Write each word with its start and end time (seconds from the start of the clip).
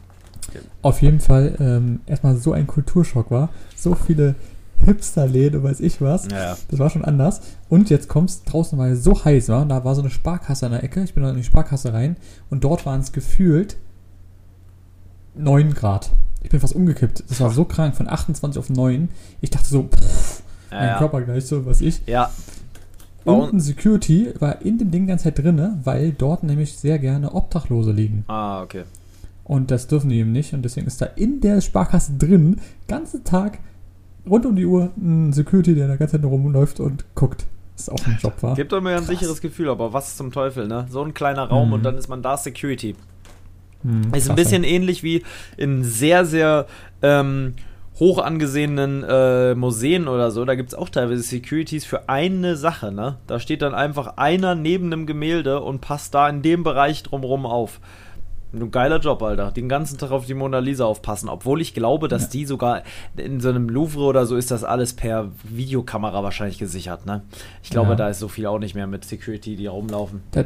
Okay. 0.47 0.59
Auf 0.81 1.01
jeden 1.01 1.19
Fall 1.19 1.55
ähm, 1.59 1.99
erstmal 2.07 2.35
so 2.37 2.53
ein 2.53 2.65
Kulturschock 2.65 3.29
war. 3.29 3.49
So 3.75 3.93
viele 3.93 4.33
Hipster-Läden, 4.85 5.63
weiß 5.63 5.79
ich 5.79 6.01
was. 6.01 6.27
Ja, 6.31 6.37
ja. 6.37 6.57
Das 6.69 6.79
war 6.79 6.89
schon 6.89 7.05
anders. 7.05 7.41
Und 7.69 7.89
jetzt 7.89 8.07
kommst 8.07 8.51
draußen, 8.51 8.77
weil 8.77 8.93
es 8.93 9.03
so 9.03 9.23
heiß 9.23 9.49
war. 9.49 9.65
Da 9.65 9.83
war 9.83 9.95
so 9.95 10.01
eine 10.01 10.09
Sparkasse 10.09 10.65
an 10.65 10.71
der 10.73 10.83
Ecke. 10.83 11.03
Ich 11.03 11.13
bin 11.13 11.23
in 11.23 11.35
die 11.35 11.43
Sparkasse 11.43 11.93
rein. 11.93 12.17
Und 12.49 12.63
dort 12.63 12.85
waren 12.85 13.01
es 13.01 13.11
gefühlt 13.11 13.77
9 15.35 15.73
Grad. 15.73 16.11
Ich 16.43 16.49
bin 16.49 16.59
fast 16.59 16.75
umgekippt. 16.75 17.23
Das 17.29 17.39
war 17.41 17.51
so 17.51 17.65
krank, 17.65 17.95
von 17.95 18.07
28 18.07 18.59
auf 18.59 18.69
9. 18.69 19.09
Ich 19.41 19.49
dachte 19.49 19.67
so, 19.67 19.83
pff, 19.83 20.43
ja, 20.71 20.79
mein 20.79 20.97
Körper 20.97 21.21
gleich 21.21 21.45
so, 21.45 21.65
was 21.65 21.81
ich. 21.81 22.01
Ja. 22.05 22.31
Und 23.25 23.53
ein 23.53 23.59
Security 23.59 24.33
war 24.39 24.61
in 24.61 24.77
dem 24.77 24.89
Ding 24.89 25.01
die 25.01 25.07
ganze 25.07 25.25
Zeit 25.25 25.39
drin, 25.39 25.79
weil 25.83 26.13
dort 26.13 26.43
nämlich 26.43 26.77
sehr 26.77 26.97
gerne 26.97 27.33
Obdachlose 27.33 27.91
liegen. 27.91 28.23
Ah, 28.27 28.61
okay. 28.61 28.83
Und 29.43 29.71
das 29.71 29.87
dürfen 29.87 30.09
die 30.09 30.19
eben 30.19 30.31
nicht. 30.31 30.53
Und 30.53 30.63
deswegen 30.63 30.87
ist 30.87 31.01
da 31.01 31.05
in 31.05 31.41
der 31.41 31.59
Sparkasse 31.61 32.13
drin, 32.17 32.61
ganzen 32.87 33.23
Tag 33.23 33.59
rund 34.29 34.45
um 34.45 34.55
die 34.55 34.65
Uhr 34.65 34.91
ein 34.97 35.33
Security, 35.33 35.75
der 35.75 35.87
da 35.87 35.95
ganze 35.95 36.19
Zeit 36.19 36.25
rumläuft 36.25 36.79
und 36.79 37.05
guckt. 37.15 37.45
Das 37.73 37.87
ist 37.87 37.89
auch 37.89 38.07
ein 38.07 38.17
Job 38.19 38.33
war. 38.41 38.55
Gibt 38.55 38.71
doch 38.71 38.81
mir 38.81 38.95
ein 38.97 39.03
sicheres 39.03 39.39
Gefühl, 39.39 39.69
aber 39.69 39.93
was 39.93 40.17
zum 40.17 40.31
Teufel, 40.31 40.67
ne? 40.67 40.87
So 40.89 41.03
ein 41.03 41.13
kleiner 41.13 41.43
Raum 41.43 41.67
mhm. 41.67 41.73
und 41.73 41.83
dann 41.83 41.95
ist 41.95 42.07
man 42.07 42.21
da 42.21 42.35
Security. 42.35 42.95
Mhm, 43.83 44.13
ist 44.13 44.29
ein 44.29 44.35
bisschen 44.35 44.63
ähnlich 44.63 45.03
wie 45.03 45.23
in 45.57 45.83
sehr, 45.83 46.25
sehr 46.25 46.65
ähm, 47.03 47.53
hoch 47.99 48.19
angesehenen 48.19 49.03
äh, 49.03 49.55
Museen 49.55 50.07
oder 50.07 50.31
so. 50.31 50.45
Da 50.45 50.55
gibt 50.55 50.69
es 50.69 50.75
auch 50.75 50.89
teilweise 50.89 51.21
Securities 51.21 51.85
für 51.85 52.09
eine 52.09 52.55
Sache, 52.55 52.91
ne? 52.91 53.17
Da 53.27 53.39
steht 53.39 53.61
dann 53.61 53.73
einfach 53.73 54.17
einer 54.17 54.55
neben 54.55 54.87
einem 54.87 55.05
Gemälde 55.05 55.61
und 55.61 55.81
passt 55.81 56.13
da 56.13 56.27
in 56.29 56.41
dem 56.41 56.63
Bereich 56.63 57.03
drumherum 57.03 57.45
auf. 57.45 57.79
Ein 58.53 58.71
geiler 58.71 58.99
Job, 58.99 59.21
Alter. 59.21 59.51
Den 59.51 59.67
ganzen 59.67 59.97
Tag 59.97 60.11
auf 60.11 60.25
die 60.25 60.33
Mona 60.33 60.59
Lisa 60.59 60.85
aufpassen. 60.85 61.27
Obwohl 61.27 61.61
ich 61.61 61.73
glaube, 61.73 62.07
dass 62.07 62.23
ja. 62.23 62.29
die 62.29 62.45
sogar 62.45 62.83
in 63.17 63.41
so 63.41 63.49
einem 63.49 63.67
Louvre 63.67 64.03
oder 64.03 64.25
so 64.25 64.37
ist 64.37 64.51
das 64.51 64.63
alles 64.63 64.93
per 64.93 65.29
Videokamera 65.43 66.23
wahrscheinlich 66.23 66.57
gesichert, 66.57 67.05
ne? 67.05 67.23
Ich 67.61 67.69
glaube, 67.69 67.89
ja. 67.89 67.95
da 67.95 68.09
ist 68.09 68.19
so 68.19 68.27
viel 68.27 68.45
auch 68.45 68.59
nicht 68.59 68.73
mehr 68.73 68.87
mit 68.87 69.03
Security, 69.03 69.55
die 69.55 69.67
rumlaufen. 69.67 70.21
Da, 70.31 70.45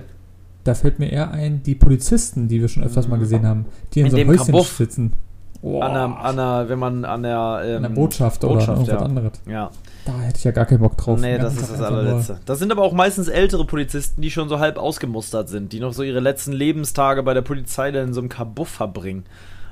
da 0.64 0.74
fällt 0.74 1.00
mir 1.00 1.12
eher 1.12 1.32
ein, 1.32 1.62
die 1.64 1.76
Polizisten, 1.76 2.48
die 2.48 2.60
wir 2.60 2.70
schon 2.70 2.84
öfters 2.84 3.08
mal 3.08 3.20
gesehen 3.20 3.46
haben, 3.46 3.66
die 3.94 4.00
in, 4.00 4.08
in 4.08 4.12
so 4.12 4.18
einem 4.18 4.30
Häuschen 4.30 4.46
Kabuff. 4.48 4.70
sitzen. 4.70 5.14
Oh. 5.62 5.80
An, 5.82 5.94
der, 5.94 6.26
an 6.26 6.36
der, 6.38 6.70
wenn 6.70 6.80
man 6.80 7.06
an 7.06 7.22
der, 7.22 7.62
ähm, 7.64 7.76
an 7.78 7.84
der 7.84 7.90
Botschaft, 7.90 8.42
Botschaft 8.42 8.68
oder 8.68 8.78
irgendwas 8.78 9.00
ja. 9.00 9.06
anderes. 9.06 9.32
Ja. 9.48 9.72
Da 10.06 10.20
hätte 10.20 10.38
ich 10.38 10.44
ja 10.44 10.52
gar 10.52 10.66
keinen 10.66 10.80
Bock 10.80 10.98
drauf. 10.98 11.20
Nee, 11.20 11.38
das 11.38 11.56
ist 11.56 11.72
das 11.72 11.82
allerletzte. 11.82 12.40
Das 12.46 12.60
sind 12.60 12.72
aber 12.72 12.82
auch 12.82 12.94
meistens 12.94 13.28
ältere 13.28 13.66
Polizisten, 13.66 14.22
die 14.22 14.32
schon 14.32 14.50
so 14.50 14.60
halb 14.60 14.78
ausgemustert 14.78 15.50
sind, 15.50 15.74
die 15.74 15.80
noch 15.80 15.94
so 15.94 16.04
ihre 16.04 16.20
letzten 16.20 16.54
Lebenstage 16.54 17.22
bei 17.24 17.34
der 17.34 17.44
Polizei 17.44 17.92
dann 17.92 18.08
in 18.08 18.14
so 18.14 18.22
einem 18.22 18.30
Kabuff 18.30 18.70
verbringen. 18.70 19.26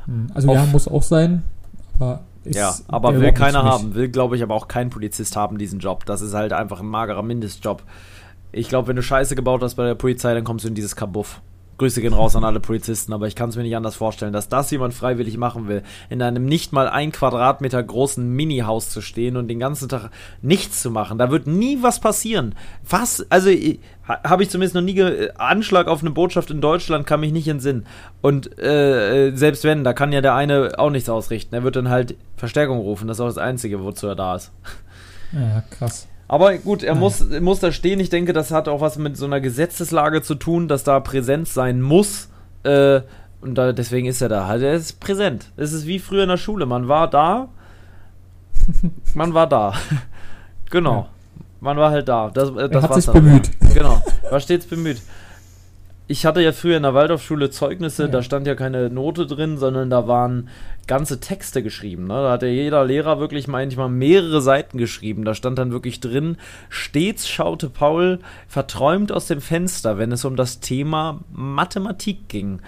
Hm, 0.06 0.28
also 0.34 0.50
Auf, 0.50 0.56
ja, 0.56 0.66
muss 0.66 0.88
auch 0.88 1.04
sein, 1.04 1.44
aber 1.98 2.24
ja, 2.46 2.74
aber 2.88 3.20
will 3.20 3.32
keiner 3.34 3.64
haben. 3.64 3.96
Will, 3.96 4.10
glaube 4.10 4.36
ich, 4.36 4.44
aber 4.44 4.56
auch 4.56 4.68
kein 4.68 4.90
Polizist 4.90 5.36
haben 5.36 5.58
diesen 5.58 5.80
Job. 5.80 6.06
Das 6.06 6.22
ist 6.22 6.34
halt 6.34 6.54
einfach 6.54 6.80
ein 6.80 6.88
magerer 6.88 7.24
Mindestjob. 7.24 7.84
Ich 8.52 8.70
glaube, 8.70 8.88
wenn 8.88 8.96
du 8.96 9.04
Scheiße 9.04 9.36
gebaut 9.36 9.62
hast 9.62 9.76
bei 9.76 9.86
der 9.86 9.96
Polizei, 9.96 10.34
dann 10.34 10.44
kommst 10.44 10.66
du 10.66 10.70
in 10.70 10.76
dieses 10.76 10.96
Kabuff. 10.96 11.42
Grüße 11.80 12.02
gehen 12.02 12.14
raus 12.14 12.36
an 12.36 12.44
alle 12.44 12.60
Polizisten, 12.60 13.14
aber 13.14 13.26
ich 13.28 13.36
kann 13.36 13.50
es 13.50 13.56
mir 13.56 13.64
nicht 13.64 13.76
anders 13.76 13.96
vorstellen, 13.96 14.34
dass 14.34 14.50
das 14.50 14.70
jemand 14.70 14.94
freiwillig 14.94 15.38
machen 15.38 15.68
will, 15.68 15.82
in 16.10 16.22
einem 16.22 16.46
nicht 16.46 16.74
mal 16.74 16.88
ein 16.88 17.12
Quadratmeter 17.12 17.82
großen 17.82 18.30
Mini-Haus 18.30 18.90
zu 18.90 19.02
stehen 19.02 19.38
und 19.38 19.48
den 19.48 19.60
ganzen 19.60 19.90
Tag 19.90 20.12
nichts 20.42 20.82
zu 20.82 20.92
machen. 20.92 21.18
Da 21.18 21.32
wird 21.32 21.48
nie 21.48 21.80
was 21.82 22.00
passieren. 22.00 22.54
Was? 22.88 23.26
Also 23.32 23.50
habe 24.06 24.44
ich 24.44 24.50
zumindest 24.50 24.76
noch 24.76 24.82
nie 24.82 24.96
ge 24.96 25.32
Anschlag 25.38 25.88
auf 25.88 26.02
eine 26.02 26.12
Botschaft 26.12 26.52
in 26.52 26.62
Deutschland 26.62 27.08
kann 27.08 27.22
mich 27.22 27.32
nicht 27.32 27.48
entsinnen. 27.48 27.86
Und 28.22 28.60
äh, 28.60 29.32
selbst 29.34 29.64
wenn, 29.64 29.84
da 29.84 29.94
kann 29.94 30.12
ja 30.12 30.22
der 30.22 30.36
eine 30.36 30.78
auch 30.78 30.90
nichts 30.90 31.10
ausrichten. 31.10 31.56
Er 31.56 31.64
wird 31.64 31.78
dann 31.78 31.90
halt 31.90 32.16
Verstärkung 32.36 32.80
rufen. 32.80 33.08
Das 33.08 33.18
ist 33.18 33.22
auch 33.22 33.28
das 33.28 33.38
Einzige, 33.38 33.84
wozu 33.84 34.08
er 34.08 34.16
da 34.16 34.36
ist. 34.36 34.52
Ja, 35.32 35.64
krass. 35.70 36.09
Aber 36.30 36.56
gut, 36.60 36.84
er 36.84 36.94
muss, 36.94 37.26
muss 37.42 37.60
da 37.60 37.72
stehen. 37.72 38.00
Ich 38.00 38.12
denke, 38.12 38.34
das 38.34 38.52
hat 38.52 38.68
auch 38.68 38.82
was 38.82 39.00
mit 39.00 39.18
so 39.18 39.26
einer 39.26 39.42
Gesetzeslage 39.42 40.22
zu 40.22 40.36
tun, 40.36 40.68
dass 40.68 40.84
da 40.84 41.00
Präsenz 41.00 41.56
sein 41.56 41.82
muss. 41.82 42.30
Äh, 42.62 43.02
und 43.42 43.56
da, 43.56 43.74
deswegen 43.74 44.08
ist 44.08 44.22
er 44.22 44.30
da. 44.30 44.46
Also 44.46 44.68
er 44.68 44.76
ist 44.76 45.00
präsent. 45.00 45.52
Es 45.58 45.74
ist 45.74 45.88
wie 45.88 45.98
früher 45.98 46.24
in 46.24 46.30
der 46.30 46.38
Schule. 46.38 46.68
Man 46.68 46.88
war 46.88 47.10
da. 47.10 47.50
Man 49.16 49.34
war 49.34 49.48
da. 49.48 49.74
genau. 50.70 51.10
Man 51.62 51.78
war 51.78 51.90
halt 51.90 52.08
da. 52.08 52.30
Das, 52.32 52.52
äh, 52.52 52.70
das 52.70 52.84
er 52.84 52.90
hat 52.90 52.94
sich 53.02 53.12
bemüht. 53.12 53.50
Genau. 53.74 54.02
War 54.30 54.40
stets 54.40 54.68
bemüht 54.68 55.02
ich 56.10 56.26
hatte 56.26 56.42
ja 56.42 56.52
früher 56.52 56.76
in 56.76 56.84
der 56.84 56.96
Waldorfschule 56.96 57.52
Zeugnisse, 57.52 58.04
ja. 58.04 58.10
da 58.10 58.24
stand 58.24 58.48
ja 58.48 58.56
keine 58.56 58.90
Note 58.90 59.28
drin, 59.28 59.60
sondern 59.60 59.92
da 59.92 60.08
waren 60.08 60.50
ganze 60.90 61.20
Texte 61.20 61.62
geschrieben. 61.62 62.08
Ne? 62.08 62.16
Da 62.16 62.32
hat 62.32 62.42
ja 62.42 62.50
jeder 62.50 62.84
Lehrer 62.84 63.20
wirklich 63.20 63.48
manchmal 63.48 63.90
mehrere 63.90 64.42
Seiten 64.42 64.80
geschrieben. 64.80 65.24
Da 65.24 65.36
stand 65.36 65.60
dann 65.60 65.72
wirklich 65.72 66.00
drin, 66.00 66.36
stets 66.68 67.30
schaute 67.30 67.70
Paul 67.70 68.20
verträumt 68.48 69.12
aus 69.12 69.28
dem 69.28 69.40
Fenster, 69.40 70.00
wenn 70.00 70.12
es 70.12 70.26
um 70.26 70.36
das 70.36 70.60
Thema 70.62 71.20
Mathematik 71.32 72.28
ging. 72.28 72.62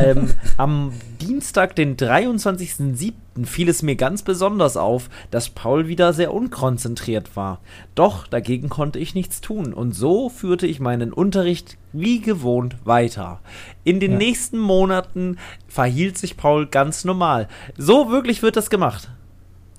Ähm, 0.00 0.30
am 0.56 0.92
Dienstag, 1.20 1.74
den 1.74 1.96
23.07 1.96 3.12
fiel 3.44 3.68
es 3.68 3.82
mir 3.82 3.96
ganz 3.96 4.22
besonders 4.22 4.76
auf, 4.76 5.10
dass 5.32 5.50
Paul 5.50 5.88
wieder 5.88 6.12
sehr 6.12 6.32
unkonzentriert 6.32 7.34
war. 7.34 7.60
Doch 7.96 8.28
dagegen 8.28 8.68
konnte 8.68 9.00
ich 9.00 9.16
nichts 9.16 9.40
tun, 9.40 9.74
und 9.74 9.92
so 9.92 10.28
führte 10.28 10.68
ich 10.68 10.78
meinen 10.78 11.12
Unterricht 11.12 11.76
wie 11.92 12.20
gewohnt 12.20 12.76
weiter. 12.84 13.40
In 13.84 14.00
den 14.00 14.12
ja. 14.12 14.18
nächsten 14.18 14.58
Monaten 14.58 15.36
verhielt 15.68 16.18
sich 16.18 16.36
Paul 16.36 16.66
ganz 16.66 17.04
normal. 17.04 17.48
So 17.76 18.10
wirklich 18.10 18.42
wird 18.42 18.56
das 18.56 18.70
gemacht. 18.70 19.10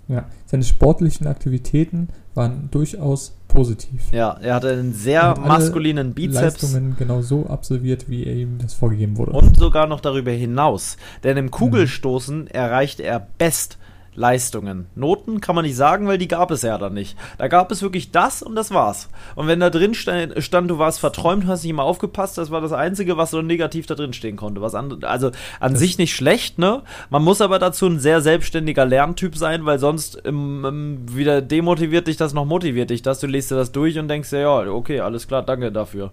Ja, 0.07 0.25
seine 0.46 0.63
sportlichen 0.63 1.25
Aktivitäten 1.25 2.10
waren 2.36 2.69
durchaus 2.69 3.36
positiv. 3.48 4.12
Ja, 4.12 4.38
er 4.42 4.56
hatte 4.56 4.69
einen 4.69 4.94
sehr 4.94 5.36
maskulinen 5.40 6.13
Bizeps. 6.13 6.62
Leistungen 6.62 6.96
genau 6.98 7.22
so 7.22 7.48
absolviert, 7.48 8.10
wie 8.10 8.25
er 8.25 8.36
ihm 8.36 8.57
das 8.60 8.74
vorgegeben 8.74 9.18
wurde. 9.18 9.31
Und 9.31 9.57
sogar 9.57 9.88
noch 9.88 10.02
darüber 10.02 10.31
hinaus. 10.31 10.98
Denn 11.24 11.38
im 11.38 11.50
Kugelstoßen 11.50 12.42
mhm. 12.42 12.48
erreichte 12.48 13.04
er 13.04 13.25
Best 13.38 13.78
Leistungen. 14.16 14.88
Noten 14.96 15.42
kann 15.42 15.56
man 15.56 15.66
nicht 15.66 15.76
sagen, 15.76 16.08
weil 16.08 16.18
die 16.18 16.28
gab 16.28 16.52
es 16.52 16.62
ja 16.62 16.78
dann 16.78 16.94
nicht. 16.94 17.18
Da 17.38 17.48
gab 17.48 17.72
es 17.72 17.82
wirklich 17.82 18.12
das 18.12 18.42
und 18.42 18.56
das 18.56 18.72
war's. 18.72 19.10
Und 19.36 19.48
wenn 19.48 19.60
da 19.60 19.70
drin 19.70 19.94
stand, 19.94 20.42
stand 20.44 20.70
du 20.70 20.78
warst 20.78 21.00
verträumt, 21.00 21.48
hast 21.48 21.64
nicht 21.64 21.72
immer 21.72 21.84
aufgepasst, 21.84 22.38
das 22.38 22.52
war 22.52 22.62
das 22.62 22.72
Einzige, 22.72 23.18
was 23.18 23.32
so 23.32 23.42
negativ 23.42 23.86
da 23.86 23.96
drin 23.96 24.14
stehen 24.14 24.38
konnte. 24.38 24.62
Was 24.62 24.76
an, 24.76 25.04
also 25.04 25.32
an 25.60 25.74
das 25.74 25.80
sich 25.80 25.98
nicht 25.98 26.16
schlecht, 26.16 26.58
ne? 26.60 26.84
Man 27.10 27.24
muss 27.24 27.42
aber 27.42 27.60
dazu 27.60 27.88
ein 27.88 28.00
sehr 28.00 28.22
selbstständiger 28.22 28.86
Lerntyp 28.86 29.36
sein, 29.36 29.66
weil 29.66 29.80
sonst 29.80 30.22
ähm, 30.26 30.66
ähm, 30.66 31.00
wieder 31.10 31.42
demotiviert 31.42 32.08
dich 32.08 32.18
das 32.18 32.34
noch 32.34 32.46
motiviert 32.46 32.90
dich 32.90 33.02
das. 33.02 33.20
Du 33.20 33.28
liest 33.28 33.52
dir 33.52 33.56
das 33.56 33.72
durch 33.72 34.00
und 34.00 34.08
denkst 34.08 34.30
dir, 34.30 34.40
ja, 34.40 34.60
okay, 34.72 35.02
alles 35.02 35.28
klar, 35.28 35.44
danke 35.44 35.72
dafür. 35.72 36.12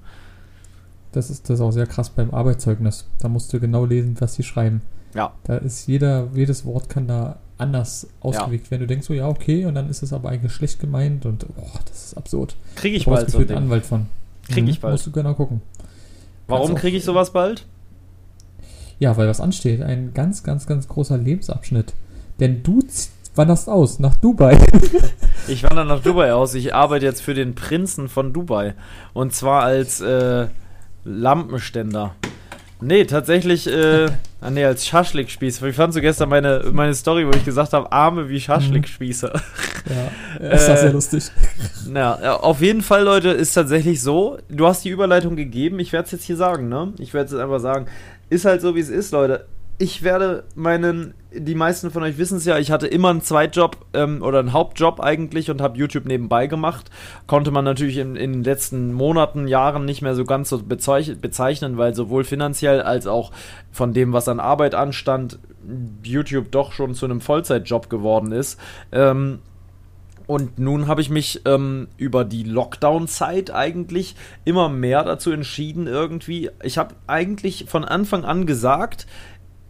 Das 1.13 1.31
ist 1.31 1.49
das 1.49 1.59
ist 1.59 1.61
auch 1.61 1.73
sehr 1.73 1.87
krass 1.87 2.11
beim 2.11 2.33
Arbeitszeugnis. 2.33 3.07
Da 3.21 3.29
musst 3.29 3.53
du 3.53 3.61
genau 3.61 3.85
lesen, 3.85 4.17
was 4.19 4.35
sie 4.35 4.43
schreiben. 4.43 4.81
Ja. 5.15 5.33
Da 5.45 5.57
ist 5.59 5.87
jeder, 5.87 6.29
jedes 6.35 6.65
Wort 6.65 6.89
kann 6.89 7.07
da 7.07 7.37
anders 7.63 8.09
ausgelegt 8.21 8.67
ja. 8.67 8.71
werden. 8.73 8.83
Du 8.83 8.87
denkst 8.87 9.07
so, 9.07 9.15
ja, 9.15 9.29
okay, 9.29 9.65
und 9.65 9.75
dann 9.75 9.89
ist 9.89 10.03
es 10.03 10.13
aber 10.13 10.29
eigentlich 10.29 10.53
schlecht 10.53 10.81
gemeint 10.81 11.25
und 11.25 11.47
oh, 11.57 11.79
das 11.87 12.07
ist 12.07 12.17
absurd. 12.17 12.57
Kriege 12.75 12.97
ich 12.97 13.07
bald 13.07 13.31
so 13.31 13.39
einen 13.39 13.53
Anwalt 13.53 13.87
von. 13.87 14.07
Kriege 14.49 14.71
ich 14.71 14.79
mhm, 14.79 14.83
bald. 14.83 14.93
Musst 14.93 15.07
du 15.07 15.13
genau 15.13 15.35
gucken. 15.35 15.63
Warum 16.49 16.75
kriege 16.75 16.97
ich 16.97 17.05
sowas 17.05 17.33
bald? 17.33 17.67
Ja, 18.99 19.17
weil 19.17 19.29
was 19.29 19.41
ansteht. 19.41 19.83
Ein 19.83 20.13
ganz, 20.15 20.43
ganz, 20.43 20.67
ganz 20.67 20.89
großer 20.89 21.17
Lebensabschnitt. 21.17 21.95
Denn 22.41 22.63
du 22.63 22.81
wanderst 23.35 23.69
aus 23.69 23.99
nach 23.99 24.17
Dubai. 24.17 24.59
ich 25.49 25.63
wandere 25.63 25.87
nach 25.87 26.03
Dubai 26.03 26.35
aus. 26.35 26.55
Ich 26.55 26.75
arbeite 26.75 27.07
jetzt 27.07 27.23
für 27.23 27.35
den 27.35 27.55
Prinzen 27.55 28.09
von 28.09 28.33
Dubai. 28.33 28.75
Und 29.13 29.33
zwar 29.33 29.63
als 29.63 30.01
äh, 30.01 30.49
Lampenständer. 31.05 32.15
Nee, 32.81 33.05
tatsächlich, 33.05 33.67
äh, 33.69 34.07
ah, 34.43 34.51
nee, 34.51 34.65
als 34.65 34.87
Schaschlik-Spieß. 34.87 35.63
Wie 35.63 35.73
fandst 35.73 35.97
du 35.97 36.01
gestern 36.01 36.29
meine, 36.29 36.65
meine 36.73 36.95
Story, 36.95 37.27
wo 37.27 37.31
ich 37.31 37.45
gesagt 37.45 37.73
habe, 37.73 37.91
Arme 37.91 38.29
wie 38.29 38.41
Schaschlik-Spieße? 38.41 39.33
Ja, 39.33 40.49
ist 40.49 40.69
das 40.69 40.79
äh, 40.79 40.83
sehr 40.83 40.93
lustig. 40.93 41.25
Ja, 41.95 42.37
auf 42.37 42.61
jeden 42.61 42.81
Fall, 42.81 43.03
Leute, 43.03 43.31
ist 43.31 43.55
tatsächlich 43.55 44.01
so. 44.01 44.39
Du 44.49 44.67
hast 44.67 44.85
die 44.85 44.89
Überleitung 44.89 45.35
gegeben. 45.35 45.81
Ich 45.81 45.93
werde 45.93 46.07
es 46.07 46.13
jetzt 46.13 46.25
hier 46.25 46.37
sagen, 46.37 46.69
ne? 46.69 46.93
Ich 46.99 47.13
werde 47.13 47.27
es 47.27 47.33
jetzt 47.33 47.41
einfach 47.41 47.59
sagen. 47.59 47.87
Ist 48.31 48.45
halt 48.45 48.63
so, 48.63 48.75
wie 48.77 48.81
es 48.81 48.89
ist, 48.89 49.11
Leute 49.11 49.47
ich 49.83 50.03
werde 50.03 50.45
meinen, 50.55 51.15
die 51.35 51.55
meisten 51.55 51.91
von 51.91 52.03
euch 52.03 52.19
wissen 52.19 52.39
es 52.39 52.45
ja, 52.45 52.59
ich 52.59 52.71
hatte 52.71 52.87
immer 52.87 53.11
einen 53.11 53.23
Zweitjob 53.23 53.77
ähm, 53.95 54.23
oder 54.23 54.39
einen 54.39 54.53
Hauptjob 54.53 55.01
eigentlich 55.01 55.51
und 55.51 55.61
habe 55.61 55.79
YouTube 55.79 56.07
nebenbei 56.07 56.47
gemacht. 56.47 56.91
Konnte 57.27 57.51
man 57.51 57.65
natürlich 57.65 57.99
in, 57.99 58.17
in, 58.17 58.33
den 58.33 58.45
letzten 58.45 58.93
Monaten, 58.93 59.49
Jahren 59.49 59.85
nicht 59.85 60.03
mehr 60.03 60.15
so 60.15 60.25
ganz 60.25 60.49
so 60.49 60.63
bezeichnen, 60.63 61.79
weil 61.79 61.95
sowohl 61.95 62.25
finanziell 62.25 62.83
als 62.83 63.07
auch 63.07 63.33
von 63.71 63.93
dem, 63.93 64.13
was 64.13 64.29
an 64.29 64.41
Arbeit 64.41 64.75
anstand, 64.75 65.39
YouTube 66.03 66.51
doch 66.51 66.73
schon 66.73 66.95
zu 66.95 67.07
einem 67.07 67.21
Vollzeitjob 67.21 67.89
geworden 67.89 68.33
ist. 68.33 68.59
Ähm, 68.91 69.41
und 70.27 70.59
nun 70.59 70.87
habe 70.87 71.01
ich 71.01 71.11
mich 71.11 71.43
ähm, 71.45 71.89
über 71.97 72.25
die 72.25 72.45
Lockdown-Zeit 72.45 73.53
eigentlich 73.53 74.15
immer 74.45 74.69
mehr 74.69 75.05
dazu 75.05 75.31
entschieden, 75.31 75.87
irgendwie. 75.87 76.51
Ich 76.63 76.79
habe 76.79 76.95
eigentlich 77.07 77.67
von 77.69 77.85
Anfang 77.85 78.25
an 78.25 78.47
gesagt, 78.47 79.07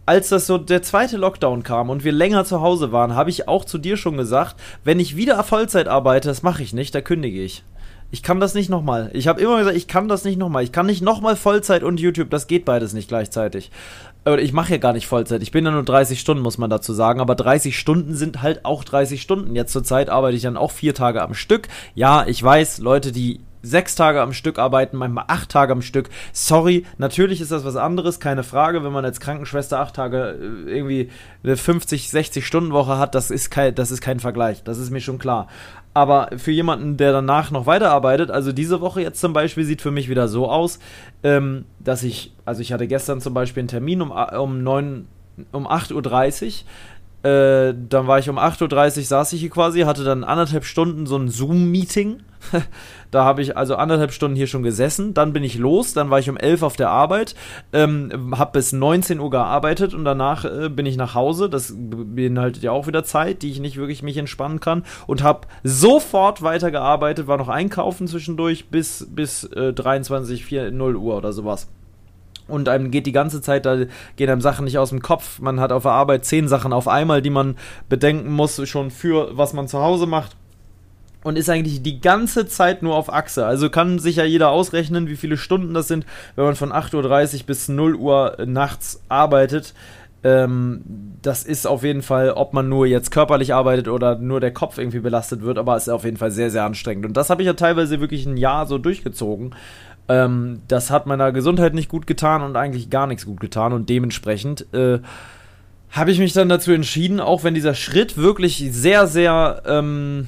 als 0.05 0.29
das 0.29 0.47
so 0.47 0.57
der 0.57 0.81
zweite 0.81 1.17
Lockdown 1.17 1.63
kam 1.63 1.89
und 1.89 2.03
wir 2.03 2.11
länger 2.11 2.45
zu 2.45 2.61
Hause 2.61 2.91
waren, 2.91 3.15
habe 3.15 3.29
ich 3.29 3.47
auch 3.47 3.65
zu 3.65 3.77
dir 3.77 3.97
schon 3.97 4.17
gesagt, 4.17 4.55
wenn 4.83 4.99
ich 4.99 5.15
wieder 5.15 5.41
Vollzeit 5.43 5.87
arbeite, 5.87 6.27
das 6.27 6.43
mache 6.43 6.63
ich 6.63 6.73
nicht, 6.73 6.93
da 6.93 7.01
kündige 7.01 7.41
ich. 7.41 7.63
Ich 8.11 8.21
kann 8.21 8.39
das 8.39 8.53
nicht 8.53 8.69
nochmal. 8.69 9.09
Ich 9.13 9.27
habe 9.27 9.41
immer 9.41 9.57
gesagt, 9.57 9.75
ich 9.75 9.87
kann 9.87 10.07
das 10.07 10.23
nicht 10.23 10.37
nochmal. 10.37 10.63
Ich 10.63 10.71
kann 10.71 10.85
nicht 10.85 11.01
nochmal 11.01 11.35
Vollzeit 11.35 11.81
und 11.81 11.99
YouTube, 11.99 12.29
das 12.29 12.45
geht 12.45 12.63
beides 12.63 12.93
nicht 12.93 13.07
gleichzeitig. 13.07 13.71
Ich 14.37 14.53
mache 14.53 14.73
ja 14.73 14.77
gar 14.77 14.93
nicht 14.93 15.07
Vollzeit. 15.07 15.41
Ich 15.41 15.51
bin 15.51 15.65
ja 15.65 15.71
nur 15.71 15.83
30 15.83 16.19
Stunden, 16.19 16.43
muss 16.43 16.59
man 16.59 16.69
dazu 16.69 16.93
sagen. 16.93 17.19
Aber 17.19 17.33
30 17.33 17.77
Stunden 17.77 18.13
sind 18.13 18.43
halt 18.43 18.65
auch 18.65 18.83
30 18.83 19.19
Stunden. 19.19 19.55
Jetzt 19.55 19.73
zur 19.73 19.83
Zeit 19.83 20.11
arbeite 20.11 20.37
ich 20.37 20.43
dann 20.43 20.57
auch 20.57 20.69
vier 20.69 20.93
Tage 20.93 21.23
am 21.23 21.33
Stück. 21.33 21.69
Ja, 21.95 22.25
ich 22.27 22.41
weiß, 22.41 22.77
Leute, 22.77 23.11
die 23.11 23.39
sechs 23.63 23.95
Tage 23.95 24.21
am 24.21 24.33
Stück 24.33 24.59
arbeiten, 24.59 24.97
manchmal 24.97 25.25
acht 25.27 25.49
Tage 25.49 25.71
am 25.71 25.81
Stück. 25.81 26.09
Sorry, 26.33 26.85
natürlich 26.97 27.41
ist 27.41 27.51
das 27.51 27.65
was 27.65 27.77
anderes, 27.77 28.19
keine 28.19 28.43
Frage. 28.43 28.83
Wenn 28.83 28.91
man 28.91 29.05
als 29.05 29.19
Krankenschwester 29.19 29.79
acht 29.79 29.95
Tage 29.95 30.37
äh, 30.39 30.71
irgendwie 30.71 31.09
eine 31.43 31.57
50, 31.57 32.09
60 32.09 32.45
Stunden 32.45 32.73
Woche 32.73 32.99
hat, 32.99 33.15
das 33.15 33.31
ist 33.31 33.49
kein, 33.49 33.73
das 33.73 33.89
ist 33.89 34.01
kein 34.01 34.19
Vergleich. 34.19 34.63
Das 34.63 34.77
ist 34.77 34.91
mir 34.91 35.01
schon 35.01 35.17
klar. 35.17 35.47
Aber 35.93 36.29
für 36.37 36.51
jemanden, 36.51 36.97
der 36.97 37.11
danach 37.11 37.51
noch 37.51 37.65
weiterarbeitet, 37.65 38.31
also 38.31 38.51
diese 38.51 38.81
Woche 38.81 39.01
jetzt 39.01 39.21
zum 39.21 39.31
Beispiel 39.31 39.63
sieht 39.63 39.81
für 39.81 39.91
mich 39.91 40.09
wieder 40.09 40.27
so 40.27 40.49
aus, 40.49 40.79
ähm, 41.23 41.65
dass 41.79 42.03
ich, 42.03 42.33
also 42.45 42.61
ich 42.61 42.73
hatte 42.73 42.87
gestern 42.87 43.21
zum 43.21 43.33
Beispiel 43.33 43.61
einen 43.61 43.67
Termin 43.67 44.01
um, 44.01 44.11
um 44.11 44.63
9, 44.63 45.07
um 45.51 45.67
8.30 45.67 45.93
Uhr 45.93 46.51
äh, 47.23 47.73
dann 47.73 48.07
war 48.07 48.19
ich 48.19 48.29
um 48.29 48.37
8.30 48.37 48.97
Uhr, 48.97 49.03
saß 49.05 49.33
ich 49.33 49.39
hier 49.39 49.49
quasi, 49.49 49.81
hatte 49.81 50.03
dann 50.03 50.25
anderthalb 50.25 50.65
Stunden 50.65 51.05
so 51.05 51.15
ein 51.15 51.29
Zoom-Meeting. 51.29 52.21
da 53.11 53.23
habe 53.23 53.41
ich 53.41 53.55
also 53.55 53.77
anderthalb 53.77 54.11
Stunden 54.11 54.35
hier 54.35 54.47
schon 54.47 54.61
gesessen. 54.61 55.13
Dann 55.13 55.31
bin 55.31 55.41
ich 55.41 55.57
los, 55.57 55.93
dann 55.93 56.09
war 56.09 56.19
ich 56.19 56.29
um 56.29 56.35
11 56.35 56.61
Uhr 56.61 56.67
auf 56.67 56.75
der 56.75 56.89
Arbeit, 56.89 57.35
ähm, 57.71 58.33
habe 58.37 58.51
bis 58.51 58.73
19 58.73 59.21
Uhr 59.21 59.29
gearbeitet 59.29 59.93
und 59.93 60.03
danach 60.03 60.43
äh, 60.43 60.67
bin 60.67 60.85
ich 60.85 60.97
nach 60.97 61.15
Hause. 61.15 61.49
Das 61.49 61.73
beinhaltet 61.77 62.61
ja 62.61 62.71
auch 62.71 62.87
wieder 62.87 63.05
Zeit, 63.05 63.41
die 63.41 63.51
ich 63.51 63.61
nicht 63.61 63.77
wirklich 63.77 64.03
mich 64.03 64.17
entspannen 64.17 64.59
kann. 64.59 64.83
Und 65.07 65.23
habe 65.23 65.47
sofort 65.63 66.41
weitergearbeitet, 66.41 67.27
war 67.27 67.37
noch 67.37 67.47
einkaufen 67.47 68.09
zwischendurch 68.09 68.69
bis, 68.69 69.07
bis 69.09 69.45
äh, 69.45 69.71
23, 69.71 70.43
4, 70.43 70.71
0 70.71 70.97
Uhr 70.97 71.15
oder 71.15 71.31
sowas 71.31 71.69
und 72.47 72.69
einem 72.69 72.91
geht 72.91 73.05
die 73.05 73.11
ganze 73.11 73.41
Zeit, 73.41 73.65
da 73.65 73.85
gehen 74.15 74.29
einem 74.29 74.41
Sachen 74.41 74.65
nicht 74.65 74.77
aus 74.77 74.89
dem 74.89 75.01
Kopf. 75.01 75.39
Man 75.39 75.59
hat 75.59 75.71
auf 75.71 75.83
der 75.83 75.91
Arbeit 75.91 76.25
zehn 76.25 76.47
Sachen 76.47 76.73
auf 76.73 76.87
einmal, 76.87 77.21
die 77.21 77.29
man 77.29 77.55
bedenken 77.89 78.31
muss, 78.31 78.67
schon 78.67 78.91
für 78.91 79.37
was 79.37 79.53
man 79.53 79.67
zu 79.67 79.79
Hause 79.79 80.05
macht. 80.05 80.35
Und 81.23 81.37
ist 81.37 81.49
eigentlich 81.49 81.81
die 81.81 82.01
ganze 82.01 82.47
Zeit 82.47 82.83
nur 82.83 82.95
auf 82.95 83.11
Achse. 83.11 83.45
Also 83.45 83.69
kann 83.69 83.97
sich 83.97 84.17
ja 84.17 84.25
jeder 84.25 84.49
ausrechnen, 84.49 85.07
wie 85.07 85.15
viele 85.15 85.37
Stunden 85.37 85.73
das 85.73 85.87
sind, 85.87 86.05
wenn 86.35 86.43
man 86.43 86.55
von 86.55 86.73
8.30 86.73 87.39
Uhr 87.39 87.45
bis 87.45 87.69
0 87.69 87.95
Uhr 87.95 88.37
nachts 88.45 89.01
arbeitet. 89.07 89.73
Ähm, 90.25 90.81
das 91.21 91.43
ist 91.43 91.67
auf 91.67 91.83
jeden 91.83 92.01
Fall, 92.01 92.31
ob 92.31 92.53
man 92.53 92.69
nur 92.69 92.87
jetzt 92.87 93.11
körperlich 93.11 93.53
arbeitet 93.53 93.87
oder 93.89 94.17
nur 94.17 94.39
der 94.39 94.51
Kopf 94.51 94.77
irgendwie 94.77 94.99
belastet 94.99 95.41
wird, 95.41 95.57
aber 95.57 95.75
es 95.75 95.83
ist 95.83 95.93
auf 95.93 96.05
jeden 96.05 96.17
Fall 96.17 96.31
sehr, 96.31 96.49
sehr 96.49 96.63
anstrengend. 96.63 97.05
Und 97.05 97.17
das 97.17 97.29
habe 97.29 97.41
ich 97.41 97.45
ja 97.45 97.53
teilweise 97.53 97.99
wirklich 97.99 98.25
ein 98.25 98.37
Jahr 98.37 98.65
so 98.65 98.77
durchgezogen. 98.77 99.53
Ähm, 100.09 100.61
das 100.67 100.91
hat 100.91 101.05
meiner 101.07 101.31
Gesundheit 101.31 101.73
nicht 101.73 101.89
gut 101.89 102.07
getan 102.07 102.41
und 102.41 102.55
eigentlich 102.57 102.89
gar 102.89 103.07
nichts 103.07 103.25
gut 103.25 103.39
getan 103.39 103.73
und 103.73 103.89
dementsprechend 103.89 104.65
äh, 104.73 104.99
habe 105.91 106.11
ich 106.11 106.19
mich 106.19 106.33
dann 106.33 106.49
dazu 106.49 106.71
entschieden, 106.71 107.19
auch 107.19 107.43
wenn 107.43 107.53
dieser 107.53 107.75
Schritt 107.75 108.17
wirklich 108.17 108.65
sehr, 108.71 109.07
sehr, 109.07 109.61
ähm, 109.65 110.27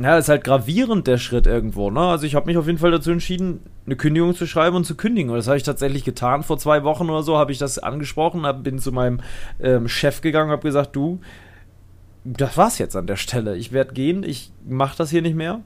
ja, 0.00 0.18
ist 0.18 0.28
halt 0.28 0.44
gravierend 0.44 1.06
der 1.06 1.18
Schritt 1.18 1.46
irgendwo, 1.46 1.90
ne? 1.90 2.00
Also 2.00 2.26
ich 2.26 2.34
habe 2.34 2.46
mich 2.46 2.58
auf 2.58 2.66
jeden 2.66 2.78
Fall 2.78 2.90
dazu 2.90 3.12
entschieden, 3.12 3.60
eine 3.86 3.96
Kündigung 3.96 4.34
zu 4.34 4.46
schreiben 4.46 4.76
und 4.76 4.84
zu 4.84 4.96
kündigen. 4.96 5.30
Und 5.30 5.36
das 5.36 5.46
habe 5.46 5.56
ich 5.56 5.62
tatsächlich 5.62 6.04
getan. 6.04 6.42
Vor 6.42 6.58
zwei 6.58 6.82
Wochen 6.84 7.08
oder 7.08 7.22
so 7.22 7.38
habe 7.38 7.52
ich 7.52 7.58
das 7.58 7.78
angesprochen, 7.78 8.44
hab, 8.44 8.64
bin 8.64 8.78
zu 8.78 8.92
meinem 8.92 9.20
ähm, 9.60 9.88
Chef 9.88 10.20
gegangen, 10.20 10.50
habe 10.50 10.62
gesagt, 10.62 10.96
du, 10.96 11.20
das 12.24 12.56
war's 12.56 12.78
jetzt 12.78 12.96
an 12.96 13.06
der 13.06 13.16
Stelle. 13.16 13.56
Ich 13.56 13.72
werde 13.72 13.94
gehen, 13.94 14.22
ich 14.22 14.52
mache 14.68 14.96
das 14.96 15.10
hier 15.10 15.22
nicht 15.22 15.36
mehr 15.36 15.60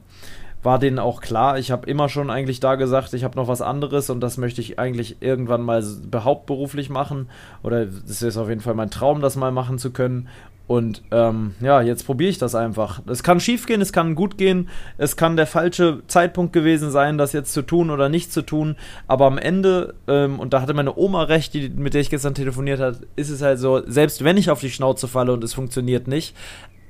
war 0.65 0.79
denen 0.79 0.99
auch 0.99 1.21
klar. 1.21 1.59
Ich 1.59 1.71
habe 1.71 1.89
immer 1.89 2.09
schon 2.09 2.31
eigentlich 2.31 2.61
da 2.61 2.75
gesagt, 2.75 3.13
ich 3.13 3.23
habe 3.25 3.37
noch 3.37 3.49
was 3.49 3.63
anderes 3.63 4.11
und 4.11 4.21
das 4.21 4.39
möchte 4.39 4.61
ich 4.61 4.79
eigentlich 4.79 5.19
irgendwann 5.21 5.63
mal 5.63 5.85
behauptberuflich 6.11 6.91
machen. 6.91 7.29
Oder 7.63 7.87
das 7.87 8.23
ist 8.23 8.37
auf 8.37 8.49
jeden 8.49 8.61
Fall 8.61 8.75
mein 8.75 8.91
Traum, 8.91 9.21
das 9.21 9.37
mal 9.37 9.53
machen 9.53 9.79
zu 9.79 9.93
können. 9.93 10.29
Und 10.67 11.03
ähm, 11.11 11.55
ja, 11.61 11.83
jetzt 11.83 12.07
probiere 12.07 12.31
ich 12.31 12.39
das 12.39 12.55
einfach. 12.55 13.03
Es 13.07 13.23
kann 13.23 13.39
schief 13.39 13.67
gehen, 13.67 13.83
es 13.83 13.93
kann 13.93 14.15
gut 14.15 14.39
gehen, 14.39 14.71
es 14.97 15.17
kann 15.17 15.37
der 15.37 15.47
falsche 15.47 16.01
Zeitpunkt 16.07 16.55
gewesen 16.55 16.91
sein, 16.91 17.19
das 17.19 17.35
jetzt 17.35 17.53
zu 17.53 17.61
tun 17.61 17.91
oder 17.91 18.09
nicht 18.09 18.33
zu 18.33 18.41
tun. 18.41 18.77
Aber 19.07 19.27
am 19.27 19.37
Ende, 19.37 19.95
ähm, 20.09 20.41
und 20.41 20.55
da 20.55 20.63
hatte 20.63 20.73
meine 20.73 20.97
Oma 20.97 21.25
recht, 21.25 21.53
die, 21.53 21.69
mit 21.69 21.93
der 21.93 22.01
ich 22.01 22.09
gestern 22.09 22.35
telefoniert 22.35 22.81
habe, 22.81 22.97
ist 23.15 23.29
es 23.29 23.43
halt 23.43 23.59
so, 23.59 23.83
selbst 23.87 24.25
wenn 24.25 24.39
ich 24.39 24.49
auf 24.49 24.61
die 24.61 24.71
Schnauze 24.71 25.07
falle 25.07 25.35
und 25.35 25.45
es 25.45 25.53
funktioniert 25.53 26.09
nicht, 26.09 26.35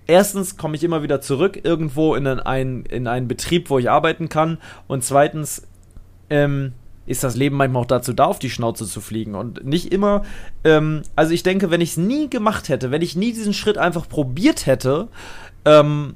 erstens 0.07 0.57
komme 0.57 0.77
ich 0.77 0.85
immer 0.85 1.03
wieder 1.03 1.21
zurück 1.21 1.61
irgendwo 1.63 2.15
in 2.15 2.27
einen, 2.27 2.85
in 2.87 3.07
einen 3.07 3.29
Betrieb, 3.29 3.71
wo 3.71 3.79
ich 3.79 3.91
arbeiten 3.91 4.29
kann. 4.29 4.59
Und 4.87 5.05
zweitens, 5.05 5.67
ähm, 6.31 6.73
ist 7.07 7.23
das 7.23 7.37
Leben 7.37 7.57
manchmal 7.57 7.83
auch 7.83 7.87
dazu 7.87 8.13
da, 8.13 8.25
auf 8.25 8.39
die 8.39 8.51
Schnauze 8.51 8.87
zu 8.87 9.01
fliegen. 9.01 9.35
Und 9.35 9.65
nicht 9.65 9.93
immer, 9.93 10.23
ähm, 10.65 11.03
also 11.17 11.33
ich 11.33 11.43
denke, 11.43 11.71
wenn 11.71 11.81
ich 11.81 11.91
es 11.91 11.97
nie 11.97 12.31
gemacht 12.31 12.69
hätte, 12.69 12.91
wenn 12.91 13.03
ich 13.03 13.17
nie 13.17 13.33
diesen 13.33 13.53
Schritt 13.53 13.79
einfach 13.79 14.09
probiert 14.09 14.67
hätte, 14.67 15.09
ähm, 15.65 16.15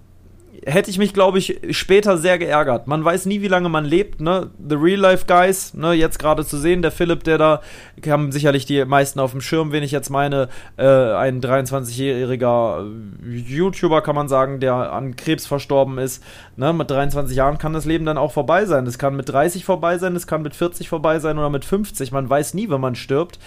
hätte 0.66 0.90
ich 0.90 0.98
mich, 0.98 1.14
glaube 1.14 1.38
ich, 1.38 1.60
später 1.70 2.18
sehr 2.18 2.38
geärgert. 2.38 2.86
Man 2.86 3.04
weiß 3.04 3.26
nie, 3.26 3.42
wie 3.42 3.48
lange 3.48 3.68
man 3.68 3.84
lebt, 3.84 4.20
ne? 4.20 4.50
The 4.58 4.74
Real 4.74 5.00
Life 5.00 5.26
Guys, 5.26 5.74
ne, 5.74 5.92
jetzt 5.92 6.18
gerade 6.18 6.44
zu 6.44 6.56
sehen, 6.56 6.82
der 6.82 6.90
Philipp, 6.90 7.24
der 7.24 7.38
da, 7.38 7.60
haben 8.06 8.32
sicherlich 8.32 8.66
die 8.66 8.84
meisten 8.84 9.20
auf 9.20 9.32
dem 9.32 9.40
Schirm, 9.40 9.72
wen 9.72 9.82
ich 9.82 9.90
jetzt 9.90 10.10
meine, 10.10 10.48
äh, 10.76 10.84
ein 10.84 11.40
23-jähriger 11.40 12.86
YouTuber, 13.24 14.02
kann 14.02 14.14
man 14.14 14.28
sagen, 14.28 14.60
der 14.60 14.74
an 14.74 15.16
Krebs 15.16 15.46
verstorben 15.46 15.98
ist. 15.98 16.22
Ne? 16.56 16.72
Mit 16.72 16.90
23 16.90 17.36
Jahren 17.36 17.58
kann 17.58 17.72
das 17.72 17.84
Leben 17.84 18.04
dann 18.04 18.18
auch 18.18 18.32
vorbei 18.32 18.64
sein. 18.64 18.86
Es 18.86 18.98
kann 18.98 19.16
mit 19.16 19.28
30 19.28 19.64
vorbei 19.64 19.98
sein, 19.98 20.16
es 20.16 20.26
kann 20.26 20.42
mit 20.42 20.54
40 20.54 20.88
vorbei 20.88 21.18
sein 21.18 21.38
oder 21.38 21.50
mit 21.50 21.64
50. 21.64 22.12
Man 22.12 22.28
weiß 22.28 22.54
nie, 22.54 22.68
wenn 22.70 22.80
man 22.80 22.94
stirbt. 22.94 23.38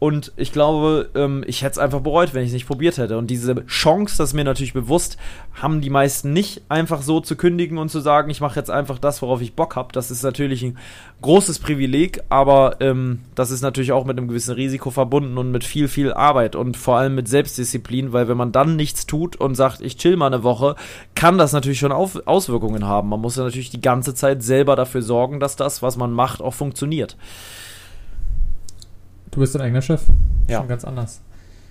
Und 0.00 0.32
ich 0.36 0.52
glaube, 0.52 1.08
ähm, 1.14 1.44
ich 1.46 1.62
hätte 1.62 1.72
es 1.72 1.78
einfach 1.78 2.00
bereut, 2.00 2.34
wenn 2.34 2.42
ich 2.42 2.48
es 2.48 2.54
nicht 2.54 2.66
probiert 2.66 2.98
hätte. 2.98 3.16
Und 3.16 3.28
diese 3.28 3.64
Chance, 3.66 4.16
das 4.18 4.30
ist 4.30 4.34
mir 4.34 4.44
natürlich 4.44 4.74
bewusst, 4.74 5.16
haben 5.54 5.80
die 5.80 5.88
meisten 5.88 6.32
nicht, 6.32 6.62
einfach 6.68 7.00
so 7.00 7.20
zu 7.20 7.36
kündigen 7.36 7.78
und 7.78 7.88
zu 7.88 8.00
sagen, 8.00 8.28
ich 8.28 8.40
mache 8.40 8.58
jetzt 8.58 8.70
einfach 8.70 8.98
das, 8.98 9.22
worauf 9.22 9.40
ich 9.40 9.54
Bock 9.54 9.76
habe. 9.76 9.92
Das 9.92 10.10
ist 10.10 10.22
natürlich 10.22 10.62
ein 10.62 10.76
großes 11.22 11.60
Privileg, 11.60 12.22
aber 12.28 12.76
ähm, 12.80 13.20
das 13.34 13.50
ist 13.50 13.62
natürlich 13.62 13.92
auch 13.92 14.04
mit 14.04 14.18
einem 14.18 14.28
gewissen 14.28 14.54
Risiko 14.54 14.90
verbunden 14.90 15.38
und 15.38 15.50
mit 15.50 15.64
viel, 15.64 15.88
viel 15.88 16.12
Arbeit 16.12 16.54
und 16.56 16.76
vor 16.76 16.98
allem 16.98 17.14
mit 17.14 17.28
Selbstdisziplin, 17.28 18.12
weil 18.12 18.28
wenn 18.28 18.36
man 18.36 18.52
dann 18.52 18.76
nichts 18.76 19.06
tut 19.06 19.36
und 19.36 19.54
sagt, 19.54 19.80
ich 19.80 19.96
chill 19.96 20.16
mal 20.16 20.26
eine 20.26 20.42
Woche, 20.42 20.74
kann 21.14 21.38
das 21.38 21.52
natürlich 21.52 21.78
schon 21.78 21.92
auf 21.92 22.26
Auswirkungen 22.26 22.84
haben. 22.86 23.08
Man 23.08 23.20
muss 23.20 23.36
ja 23.36 23.44
natürlich 23.44 23.70
die 23.70 23.80
ganze 23.80 24.14
Zeit 24.14 24.42
selber 24.42 24.76
dafür 24.76 25.02
sorgen, 25.02 25.40
dass 25.40 25.56
das, 25.56 25.82
was 25.82 25.96
man 25.96 26.12
macht, 26.12 26.42
auch 26.42 26.54
funktioniert. 26.54 27.16
Du 29.34 29.40
bist 29.40 29.54
dein 29.54 29.62
eigener 29.62 29.82
Chef. 29.82 30.02
Ja. 30.48 30.58
Schon 30.58 30.68
ganz 30.68 30.84
anders. 30.84 31.20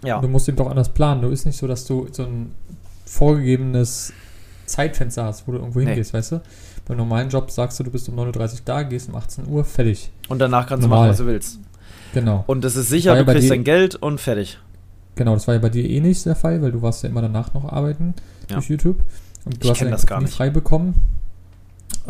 Ja. 0.04 0.20
Du 0.20 0.28
musst 0.28 0.50
ihn 0.50 0.58
doch 0.58 0.70
anders 0.70 0.90
planen. 0.90 1.22
Du 1.22 1.30
ist 1.30 1.46
nicht 1.46 1.58
so, 1.58 1.66
dass 1.66 1.86
du 1.86 2.08
so 2.12 2.24
ein 2.24 2.52
vorgegebenes 3.06 4.12
Zeitfenster 4.66 5.24
hast, 5.24 5.48
wo 5.48 5.54
du 5.54 5.60
irgendwo 5.60 5.80
hingehst, 5.80 6.14
nee. 6.14 6.20
weißt 6.20 6.34
du? 6.34 6.42
Beim 6.86 6.98
normalen 6.98 7.30
Job 7.30 7.50
sagst 7.52 7.80
du, 7.80 7.84
du 7.84 7.92
bist 7.92 8.10
um 8.10 8.20
9.30 8.20 8.54
Uhr 8.54 8.60
da, 8.66 8.84
gehst 8.84 9.08
um 9.08 9.16
18 9.16 9.48
Uhr, 9.48 9.64
fertig. 9.64 10.12
Und 10.28 10.40
danach 10.40 10.68
kannst 10.68 10.82
Normal. 10.82 10.98
du 10.98 11.02
machen, 11.04 11.10
was 11.12 11.18
du 11.18 11.26
willst. 11.26 11.60
Genau. 12.14 12.44
Und 12.48 12.66
es 12.66 12.76
ist 12.76 12.90
sicher, 12.90 13.16
du 13.16 13.26
kriegst 13.26 13.50
dein 13.50 13.64
Geld 13.64 13.96
und 13.96 14.20
fertig. 14.20 14.60
Genau, 15.16 15.34
das 15.34 15.48
war 15.48 15.54
ja 15.54 15.62
bei 15.62 15.70
dir 15.70 15.90
eh 15.90 16.02
nicht 16.02 16.26
der 16.26 16.36
Fall, 16.36 16.62
weil 16.62 16.72
du 16.72 16.82
warst 16.82 17.04
ja 17.04 17.10
immer 17.10 17.22
danach 17.22 17.54
noch 17.54 17.72
arbeiten 17.72 18.14
ja. 18.50 18.56
durch 18.56 18.70
YouTube. 18.70 18.98
Und 19.46 19.64
du 19.64 19.68
ich 19.68 19.72
hast 19.72 19.82
ja 19.82 19.90
das 19.90 20.06
gar 20.06 20.20
nicht 20.20 20.34
frei 20.34 20.50
bekommen. 20.50 20.96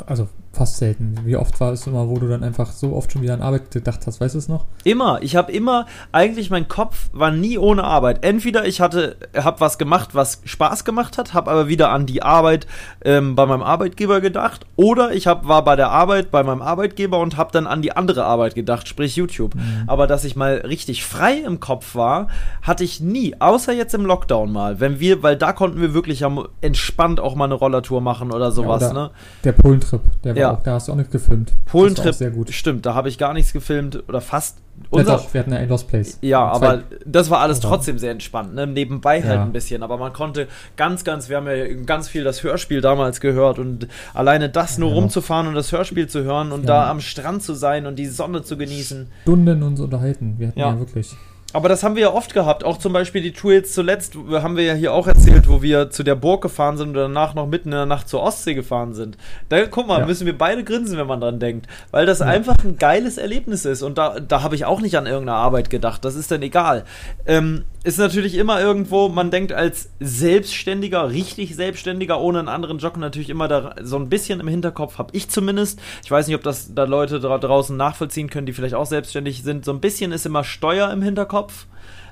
Also 0.07 0.29
fast 0.53 0.77
selten. 0.77 1.15
Wie 1.25 1.35
oft 1.35 1.59
war 1.59 1.73
es 1.73 1.87
immer, 1.87 2.07
wo 2.07 2.19
du 2.19 2.27
dann 2.27 2.43
einfach 2.43 2.71
so 2.71 2.95
oft 2.95 3.11
schon 3.11 3.23
wieder 3.23 3.33
an 3.33 3.41
Arbeit 3.41 3.71
gedacht 3.71 4.05
hast, 4.05 4.21
weißt 4.21 4.35
du 4.35 4.39
es 4.39 4.47
noch? 4.47 4.65
Immer. 4.83 5.19
Ich 5.23 5.35
habe 5.35 5.51
immer, 5.51 5.87
eigentlich 6.11 6.51
mein 6.51 6.67
Kopf 6.67 7.09
war 7.11 7.31
nie 7.31 7.57
ohne 7.57 7.83
Arbeit. 7.83 8.23
Entweder 8.23 8.63
ich 8.65 8.79
hatte, 8.79 9.17
habe 9.35 9.59
was 9.59 9.79
gemacht, 9.79 10.09
was 10.13 10.41
Spaß 10.45 10.85
gemacht 10.85 11.17
hat, 11.17 11.33
habe 11.33 11.49
aber 11.49 11.67
wieder 11.69 11.89
an 11.89 12.05
die 12.05 12.21
Arbeit 12.21 12.67
ähm, 13.03 13.35
bei 13.35 13.47
meinem 13.47 13.63
Arbeitgeber 13.63 14.21
gedacht, 14.21 14.67
oder 14.75 15.11
ich 15.11 15.25
hab, 15.25 15.47
war 15.47 15.63
bei 15.63 15.75
der 15.75 15.89
Arbeit 15.89 16.29
bei 16.29 16.43
meinem 16.43 16.61
Arbeitgeber 16.61 17.19
und 17.19 17.35
habe 17.35 17.51
dann 17.51 17.65
an 17.65 17.81
die 17.81 17.93
andere 17.95 18.23
Arbeit 18.23 18.53
gedacht, 18.53 18.87
sprich 18.87 19.15
YouTube. 19.15 19.55
Mhm. 19.55 19.83
Aber 19.87 20.05
dass 20.05 20.23
ich 20.23 20.35
mal 20.35 20.57
richtig 20.57 21.03
frei 21.03 21.33
im 21.37 21.59
Kopf 21.59 21.95
war, 21.95 22.27
hatte 22.61 22.83
ich 22.83 22.99
nie, 22.99 23.35
außer 23.39 23.73
jetzt 23.73 23.95
im 23.95 24.05
Lockdown 24.05 24.51
mal, 24.51 24.79
wenn 24.79 24.99
wir, 24.99 25.23
weil 25.23 25.35
da 25.35 25.51
konnten 25.51 25.81
wir 25.81 25.95
wirklich 25.95 26.23
entspannt 26.61 27.19
auch 27.19 27.33
mal 27.33 27.45
eine 27.45 27.55
Rollertour 27.55 28.01
machen 28.01 28.31
oder 28.31 28.51
sowas. 28.51 28.83
Ja, 28.83 28.91
oder 28.91 29.03
ne? 29.03 29.11
Der 29.43 29.51
Polentrip, 29.53 30.01
der 30.23 30.35
war 30.35 30.42
ja. 30.43 30.53
auch, 30.53 30.63
da 30.63 30.73
hast 30.73 30.87
du 30.87 30.91
auch 30.91 30.95
nicht 30.95 31.11
gefilmt. 31.11 31.53
Polentrip, 31.65 32.13
sehr 32.13 32.31
gut. 32.31 32.51
Stimmt, 32.51 32.85
da 32.85 32.93
habe 32.93 33.09
ich 33.09 33.17
gar 33.17 33.33
nichts 33.33 33.53
gefilmt 33.53 34.03
oder 34.07 34.21
fast. 34.21 34.57
Unser, 34.89 35.11
ja, 35.11 35.17
doch, 35.17 35.33
wir 35.33 35.39
hatten 35.39 35.51
ja 35.51 35.59
ein 35.59 35.69
Lost 35.69 35.87
Place. 35.87 36.17
Ja, 36.21 36.47
aber 36.47 36.81
das 37.05 37.29
war 37.29 37.39
alles 37.39 37.59
trotzdem 37.59 37.99
sehr 37.99 38.11
entspannt, 38.11 38.55
ne? 38.55 38.65
Nebenbei 38.65 39.21
halt 39.21 39.35
ja. 39.35 39.43
ein 39.43 39.51
bisschen. 39.51 39.83
Aber 39.83 39.97
man 39.97 40.13
konnte 40.13 40.47
ganz, 40.75 41.03
ganz, 41.03 41.29
wir 41.29 41.37
haben 41.37 41.47
ja 41.47 41.67
ganz 41.85 42.07
viel 42.07 42.23
das 42.23 42.41
Hörspiel 42.43 42.81
damals 42.81 43.21
gehört 43.21 43.59
und 43.59 43.87
alleine 44.13 44.49
das 44.49 44.79
nur 44.79 44.91
rumzufahren 44.91 45.47
und 45.47 45.53
das 45.53 45.71
Hörspiel 45.71 46.07
zu 46.07 46.23
hören 46.23 46.51
und 46.51 46.67
da 46.67 46.89
am 46.89 47.01
Strand 47.01 47.43
zu 47.43 47.53
sein 47.53 47.85
und 47.85 47.97
die 47.97 48.07
Sonne 48.07 48.43
zu 48.43 48.57
genießen. 48.57 49.07
Stunden 49.21 49.61
uns 49.61 49.79
unterhalten. 49.79 50.35
Wir 50.37 50.47
hatten 50.47 50.59
ja, 50.59 50.79
wirklich. 50.79 51.15
Aber 51.53 51.69
das 51.69 51.83
haben 51.83 51.95
wir 51.95 52.01
ja 52.01 52.13
oft 52.13 52.33
gehabt. 52.33 52.63
Auch 52.63 52.77
zum 52.77 52.93
Beispiel 52.93 53.21
die 53.21 53.31
Tour 53.31 53.53
jetzt 53.53 53.73
zuletzt, 53.73 54.15
haben 54.31 54.57
wir 54.57 54.63
ja 54.63 54.73
hier 54.73 54.91
auch 54.91 55.05
erzählt, 55.05 55.47
wo 55.47 55.61
wir 55.61 55.91
zu 55.91 56.03
der 56.03 56.15
Burg 56.15 56.41
gefahren 56.41 56.77
sind 56.77 56.89
und 56.89 56.95
danach 56.95 57.35
noch 57.35 57.45
mitten 57.45 57.69
in 57.69 57.75
der 57.75 57.85
Nacht 57.85 58.09
zur 58.09 58.23
Ostsee 58.23 58.55
gefahren 58.55 58.93
sind. 58.95 59.17
Da, 59.49 59.65
guck 59.67 59.87
mal, 59.87 59.99
ja. 59.99 60.05
müssen 60.07 60.25
wir 60.25 60.37
beide 60.37 60.63
grinsen, 60.63 60.97
wenn 60.97 61.05
man 61.05 61.21
dran 61.21 61.39
denkt. 61.39 61.67
Weil 61.91 62.07
das 62.07 62.19
ja. 62.19 62.25
einfach 62.25 62.55
ein 62.63 62.77
geiles 62.77 63.19
Erlebnis 63.19 63.65
ist. 63.65 63.83
Und 63.83 63.99
da, 63.99 64.19
da 64.19 64.41
habe 64.41 64.55
ich 64.55 64.65
auch 64.65 64.81
nicht 64.81 64.97
an 64.97 65.05
irgendeine 65.05 65.37
Arbeit 65.37 65.69
gedacht. 65.69 66.03
Das 66.03 66.15
ist 66.15 66.31
dann 66.31 66.41
egal. 66.41 66.85
Ähm, 67.27 67.65
ist 67.83 67.99
natürlich 67.99 68.35
immer 68.35 68.61
irgendwo, 68.61 69.09
man 69.09 69.29
denkt 69.29 69.51
als 69.51 69.89
Selbstständiger, 69.99 71.09
richtig 71.09 71.55
Selbstständiger, 71.55 72.19
ohne 72.19 72.39
einen 72.39 72.47
anderen 72.47 72.77
Job 72.77 72.95
natürlich 72.95 73.29
immer 73.29 73.49
da 73.49 73.75
so 73.81 73.97
ein 73.97 74.07
bisschen 74.07 74.39
im 74.39 74.47
Hinterkopf, 74.47 74.97
habe 74.97 75.09
ich 75.13 75.29
zumindest. 75.29 75.79
Ich 76.03 76.09
weiß 76.09 76.27
nicht, 76.27 76.35
ob 76.35 76.43
das 76.43 76.73
da 76.73 76.85
Leute 76.85 77.19
da 77.19 77.37
draußen 77.37 77.75
nachvollziehen 77.75 78.29
können, 78.29 78.45
die 78.45 78.53
vielleicht 78.53 78.75
auch 78.75 78.85
selbstständig 78.85 79.43
sind. 79.43 79.65
So 79.65 79.73
ein 79.73 79.81
bisschen 79.81 80.13
ist 80.13 80.25
immer 80.25 80.45
Steuer 80.45 80.91
im 80.91 81.01
Hinterkopf. 81.01 81.42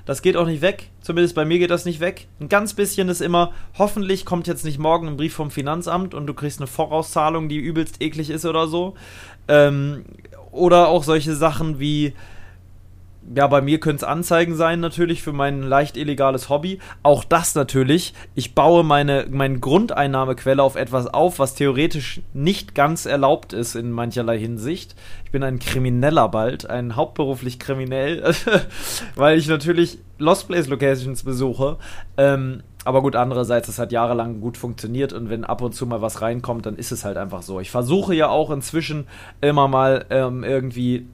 Das 0.04 0.20
geht 0.20 0.36
auch 0.36 0.46
nicht 0.46 0.62
weg. 0.62 0.90
Zumindest 1.00 1.34
bei 1.34 1.44
mir 1.44 1.58
geht 1.58 1.70
das 1.70 1.84
nicht 1.84 2.00
weg. 2.00 2.26
Ein 2.40 2.48
ganz 2.48 2.74
bisschen 2.74 3.08
ist 3.08 3.20
immer, 3.20 3.52
hoffentlich 3.78 4.24
kommt 4.24 4.48
jetzt 4.48 4.64
nicht 4.64 4.78
morgen 4.78 5.06
ein 5.06 5.16
Brief 5.16 5.34
vom 5.34 5.50
Finanzamt 5.50 6.14
und 6.14 6.26
du 6.26 6.34
kriegst 6.34 6.58
eine 6.58 6.66
Vorauszahlung, 6.66 7.48
die 7.48 7.58
übelst 7.58 8.02
eklig 8.02 8.30
ist 8.30 8.44
oder 8.44 8.66
so. 8.66 8.94
Ähm, 9.46 10.04
oder 10.50 10.88
auch 10.88 11.04
solche 11.04 11.34
Sachen 11.34 11.78
wie, 11.78 12.14
ja, 13.34 13.46
bei 13.46 13.60
mir 13.60 13.80
können 13.80 13.96
es 13.96 14.04
Anzeigen 14.04 14.54
sein, 14.56 14.80
natürlich, 14.80 15.22
für 15.22 15.32
mein 15.32 15.62
leicht 15.62 15.96
illegales 15.96 16.48
Hobby. 16.48 16.78
Auch 17.02 17.24
das 17.24 17.54
natürlich. 17.54 18.14
Ich 18.34 18.54
baue 18.54 18.84
meine, 18.84 19.26
meine 19.30 19.60
Grundeinnahmequelle 19.60 20.62
auf 20.62 20.76
etwas 20.76 21.06
auf, 21.06 21.38
was 21.38 21.54
theoretisch 21.54 22.20
nicht 22.34 22.74
ganz 22.74 23.06
erlaubt 23.06 23.52
ist 23.52 23.74
in 23.74 23.92
mancherlei 23.92 24.38
Hinsicht. 24.38 24.94
Ich 25.24 25.30
bin 25.30 25.42
ein 25.42 25.58
Krimineller 25.58 26.28
bald, 26.28 26.68
ein 26.68 26.96
hauptberuflich 26.96 27.58
kriminell, 27.58 28.34
weil 29.14 29.38
ich 29.38 29.48
natürlich 29.48 29.98
Lost 30.18 30.48
Place 30.48 30.68
Locations 30.68 31.22
besuche. 31.22 31.78
Ähm, 32.16 32.62
aber 32.84 33.00
gut, 33.02 33.14
andererseits, 33.14 33.68
das 33.68 33.78
hat 33.78 33.92
jahrelang 33.92 34.40
gut 34.40 34.56
funktioniert 34.56 35.12
und 35.12 35.30
wenn 35.30 35.44
ab 35.44 35.62
und 35.62 35.72
zu 35.72 35.86
mal 35.86 36.02
was 36.02 36.20
reinkommt, 36.20 36.66
dann 36.66 36.76
ist 36.76 36.90
es 36.90 37.04
halt 37.04 37.16
einfach 37.16 37.42
so. 37.42 37.60
Ich 37.60 37.70
versuche 37.70 38.14
ja 38.14 38.28
auch 38.28 38.50
inzwischen 38.50 39.06
immer 39.40 39.68
mal 39.68 40.04
ähm, 40.10 40.42
irgendwie 40.42 41.06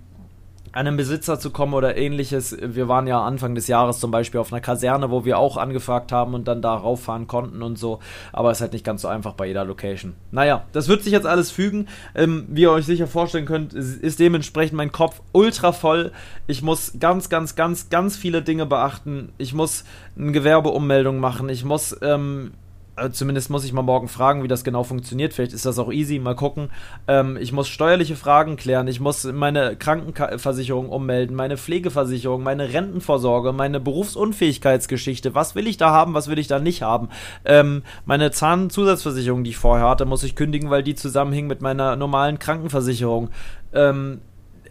einem 0.72 0.96
Besitzer 0.96 1.38
zu 1.38 1.50
kommen 1.50 1.74
oder 1.74 1.96
ähnliches. 1.96 2.56
Wir 2.60 2.88
waren 2.88 3.06
ja 3.06 3.22
Anfang 3.22 3.54
des 3.54 3.68
Jahres 3.68 4.00
zum 4.00 4.10
Beispiel 4.10 4.40
auf 4.40 4.52
einer 4.52 4.60
Kaserne, 4.60 5.10
wo 5.10 5.24
wir 5.24 5.38
auch 5.38 5.56
angefragt 5.56 6.12
haben 6.12 6.34
und 6.34 6.48
dann 6.48 6.62
da 6.62 6.74
rauffahren 6.74 7.26
konnten 7.26 7.62
und 7.62 7.78
so. 7.78 8.00
Aber 8.32 8.50
es 8.50 8.58
ist 8.58 8.62
halt 8.62 8.72
nicht 8.72 8.84
ganz 8.84 9.02
so 9.02 9.08
einfach 9.08 9.34
bei 9.34 9.46
jeder 9.46 9.64
Location. 9.64 10.14
Naja, 10.30 10.64
das 10.72 10.88
wird 10.88 11.02
sich 11.02 11.12
jetzt 11.12 11.26
alles 11.26 11.50
fügen. 11.50 11.88
Ähm, 12.14 12.46
wie 12.48 12.62
ihr 12.62 12.72
euch 12.72 12.86
sicher 12.86 13.06
vorstellen 13.06 13.46
könnt, 13.46 13.74
ist 13.74 14.20
dementsprechend 14.20 14.76
mein 14.76 14.92
Kopf 14.92 15.20
ultra 15.32 15.72
voll. 15.72 16.12
Ich 16.46 16.62
muss 16.62 16.94
ganz, 16.98 17.28
ganz, 17.28 17.54
ganz, 17.54 17.90
ganz 17.90 18.16
viele 18.16 18.42
Dinge 18.42 18.66
beachten. 18.66 19.32
Ich 19.38 19.54
muss 19.54 19.84
eine 20.18 20.32
Gewerbeummeldung 20.32 21.20
machen. 21.20 21.48
Ich 21.48 21.64
muss 21.64 21.96
ähm, 22.02 22.52
zumindest 23.10 23.50
muss 23.50 23.64
ich 23.64 23.72
mal 23.72 23.82
morgen 23.82 24.08
fragen, 24.08 24.42
wie 24.42 24.48
das 24.48 24.64
genau 24.64 24.82
funktioniert. 24.84 25.34
Vielleicht 25.34 25.52
ist 25.52 25.66
das 25.66 25.78
auch 25.78 25.92
easy. 25.92 26.18
Mal 26.18 26.34
gucken. 26.34 26.70
Ähm, 27.06 27.36
ich 27.40 27.52
muss 27.52 27.68
steuerliche 27.68 28.16
Fragen 28.16 28.56
klären. 28.56 28.88
Ich 28.88 29.00
muss 29.00 29.24
meine 29.24 29.76
Krankenversicherung 29.76 30.88
ummelden, 30.88 31.36
meine 31.36 31.56
Pflegeversicherung, 31.56 32.42
meine 32.42 32.72
Rentenvorsorge, 32.72 33.52
meine 33.52 33.80
Berufsunfähigkeitsgeschichte. 33.80 35.34
Was 35.34 35.54
will 35.54 35.66
ich 35.66 35.76
da 35.76 35.90
haben, 35.90 36.14
was 36.14 36.28
will 36.28 36.38
ich 36.38 36.48
da 36.48 36.58
nicht 36.58 36.82
haben? 36.82 37.08
Ähm, 37.44 37.82
meine 38.04 38.30
Zahnzusatzversicherung, 38.30 39.44
die 39.44 39.50
ich 39.50 39.56
vorher 39.56 39.88
hatte, 39.88 40.04
muss 40.04 40.22
ich 40.22 40.36
kündigen, 40.36 40.70
weil 40.70 40.82
die 40.82 40.94
zusammenhing 40.94 41.46
mit 41.46 41.62
meiner 41.62 41.96
normalen 41.96 42.38
Krankenversicherung. 42.38 43.30
Ähm, 43.72 44.20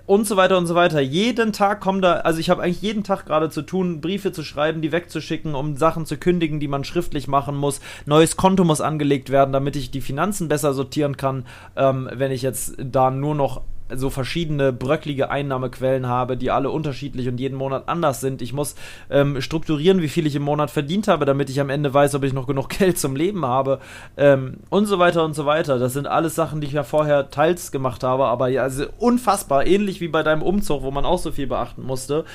und 0.07 0.25
so 0.25 0.37
weiter 0.37 0.57
und 0.57 0.65
so 0.65 0.73
weiter. 0.73 1.01
Jeden 1.01 1.53
Tag 1.53 1.81
kommen 1.81 2.01
da, 2.01 2.13
also 2.21 2.39
ich 2.39 2.49
habe 2.49 2.63
eigentlich 2.63 2.81
jeden 2.81 3.03
Tag 3.03 3.25
gerade 3.25 3.49
zu 3.49 3.61
tun, 3.61 4.01
Briefe 4.01 4.31
zu 4.31 4.43
schreiben, 4.43 4.81
die 4.81 4.91
wegzuschicken, 4.91 5.53
um 5.53 5.75
Sachen 5.75 6.05
zu 6.05 6.17
kündigen, 6.17 6.59
die 6.59 6.69
man 6.69 6.85
schriftlich 6.85 7.27
machen 7.27 7.55
muss. 7.55 7.81
Neues 8.05 8.37
Konto 8.37 8.63
muss 8.63 8.81
angelegt 8.81 9.29
werden, 9.29 9.51
damit 9.51 9.75
ich 9.75 9.91
die 9.91 10.01
Finanzen 10.01 10.47
besser 10.47 10.73
sortieren 10.73 11.17
kann, 11.17 11.45
ähm, 11.75 12.09
wenn 12.13 12.31
ich 12.31 12.41
jetzt 12.41 12.75
da 12.79 13.11
nur 13.11 13.35
noch 13.35 13.61
so 13.94 14.10
verschiedene 14.10 14.74
bröcklige 14.74 15.29
Einnahmequellen 15.29 16.08
habe, 16.08 16.38
die 16.38 16.51
alle 16.51 16.70
unterschiedlich 16.70 17.27
und 17.27 17.39
jeden 17.39 17.58
Monat 17.58 17.88
anders 17.88 18.22
sind. 18.22 18.41
Ich 18.41 18.53
muss 18.53 18.75
ähm, 19.10 19.41
strukturieren, 19.41 20.01
wie 20.01 20.10
viel 20.10 20.25
ich 20.25 20.36
im 20.36 20.44
Monat 20.44 20.72
verdient 20.72 21.08
habe, 21.08 21.25
damit 21.25 21.50
ich 21.50 21.60
am 21.60 21.70
Ende 21.70 21.94
weiß, 21.94 22.15
ob 22.15 22.24
ich 22.24 22.34
noch 22.34 22.48
genug 22.48 22.70
Geld 22.77 22.98
zum 22.98 23.15
Leben 23.15 23.46
habe 23.46 23.79
ähm, 24.17 24.58
und 24.70 24.86
so 24.86 25.00
weiter 25.00 25.24
und 25.24 25.34
so 25.34 25.46
weiter. 25.46 25.79
Das 25.79 25.94
sind 25.94 26.08
alles 26.08 26.36
Sachen, 26.36 26.62
die 26.62 26.67
ich 26.67 26.74
ja 26.74 26.84
vorher 26.84 27.29
teils 27.29 27.72
gemacht 27.72 28.03
habe, 28.03 28.25
aber 28.25 28.48
ja, 28.50 28.63
also 28.63 28.86
unfassbar, 28.98 29.65
ähnlich 29.65 30.01
wie 30.01 30.08
bei 30.08 30.24
deinem 30.24 30.41
Umzug, 30.41 30.84
wo 30.84 30.91
man 30.91 31.06
auch 31.06 31.20
so 31.20 31.32
viel 31.32 31.48
beachten 31.48 31.84
musste, 31.84 32.25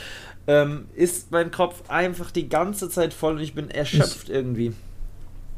ähm, 0.47 0.87
ist 0.95 1.31
mein 1.31 1.51
Kopf 1.51 1.89
einfach 1.89 2.31
die 2.31 2.49
ganze 2.49 2.89
Zeit 2.89 3.15
voll 3.15 3.35
und 3.35 3.41
ich 3.41 3.55
bin 3.55 3.71
erschöpft 3.71 4.29
ich, 4.29 4.35
irgendwie. 4.35 4.73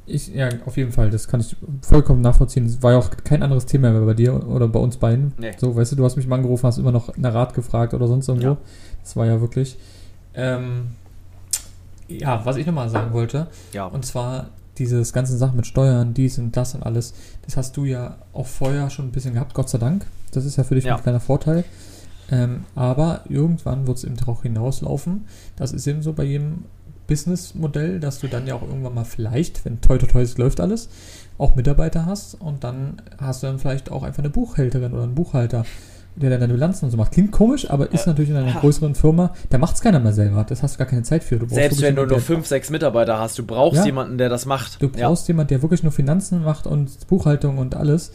Ich, 0.07 0.29
ja, 0.29 0.49
auf 0.67 0.77
jeden 0.77 0.93
Fall, 0.93 1.11
das 1.11 1.29
kann 1.29 1.41
ich 1.41 1.57
vollkommen 1.81 2.21
nachvollziehen. 2.21 2.67
Es 2.67 2.83
war 2.83 2.93
ja 2.93 2.99
auch 2.99 3.11
kein 3.25 3.43
anderes 3.43 3.65
Thema 3.65 3.91
mehr 3.91 4.03
bei 4.03 4.15
dir 4.15 4.47
oder 4.47 4.69
bei 4.69 4.79
uns 4.79 4.99
beiden. 4.99 5.33
Nee. 5.39 5.53
So, 5.57 5.75
weißt 5.75 5.93
du, 5.93 5.97
du 5.97 6.05
hast 6.05 6.17
mich 6.17 6.27
mal 6.27 6.37
angerufen, 6.37 6.67
hast 6.67 6.79
immer 6.79 6.93
noch 6.93 7.17
nach 7.17 7.33
Rat 7.33 7.55
gefragt 7.55 7.95
oder 7.95 8.07
sonst 8.07 8.29
irgendwo. 8.29 8.49
Ja. 8.49 8.57
Das 9.03 9.17
war 9.17 9.27
ja 9.27 9.41
wirklich. 9.41 9.79
Ähm, 10.35 10.89
ja, 12.09 12.45
was 12.45 12.57
ich 12.57 12.67
nochmal 12.67 12.91
sagen 12.91 13.13
wollte, 13.13 13.47
ja. 13.73 13.87
und 13.87 14.05
zwar 14.05 14.51
dieses 14.79 15.13
ganze 15.13 15.37
Sachen 15.37 15.57
mit 15.57 15.67
Steuern, 15.67 16.15
dies 16.15 16.39
und 16.39 16.57
das 16.57 16.75
und 16.75 16.83
alles, 16.83 17.15
das 17.43 17.57
hast 17.57 17.77
du 17.77 17.85
ja 17.85 18.19
auch 18.33 18.47
vorher 18.47 18.91
schon 18.91 19.07
ein 19.07 19.13
bisschen 19.13 19.35
gehabt, 19.35 19.55
Gott 19.55 19.69
sei 19.69 19.79
Dank. 19.79 20.05
Das 20.33 20.45
ist 20.45 20.57
ja 20.57 20.65
für 20.65 20.75
dich 20.75 20.85
ja. 20.85 20.97
ein 20.97 21.03
kleiner 21.03 21.21
Vorteil. 21.21 21.65
Ähm, 22.31 22.65
aber 22.75 23.21
irgendwann 23.29 23.87
wird 23.87 23.99
es 23.99 24.05
eben 24.05 24.17
darauf 24.17 24.43
hinauslaufen. 24.43 25.27
Das 25.57 25.73
ist 25.73 25.87
eben 25.87 26.03
so 26.03 26.13
bei 26.13 26.25
jedem 26.25 26.65
Businessmodell, 27.07 28.01
dass 28.01 28.21
du 28.21 28.29
dann 28.29 28.47
ja 28.47 28.55
auch 28.55 28.63
irgendwann 28.63 28.95
mal 28.95 29.05
vielleicht, 29.05 29.65
wenn 29.65 29.81
toi 29.81 29.99
toi 29.99 30.07
toi 30.07 30.27
läuft 30.37 30.61
alles, 30.61 30.89
auch 31.39 31.55
Mitarbeiter 31.55 32.07
hast 32.07 32.35
und 32.35 32.65
dann 32.65 33.03
hast 33.19 33.43
du 33.43 33.49
dann 33.49 33.59
vielleicht 33.59 33.91
auch 33.91 34.03
einfach 34.03 34.21
eine 34.21 34.31
Buchhälterin 34.31 34.93
oder 34.93 35.03
einen 35.03 35.15
Buchhalter, 35.15 35.65
der 36.17 36.31
dann 36.31 36.41
deine 36.41 36.53
Bilanzen 36.53 36.85
und 36.85 36.91
so 36.93 36.97
macht. 36.97 37.13
Klingt 37.13 37.33
komisch, 37.33 37.69
aber 37.69 37.93
ist 37.93 38.07
natürlich 38.07 38.31
in 38.31 38.37
einer 38.37 38.61
größeren 38.61 38.95
Firma, 38.95 39.35
da 39.51 39.59
macht 39.59 39.75
es 39.75 39.81
keiner 39.81 39.99
mehr 39.99 40.13
selber. 40.13 40.45
Das 40.45 40.63
hast 40.63 40.75
du 40.75 40.79
gar 40.79 40.87
keine 40.87 41.03
Zeit 41.03 41.25
für. 41.25 41.41
Selbst 41.49 41.83
wenn 41.83 41.97
du 41.97 42.07
nur 42.07 42.21
fünf, 42.21 42.47
sechs 42.47 42.71
Mitarbeiter 42.71 43.19
hast, 43.19 43.39
du 43.39 43.45
brauchst 43.45 43.81
ja, 43.81 43.87
jemanden, 43.87 44.19
der 44.19 44.29
das 44.29 44.47
macht. 44.47 44.81
Du 44.81 44.89
brauchst 44.89 45.29
ja. 45.29 45.33
jemanden, 45.33 45.49
der 45.49 45.63
wirklich 45.63 45.83
nur 45.83 45.93
Finanzen 45.93 46.43
macht 46.43 46.67
und 46.67 47.07
Buchhaltung 47.09 47.59
und 47.59 47.75
alles 47.75 48.13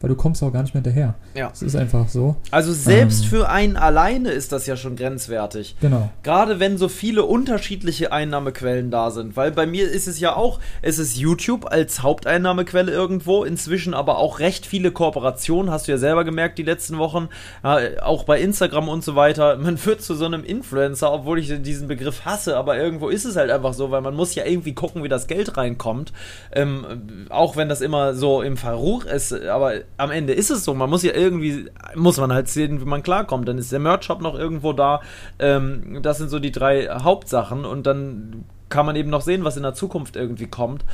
weil 0.00 0.08
du 0.08 0.16
kommst 0.16 0.42
auch 0.42 0.52
gar 0.52 0.62
nicht 0.62 0.74
mehr 0.74 0.82
hinterher. 0.82 1.14
Ja. 1.34 1.50
Es 1.52 1.62
ist 1.62 1.76
einfach 1.76 2.08
so. 2.08 2.36
Also 2.50 2.72
selbst 2.72 3.24
ähm, 3.24 3.30
für 3.30 3.48
einen 3.48 3.76
alleine 3.76 4.30
ist 4.30 4.52
das 4.52 4.66
ja 4.66 4.76
schon 4.76 4.96
grenzwertig. 4.96 5.76
Genau. 5.80 6.10
Gerade 6.22 6.60
wenn 6.60 6.78
so 6.78 6.88
viele 6.88 7.24
unterschiedliche 7.24 8.12
Einnahmequellen 8.12 8.90
da 8.90 9.10
sind, 9.10 9.36
weil 9.36 9.50
bei 9.52 9.66
mir 9.66 9.90
ist 9.90 10.06
es 10.06 10.20
ja 10.20 10.36
auch, 10.36 10.60
es 10.82 10.98
ist 10.98 11.16
YouTube 11.16 11.70
als 11.70 12.02
Haupteinnahmequelle 12.02 12.92
irgendwo, 12.92 13.44
inzwischen 13.44 13.94
aber 13.94 14.18
auch 14.18 14.38
recht 14.38 14.66
viele 14.66 14.90
Kooperationen, 14.90 15.70
hast 15.70 15.88
du 15.88 15.92
ja 15.92 15.98
selber 15.98 16.24
gemerkt 16.24 16.58
die 16.58 16.62
letzten 16.62 16.98
Wochen, 16.98 17.28
äh, 17.64 17.98
auch 18.00 18.24
bei 18.24 18.40
Instagram 18.40 18.88
und 18.88 19.04
so 19.04 19.16
weiter. 19.16 19.56
Man 19.56 19.84
wird 19.84 20.02
zu 20.02 20.14
so 20.14 20.24
einem 20.24 20.44
Influencer, 20.44 21.12
obwohl 21.12 21.38
ich 21.38 21.52
diesen 21.62 21.88
Begriff 21.88 22.24
hasse, 22.24 22.56
aber 22.56 22.78
irgendwo 22.78 23.08
ist 23.08 23.24
es 23.24 23.36
halt 23.36 23.50
einfach 23.50 23.74
so, 23.74 23.90
weil 23.90 24.00
man 24.00 24.14
muss 24.14 24.34
ja 24.34 24.44
irgendwie 24.44 24.74
gucken, 24.74 25.02
wie 25.02 25.08
das 25.08 25.26
Geld 25.26 25.56
reinkommt. 25.56 26.12
Ähm, 26.52 27.26
auch 27.30 27.56
wenn 27.56 27.68
das 27.68 27.80
immer 27.80 28.14
so 28.14 28.42
im 28.42 28.56
Verruch 28.56 29.04
ist, 29.04 29.32
aber 29.32 29.67
am 29.96 30.10
Ende 30.10 30.32
ist 30.32 30.50
es 30.50 30.64
so. 30.64 30.74
Man 30.74 30.90
muss 30.90 31.02
ja 31.02 31.14
irgendwie, 31.14 31.66
muss 31.94 32.18
man 32.18 32.32
halt 32.32 32.48
sehen, 32.48 32.80
wie 32.80 32.84
man 32.84 33.02
klarkommt. 33.02 33.48
Dann 33.48 33.58
ist 33.58 33.72
der 33.72 33.78
Merch-Shop 33.78 34.20
noch 34.20 34.34
irgendwo 34.38 34.72
da. 34.72 35.00
Ähm, 35.38 36.00
das 36.02 36.18
sind 36.18 36.28
so 36.28 36.38
die 36.38 36.52
drei 36.52 36.88
Hauptsachen. 36.88 37.64
Und 37.64 37.86
dann 37.86 38.44
kann 38.68 38.86
man 38.86 38.96
eben 38.96 39.10
noch 39.10 39.22
sehen, 39.22 39.44
was 39.44 39.56
in 39.56 39.62
der 39.62 39.74
Zukunft 39.74 40.16
irgendwie 40.16 40.46
kommt. 40.46 40.84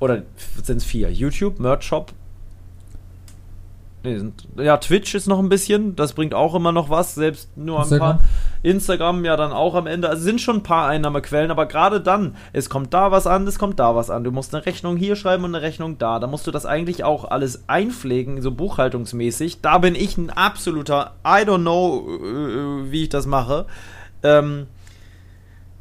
Oder 0.00 0.22
sind 0.62 0.78
es 0.78 0.84
vier? 0.84 1.10
YouTube, 1.10 1.58
Merch-Shop, 1.58 2.12
Nee, 4.04 4.18
sind, 4.18 4.48
ja, 4.56 4.78
Twitch 4.78 5.14
ist 5.14 5.28
noch 5.28 5.38
ein 5.38 5.48
bisschen, 5.48 5.94
das 5.94 6.12
bringt 6.14 6.34
auch 6.34 6.56
immer 6.56 6.72
noch 6.72 6.90
was, 6.90 7.14
selbst 7.14 7.56
nur 7.56 7.78
ein 7.78 7.82
Instagram. 7.82 8.18
paar. 8.18 8.28
Instagram 8.64 9.24
ja 9.24 9.36
dann 9.36 9.52
auch 9.52 9.74
am 9.74 9.86
Ende. 9.86 10.08
Also 10.08 10.22
sind 10.22 10.40
schon 10.40 10.56
ein 10.56 10.62
paar 10.64 10.88
Einnahmequellen, 10.88 11.52
aber 11.52 11.66
gerade 11.66 12.00
dann, 12.00 12.36
es 12.52 12.68
kommt 12.68 12.92
da 12.94 13.12
was 13.12 13.28
an, 13.28 13.46
es 13.46 13.58
kommt 13.58 13.78
da 13.78 13.94
was 13.94 14.10
an. 14.10 14.24
Du 14.24 14.32
musst 14.32 14.54
eine 14.54 14.66
Rechnung 14.66 14.96
hier 14.96 15.14
schreiben 15.14 15.44
und 15.44 15.54
eine 15.54 15.62
Rechnung 15.62 15.98
da. 15.98 16.18
Da 16.18 16.26
musst 16.26 16.46
du 16.48 16.50
das 16.50 16.66
eigentlich 16.66 17.04
auch 17.04 17.24
alles 17.30 17.68
einpflegen, 17.68 18.42
so 18.42 18.50
buchhaltungsmäßig. 18.50 19.60
Da 19.60 19.78
bin 19.78 19.94
ich 19.94 20.16
ein 20.16 20.30
absoluter, 20.30 21.14
I 21.24 21.44
don't 21.44 21.60
know, 21.60 22.08
äh, 22.08 22.90
wie 22.90 23.04
ich 23.04 23.08
das 23.08 23.26
mache. 23.26 23.66
Ähm, 24.24 24.66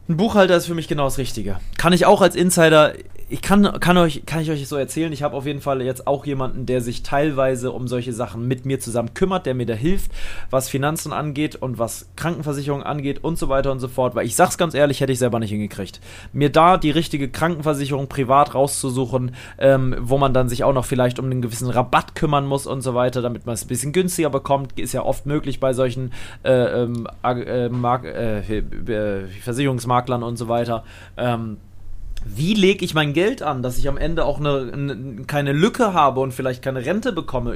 ein 0.10 0.18
Buchhalter 0.18 0.56
ist 0.58 0.68
für 0.68 0.76
mich 0.76 0.88
genau 0.88 1.06
das 1.06 1.18
Richtige. 1.18 1.60
Kann 1.78 1.94
ich 1.94 2.06
auch 2.06 2.22
als 2.22 2.36
Insider 2.36 2.94
ich 3.32 3.42
kann, 3.42 3.80
kann, 3.80 3.98
euch, 3.98 4.24
kann 4.26 4.42
ich 4.42 4.52
euch 4.52 4.68
so 4.68 4.76
erzählen, 4.76 5.14
ich 5.14 5.24
habe 5.24 5.38
auf 5.38 5.46
jeden 5.46 5.62
Fall 5.62 5.82
jetzt 5.82 6.06
auch 6.06 6.26
jemanden, 6.26 6.66
der 6.66 6.82
sich 6.82 7.02
teilweise 7.02 7.72
um 7.72 7.88
solche 7.88 8.12
Sachen 8.12 8.46
mit 8.46 8.66
mir 8.66 8.82
zusammen 8.82 9.14
kümmert, 9.14 9.46
der 9.46 9.54
mir 9.54 9.66
da 9.66 9.74
hilft, 9.74 10.12
was 10.50 10.68
Finanzen 10.68 11.14
angeht 11.14 11.56
und 11.56 11.80
was 11.80 12.10
Krankenversicherung 12.18 12.84
angeht 12.84 13.24
und 13.24 13.40
so 13.40 13.48
weiter 13.48 13.72
und 13.72 13.80
so 13.80 13.88
fort. 13.88 14.16
Weil 14.16 14.26
ich 14.26 14.36
sag's 14.36 14.58
ganz 14.58 14.74
ehrlich, 14.74 15.00
hätte 15.00 15.14
ich 15.14 15.20
selber 15.20 15.40
nicht 15.40 15.52
hingekriegt. 15.52 16.02
Mir 16.34 16.50
da 16.50 16.76
die 16.76 16.92
richtige 16.92 17.30
Krankenversicherung 17.30 18.10
privat 18.10 18.54
rauszusuchen, 18.54 19.34
ähm, 19.60 19.96
wo 20.02 20.18
man 20.18 20.34
dann 20.34 20.50
sich 20.50 20.66
auch 20.66 20.74
noch 20.74 20.86
vielleicht 20.86 21.18
um 21.18 21.26
einen 21.26 21.42
gewissen 21.42 21.70
Rabatt 21.70 22.16
kümmern 22.16 22.46
muss 22.46 22.68
und 22.68 22.82
so 22.82 22.96
weiter, 22.96 23.22
damit 23.22 23.46
man 23.46 23.54
es 23.54 23.64
ein 23.64 23.70
bisschen 23.70 23.94
günstiger 23.94 24.30
bekommt, 24.30 24.78
ist 24.78 24.92
ja 24.92 25.04
oft 25.04 25.26
möglich 25.26 25.62
bei 25.62 25.72
solchen 25.72 26.12
äh, 26.44 26.84
ähm, 26.84 27.08
äh, 27.24 27.68
äh, 28.58 29.28
Versicherungsmaklern 29.42 30.22
und 30.22 30.36
so 30.36 30.50
weiter. 30.50 30.84
Ähm, 31.16 31.60
wie 32.24 32.54
lege 32.54 32.86
ich 32.86 32.94
mein 32.94 33.14
Geld 33.14 33.42
an, 33.42 33.64
dass 33.64 33.78
ich 33.78 33.88
am 33.88 33.98
Ende 33.98 34.26
auch 34.26 34.40
eine, 34.40 34.72
eine, 34.72 35.24
keine 35.26 35.54
Lücke 35.54 35.94
habe 35.94 36.20
und 36.20 36.34
vielleicht 36.34 36.62
keine 36.62 36.86
Rente 36.86 37.12
bekomme. 37.12 37.56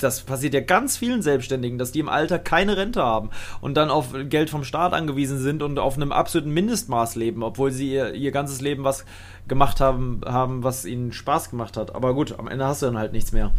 Das 0.00 0.22
passiert 0.22 0.54
ja 0.54 0.60
ganz 0.60 0.96
vielen 0.96 1.22
Selbstständigen, 1.22 1.78
dass 1.78 1.92
die 1.92 2.00
im 2.00 2.08
Alter 2.08 2.38
keine 2.38 2.76
Rente 2.76 3.02
haben 3.02 3.30
und 3.60 3.76
dann 3.76 3.90
auf 3.90 4.14
Geld 4.28 4.50
vom 4.50 4.64
Staat 4.64 4.92
angewiesen 4.94 5.38
sind 5.38 5.62
und 5.62 5.78
auf 5.78 5.96
einem 5.96 6.10
absoluten 6.10 6.52
Mindestmaß 6.52 7.14
leben, 7.14 7.42
obwohl 7.42 7.70
sie 7.70 7.92
ihr, 7.92 8.14
ihr 8.14 8.32
ganzes 8.32 8.60
Leben 8.60 8.82
was 8.82 9.04
gemacht 9.46 9.80
haben, 9.80 10.20
haben, 10.26 10.64
was 10.64 10.84
ihnen 10.84 11.12
Spaß 11.12 11.50
gemacht 11.50 11.76
hat. 11.76 11.94
Aber 11.94 12.14
gut, 12.14 12.38
am 12.38 12.48
Ende 12.48 12.66
hast 12.66 12.82
du 12.82 12.86
dann 12.86 12.98
halt 12.98 13.12
nichts 13.12 13.32
mehr. 13.32 13.52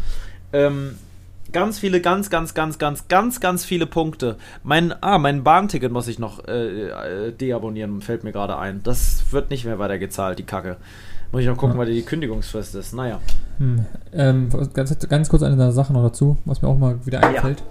Ähm, 0.52 0.96
ganz 1.52 1.80
viele, 1.80 2.02
ganz, 2.02 2.30
ganz, 2.30 2.54
ganz, 2.54 2.78
ganz, 2.78 3.08
ganz, 3.08 3.40
ganz 3.40 3.66
viele 3.66 3.86
Punkte. 3.86 4.38
Mein, 4.64 4.94
ah, 5.02 5.18
mein 5.18 5.44
Bahnticket 5.44 5.92
muss 5.92 6.08
ich 6.08 6.20
noch 6.20 6.48
äh, 6.48 6.90
äh, 6.90 7.32
deabonnieren, 7.32 8.02
fällt 8.02 8.24
mir 8.24 8.32
gerade 8.32 8.58
ein. 8.58 8.82
Das 8.84 9.32
wird 9.32 9.50
nicht 9.50 9.66
mehr 9.66 9.80
weiter 9.80 9.98
gezahlt, 9.98 10.40
die 10.40 10.44
Kacke. 10.44 10.78
Muss 11.32 11.42
ich 11.42 11.48
noch 11.48 11.58
gucken, 11.58 11.76
ja. 11.76 11.80
weil 11.80 11.94
die 11.94 12.02
Kündigungsfrist 12.02 12.76
ist. 12.76 12.94
Naja. 12.94 13.20
Hm. 13.60 13.86
Ähm, 14.14 14.50
ganz, 14.74 14.98
ganz 15.08 15.30
kurz 15.30 15.44
eine 15.44 15.72
Sache 15.72 15.94
noch 15.94 16.04
dazu, 16.04 16.38
was 16.46 16.62
mir 16.62 16.68
auch 16.68 16.78
mal 16.78 17.06
wieder 17.06 17.22
einfällt, 17.22 17.60
ja. 17.60 17.66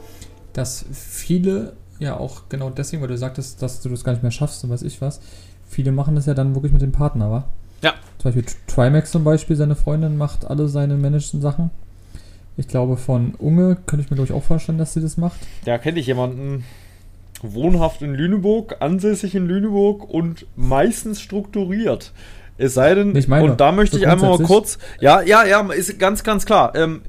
dass 0.52 0.84
viele 0.92 1.72
ja 1.98 2.16
auch 2.16 2.42
genau 2.48 2.70
deswegen, 2.70 3.02
weil 3.02 3.08
du 3.08 3.18
sagtest, 3.18 3.60
dass 3.62 3.80
du 3.80 3.88
das 3.88 4.04
gar 4.04 4.12
nicht 4.12 4.22
mehr 4.22 4.30
schaffst 4.30 4.62
und 4.62 4.70
weiß 4.70 4.82
ich 4.82 5.00
was, 5.00 5.20
viele 5.66 5.90
machen 5.90 6.14
das 6.14 6.26
ja 6.26 6.34
dann 6.34 6.54
wirklich 6.54 6.72
mit 6.72 6.82
dem 6.82 6.92
Partner, 6.92 7.30
wa? 7.30 7.44
Ja. 7.82 7.94
Zum 8.18 8.32
Beispiel 8.32 8.44
Trimax 8.66 9.10
zum 9.10 9.24
Beispiel, 9.24 9.56
seine 9.56 9.74
Freundin 9.74 10.16
macht 10.16 10.44
alle 10.44 10.68
seine 10.68 10.96
managten 10.96 11.40
Sachen. 11.40 11.70
Ich 12.58 12.66
glaube, 12.66 12.96
von 12.96 13.34
Unge 13.38 13.76
könnte 13.86 14.04
ich 14.04 14.10
mir, 14.10 14.16
glaube 14.16 14.26
ich, 14.26 14.32
auch 14.32 14.42
vorstellen, 14.42 14.78
dass 14.78 14.92
sie 14.92 15.00
das 15.00 15.16
macht. 15.16 15.38
Da 15.64 15.78
kenne 15.78 16.00
ich 16.00 16.06
jemanden, 16.08 16.64
wohnhaft 17.40 18.02
in 18.02 18.14
Lüneburg, 18.14 18.76
ansässig 18.80 19.36
in 19.36 19.46
Lüneburg 19.46 20.08
und 20.12 20.44
meistens 20.56 21.20
strukturiert. 21.20 22.12
Es 22.56 22.74
sei 22.74 22.96
denn, 22.96 23.16
meine, 23.28 23.44
und 23.44 23.60
da 23.60 23.70
möchte 23.70 23.96
ich 23.96 24.08
einmal 24.08 24.36
mal 24.36 24.44
kurz, 24.44 24.78
ja, 25.00 25.22
ja, 25.22 25.44
ja, 25.46 25.60
ist 25.72 25.96
ganz, 26.00 26.24
ganz 26.24 26.44
klar. 26.44 26.74
Ähm, 26.74 27.02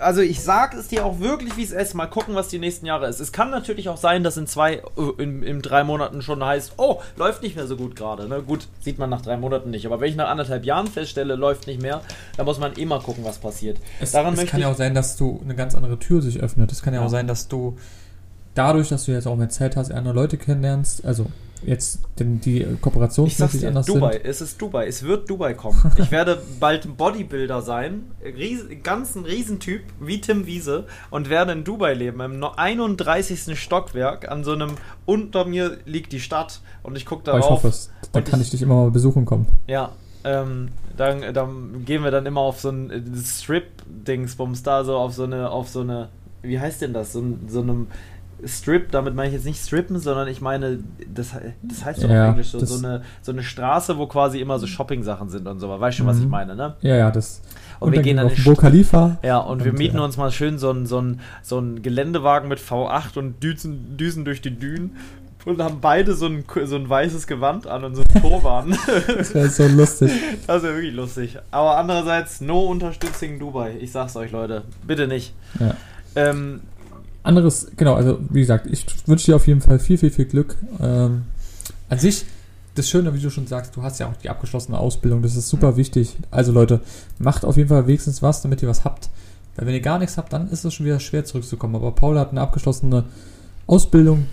also 0.00 0.20
ich 0.20 0.40
sage 0.40 0.76
es 0.76 0.88
dir 0.88 1.04
auch 1.04 1.20
wirklich, 1.20 1.56
wie 1.56 1.64
es 1.64 1.72
ist. 1.72 1.94
Mal 1.94 2.06
gucken, 2.06 2.34
was 2.34 2.48
die 2.48 2.58
nächsten 2.58 2.86
Jahre 2.86 3.06
ist. 3.08 3.20
Es 3.20 3.32
kann 3.32 3.50
natürlich 3.50 3.88
auch 3.88 3.96
sein, 3.96 4.22
dass 4.22 4.36
in 4.36 4.46
zwei, 4.46 4.74
äh, 4.74 4.82
in, 5.22 5.42
in 5.42 5.62
drei 5.62 5.84
Monaten 5.84 6.22
schon 6.22 6.44
heißt, 6.44 6.74
oh, 6.76 7.00
läuft 7.16 7.42
nicht 7.42 7.56
mehr 7.56 7.66
so 7.66 7.76
gut 7.76 7.96
gerade. 7.96 8.28
Ne? 8.28 8.42
Gut, 8.42 8.68
sieht 8.80 8.98
man 8.98 9.10
nach 9.10 9.22
drei 9.22 9.36
Monaten 9.36 9.70
nicht. 9.70 9.86
Aber 9.86 10.00
wenn 10.00 10.10
ich 10.10 10.16
nach 10.16 10.28
anderthalb 10.28 10.64
Jahren 10.64 10.86
feststelle, 10.86 11.34
läuft 11.34 11.66
nicht 11.66 11.80
mehr, 11.80 12.02
dann 12.36 12.46
muss 12.46 12.58
man 12.58 12.76
eh 12.76 12.84
mal 12.84 13.00
gucken, 13.00 13.24
was 13.24 13.38
passiert. 13.38 13.78
Es, 14.00 14.14
es 14.14 14.46
kann 14.46 14.60
ja 14.60 14.68
auch 14.68 14.76
sein, 14.76 14.94
dass 14.94 15.16
du 15.16 15.40
eine 15.44 15.54
ganz 15.54 15.74
andere 15.74 15.98
Tür 15.98 16.22
sich 16.22 16.40
öffnet. 16.40 16.72
Es 16.72 16.82
kann 16.82 16.94
ja, 16.94 17.00
ja 17.00 17.06
auch 17.06 17.10
sein, 17.10 17.26
dass 17.26 17.48
du 17.48 17.76
dadurch, 18.54 18.88
dass 18.88 19.04
du 19.04 19.12
jetzt 19.12 19.26
auch 19.26 19.36
mehr 19.36 19.48
Zeit 19.48 19.76
hast, 19.76 19.92
andere 19.92 20.14
Leute 20.14 20.36
kennenlernst, 20.36 21.04
also 21.04 21.26
jetzt 21.64 22.00
denn 22.18 22.40
die 22.40 22.66
Kooperation 22.80 23.26
ich 23.26 23.36
sag's 23.36 23.58
dir, 23.58 23.68
anders 23.68 23.86
Dubai, 23.86 24.12
sind. 24.12 24.24
es 24.24 24.40
ist 24.40 24.60
Dubai, 24.60 24.86
es 24.86 25.02
wird 25.02 25.28
Dubai 25.28 25.54
kommen. 25.54 25.78
ich 25.98 26.10
werde 26.10 26.42
bald 26.60 26.84
ein 26.84 26.96
Bodybuilder 26.96 27.62
sein, 27.62 28.10
ries, 28.22 28.64
ganz 28.82 29.14
ein 29.14 29.24
Riesentyp, 29.24 29.82
wie 30.00 30.20
Tim 30.20 30.46
Wiese 30.46 30.86
und 31.10 31.30
werde 31.30 31.52
in 31.52 31.64
Dubai 31.64 31.94
leben, 31.94 32.20
im 32.20 32.42
31. 32.42 33.58
Stockwerk, 33.58 34.30
an 34.30 34.44
so 34.44 34.52
einem, 34.52 34.72
unter 35.04 35.44
mir 35.44 35.78
liegt 35.86 36.12
die 36.12 36.20
Stadt 36.20 36.60
und 36.82 36.96
ich 36.96 37.06
gucke 37.06 37.24
da 37.24 37.34
oh, 37.34 37.38
Ich 37.38 37.44
hoffe 37.46 37.68
es, 37.68 37.90
da 38.12 38.20
kann 38.20 38.40
ich, 38.40 38.46
ich 38.46 38.50
dich 38.52 38.62
immer 38.62 38.74
mal 38.74 38.90
besuchen 38.90 39.24
kommen. 39.24 39.46
Ja, 39.66 39.92
ähm, 40.24 40.68
dann, 40.96 41.34
dann 41.34 41.84
gehen 41.84 42.02
wir 42.02 42.10
dann 42.10 42.26
immer 42.26 42.40
auf 42.40 42.60
so 42.60 42.70
ein 42.70 42.90
äh, 42.90 43.02
Strip-Dingsbums 43.16 44.62
da, 44.62 44.84
so 44.84 44.96
auf 44.96 45.14
so 45.14 45.24
eine, 45.24 45.50
auf 45.50 45.68
so 45.68 45.80
eine, 45.80 46.08
wie 46.42 46.58
heißt 46.58 46.82
denn 46.82 46.92
das, 46.92 47.12
so, 47.12 47.22
so 47.46 47.60
einem 47.60 47.88
Strip, 48.44 48.90
damit 48.90 49.14
meine 49.14 49.28
ich 49.28 49.34
jetzt 49.34 49.46
nicht 49.46 49.58
strippen, 49.58 49.98
sondern 49.98 50.28
ich 50.28 50.40
meine, 50.40 50.78
das, 51.12 51.30
das 51.62 51.84
heißt 51.84 52.04
doch 52.04 52.10
ja, 52.10 52.24
auf 52.24 52.30
Englisch 52.30 52.48
so, 52.48 52.64
so, 52.64 52.78
eine, 52.78 53.02
so 53.22 53.32
eine 53.32 53.42
Straße, 53.42 53.96
wo 53.96 54.06
quasi 54.06 54.40
immer 54.40 54.58
so 54.58 54.66
Shopping-Sachen 54.66 55.30
sind 55.30 55.46
und 55.46 55.58
so. 55.58 55.68
Weißt 55.68 55.96
du 55.96 55.98
schon, 55.98 56.06
was 56.06 56.18
ich 56.18 56.24
mhm. 56.24 56.30
meine, 56.30 56.54
ne? 56.54 56.76
Ja, 56.82 56.96
ja, 56.96 57.10
das. 57.10 57.40
Und, 57.80 57.88
und 57.88 57.94
wir 57.94 58.02
gehen 58.02 58.16
dann 58.18 58.26
auf 58.26 58.44
Burj 58.44 58.56
Khalifa. 58.56 59.18
Ja, 59.22 59.38
und, 59.38 59.58
und 59.58 59.64
wir 59.64 59.72
mieten 59.72 59.96
ja. 59.96 60.04
uns 60.04 60.16
mal 60.16 60.30
schön 60.30 60.58
so 60.58 60.70
einen 60.70 60.86
so 60.86 61.02
so 61.42 61.58
ein 61.58 61.82
Geländewagen 61.82 62.48
mit 62.48 62.58
V8 62.58 63.18
und 63.18 63.42
düsen, 63.42 63.96
düsen 63.96 64.24
durch 64.24 64.40
die 64.40 64.58
Dünen 64.58 64.96
und 65.46 65.62
haben 65.62 65.80
beide 65.80 66.14
so 66.14 66.26
ein, 66.26 66.44
so 66.64 66.76
ein 66.76 66.88
weißes 66.88 67.26
Gewand 67.26 67.66
an 67.66 67.84
und 67.84 67.94
so 67.94 68.02
ein 68.02 68.20
Turban. 68.20 68.76
das 69.06 69.32
wäre 69.32 69.48
so 69.48 69.66
lustig. 69.68 70.10
Das 70.46 70.62
wäre 70.62 70.74
wirklich 70.74 70.94
lustig. 70.94 71.38
Aber 71.52 71.76
andererseits, 71.76 72.40
no 72.40 72.64
unterstützing 72.66 73.38
Dubai. 73.38 73.76
Ich 73.80 73.92
sag's 73.92 74.16
euch, 74.16 74.32
Leute. 74.32 74.64
Bitte 74.84 75.06
nicht. 75.06 75.34
Ja. 75.60 75.76
Ähm, 76.16 76.62
anderes, 77.26 77.68
genau, 77.76 77.94
also 77.94 78.18
wie 78.30 78.40
gesagt, 78.40 78.66
ich 78.66 78.86
wünsche 79.06 79.26
dir 79.26 79.36
auf 79.36 79.46
jeden 79.46 79.60
Fall 79.60 79.78
viel, 79.78 79.98
viel, 79.98 80.10
viel 80.10 80.26
Glück. 80.26 80.56
Ähm, 80.80 81.22
an 81.88 81.98
sich, 81.98 82.24
das 82.74 82.88
Schöne, 82.88 83.14
wie 83.14 83.20
du 83.20 83.30
schon 83.30 83.46
sagst, 83.46 83.74
du 83.76 83.82
hast 83.82 83.98
ja 83.98 84.08
auch 84.08 84.16
die 84.16 84.30
abgeschlossene 84.30 84.78
Ausbildung, 84.78 85.22
das 85.22 85.36
ist 85.36 85.48
super 85.48 85.76
wichtig. 85.76 86.16
Also 86.30 86.52
Leute, 86.52 86.80
macht 87.18 87.44
auf 87.44 87.56
jeden 87.56 87.68
Fall 87.68 87.86
wenigstens 87.86 88.22
was, 88.22 88.42
damit 88.42 88.62
ihr 88.62 88.68
was 88.68 88.84
habt. 88.84 89.10
Weil 89.56 89.66
wenn 89.66 89.74
ihr 89.74 89.80
gar 89.80 89.98
nichts 89.98 90.18
habt, 90.18 90.32
dann 90.32 90.50
ist 90.50 90.64
es 90.64 90.74
schon 90.74 90.86
wieder 90.86 91.00
schwer 91.00 91.24
zurückzukommen. 91.24 91.74
Aber 91.74 91.92
Paul 91.92 92.18
hat 92.18 92.30
eine 92.30 92.42
abgeschlossene 92.42 93.04
Ausbildung, 93.66 94.26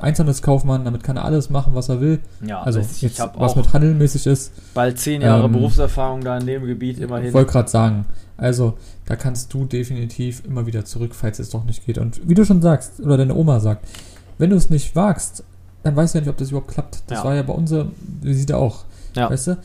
Einzelhandelskaufmann, 0.00 0.84
damit 0.84 1.04
kann 1.04 1.16
er 1.16 1.24
alles 1.24 1.48
machen, 1.48 1.74
was 1.74 1.88
er 1.88 2.00
will. 2.00 2.18
Ja, 2.44 2.62
also 2.62 2.80
ich, 2.80 3.02
jetzt, 3.02 3.22
was 3.36 3.54
mit 3.54 3.72
handelmäßig 3.72 4.26
ist. 4.26 4.52
Bald 4.74 4.98
zehn 4.98 5.22
Jahre 5.22 5.44
ähm, 5.44 5.52
Berufserfahrung 5.52 6.22
da 6.22 6.38
in 6.38 6.46
dem 6.46 6.66
Gebiet 6.66 6.98
immerhin. 6.98 7.28
Ich 7.28 7.34
wollte 7.34 7.52
gerade 7.52 7.70
sagen, 7.70 8.06
also 8.36 8.76
da 9.06 9.16
kannst 9.16 9.54
du 9.54 9.64
definitiv 9.64 10.42
immer 10.44 10.66
wieder 10.66 10.84
zurück, 10.84 11.14
falls 11.14 11.38
es 11.38 11.50
doch 11.50 11.64
nicht 11.64 11.86
geht. 11.86 11.98
Und 11.98 12.28
wie 12.28 12.34
du 12.34 12.44
schon 12.44 12.62
sagst, 12.62 13.00
oder 13.00 13.16
deine 13.16 13.34
Oma 13.34 13.60
sagt, 13.60 13.86
wenn 14.38 14.50
du 14.50 14.56
es 14.56 14.70
nicht 14.70 14.96
wagst, 14.96 15.44
dann 15.82 15.94
weißt 15.94 16.14
du 16.14 16.18
ja 16.18 16.22
nicht, 16.22 16.30
ob 16.30 16.36
das 16.38 16.50
überhaupt 16.50 16.72
klappt. 16.72 17.02
Das 17.06 17.18
ja. 17.18 17.24
war 17.24 17.34
ja 17.34 17.42
bei 17.42 17.52
unserer 17.52 17.88
Visite 18.22 18.56
auch. 18.56 18.84
Ja. 19.14 19.30
Weißt 19.30 19.48
du? 19.48 19.58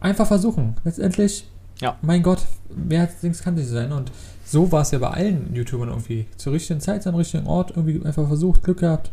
Einfach 0.00 0.26
versuchen. 0.26 0.76
Letztendlich, 0.84 1.46
ja. 1.80 1.96
mein 2.02 2.22
Gott, 2.22 2.40
mehr 2.74 3.02
als 3.02 3.20
Dings 3.20 3.42
kann 3.42 3.54
nicht 3.54 3.68
sein. 3.68 3.92
Und 3.92 4.10
so 4.44 4.70
war 4.72 4.82
es 4.82 4.90
ja 4.90 4.98
bei 4.98 5.10
allen 5.10 5.54
YouTubern 5.54 5.88
irgendwie. 5.88 6.26
Zur 6.36 6.52
richtigen 6.52 6.80
Zeit, 6.80 7.06
am 7.06 7.14
richtigen 7.14 7.46
Ort, 7.46 7.70
irgendwie 7.70 8.04
einfach 8.04 8.26
versucht, 8.26 8.62
Glück 8.62 8.80
gehabt. 8.80 9.10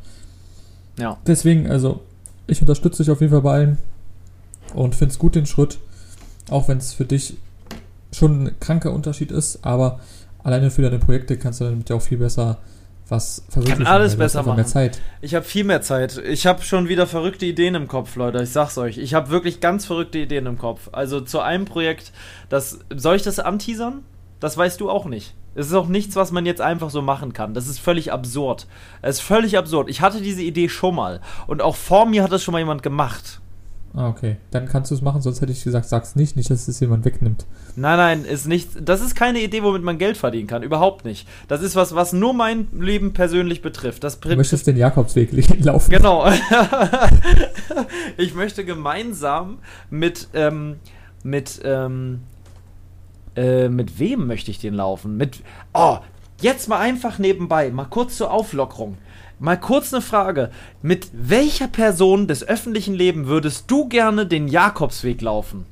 Ja. 0.97 1.17
Deswegen, 1.26 1.69
also, 1.69 2.02
ich 2.47 2.62
unterstütze 2.62 3.04
dich 3.04 3.12
auf 3.12 3.21
jeden 3.21 3.32
Fall 3.32 3.41
bei 3.41 3.54
allen 3.54 3.78
und 4.74 4.95
finde 4.95 5.13
es 5.13 5.19
gut 5.19 5.36
den 5.36 5.45
Schritt, 5.45 5.80
auch 6.50 6.67
wenn 6.67 6.78
es 6.78 6.93
für 6.93 7.06
dich 7.06 7.38
schon 8.12 8.47
ein 8.47 8.60
kranker 8.60 8.93
Unterschied 8.93 9.32
ist, 9.32 9.63
aber 9.63 10.00
alleine 10.43 10.69
für 10.69 10.82
deine 10.82 11.00
Projekte 11.00 11.38
kannst 11.38 11.62
du 11.62 11.65
damit 11.65 11.89
ja 11.89 11.95
auch 11.95 12.02
viel 12.02 12.17
besser 12.17 12.58
was 13.12 13.43
verwirklichen. 13.50 13.84
Kann 13.84 13.93
alles 13.93 14.15
besser 14.15 14.41
machen. 14.41 14.56
Mehr 14.56 14.65
Zeit. 14.65 15.02
Ich 15.19 15.36
habe 15.36 15.45
viel 15.45 15.65
mehr 15.65 15.82
Zeit. 15.82 16.17
Ich 16.17 16.47
habe 16.47 16.63
schon 16.63 16.88
wieder 16.88 17.06
verrückte 17.06 17.45
Ideen 17.45 17.76
im 17.76 17.88
Kopf, 17.88 18.15
Leute. 18.15 18.41
Ich 18.41 18.52
sag's 18.52 18.78
euch. 18.78 18.97
Ich 18.97 19.13
habe 19.13 19.30
wirklich 19.30 19.60
ganz 19.60 19.86
verrückte 19.86 20.17
Ideen 20.17 20.45
im 20.45 20.58
Kopf. 20.58 20.89
Also 20.93 21.19
zu 21.19 21.41
einem 21.41 21.65
Projekt, 21.65 22.13
das 22.50 22.80
soll 22.95 23.17
ich 23.17 23.24
das 23.24 23.39
anteasern? 23.39 24.04
Das 24.39 24.58
weißt 24.58 24.80
du 24.80 24.89
auch 24.89 25.06
nicht. 25.06 25.36
Es 25.54 25.67
ist 25.67 25.74
auch 25.74 25.89
nichts, 25.89 26.15
was 26.15 26.32
man 26.32 26.45
jetzt 26.45 26.62
einfach 26.62 26.89
so 26.89 27.02
machen 27.02 27.34
kann. 27.34 27.54
Das 27.54 27.67
ist 27.67 27.80
völlig 27.80 28.13
absurd. 28.13 28.67
Es 29.02 29.17
ist 29.17 29.21
völlig 29.21 29.58
absurd. 29.58 29.89
Ich 29.89 30.00
hatte 30.00 30.21
diese 30.21 30.41
Idee 30.41 30.69
schon 30.69 30.95
mal. 30.95 31.19
Und 31.47 31.62
auch 31.62 31.76
vor 31.76 32.06
mir 32.06 32.24
hat 32.24 32.32
das 32.32 32.41
schon 32.41 32.54
mal 32.54 32.60
jemand 32.60 32.82
gemacht. 32.82 33.40
Ah, 33.93 34.08
okay. 34.08 34.38
Dann 34.51 34.67
kannst 34.67 34.89
du 34.89 34.95
es 34.95 35.01
machen, 35.01 35.21
sonst 35.21 35.41
hätte 35.41 35.51
ich 35.51 35.63
gesagt, 35.63 35.88
sag's 35.88 36.15
nicht, 36.15 36.38
nicht, 36.38 36.49
dass 36.49 36.67
es 36.67 36.80
jemand 36.80 37.04
wegnimmt. 37.04 37.45
Nein, 37.75 37.97
nein, 37.97 38.25
ist 38.25 38.47
nicht. 38.47 38.69
Das 38.82 39.01
ist 39.01 39.15
keine 39.15 39.41
Idee, 39.41 39.63
womit 39.63 39.84
man 39.84 39.97
Geld 39.97 40.15
verdienen 40.15 40.47
kann. 40.47 40.63
Überhaupt 40.63 41.04
nicht. 41.04 41.27
Das 41.49 41.62
ist 41.62 41.75
was, 41.75 41.93
was 41.93 42.13
nur 42.13 42.34
mein 42.34 42.67
Leben 42.80 43.13
persönlich 43.13 43.62
betrifft. 43.62 44.04
Das 44.06 44.19
du 44.19 44.36
möchtest 44.36 44.67
den 44.67 44.77
Jakobsweg 44.77 45.32
laufen. 45.63 45.91
Genau. 45.91 46.25
ich 48.17 48.34
möchte 48.34 48.63
gemeinsam 48.63 49.60
mit, 49.89 50.30
ähm, 50.34 50.77
mit, 51.23 51.60
ähm, 51.65 52.21
äh, 53.36 53.67
mit 53.67 53.99
wem 53.99 54.25
möchte 54.25 54.51
ich 54.51 54.60
den 54.60 54.73
laufen? 54.73 55.17
Mit. 55.17 55.41
Oh, 55.73 55.97
jetzt 56.39 56.69
mal 56.69 56.80
einfach 56.80 57.19
nebenbei, 57.19 57.71
mal 57.71 57.86
kurz 57.86 58.15
zur 58.15 58.32
Auflockerung. 58.32 58.97
Mal 59.41 59.60
kurz 59.60 59.91
eine 59.91 60.04
Frage. 60.04 60.51
Mit 60.84 61.10
welcher 61.13 61.67
Person 61.67 62.27
des 62.27 62.47
öffentlichen 62.47 62.93
Lebens 62.93 63.27
würdest 63.27 63.71
du 63.71 63.89
gerne 63.89 64.27
den 64.27 64.47
Jakobsweg 64.47 65.19
laufen? 65.19 65.65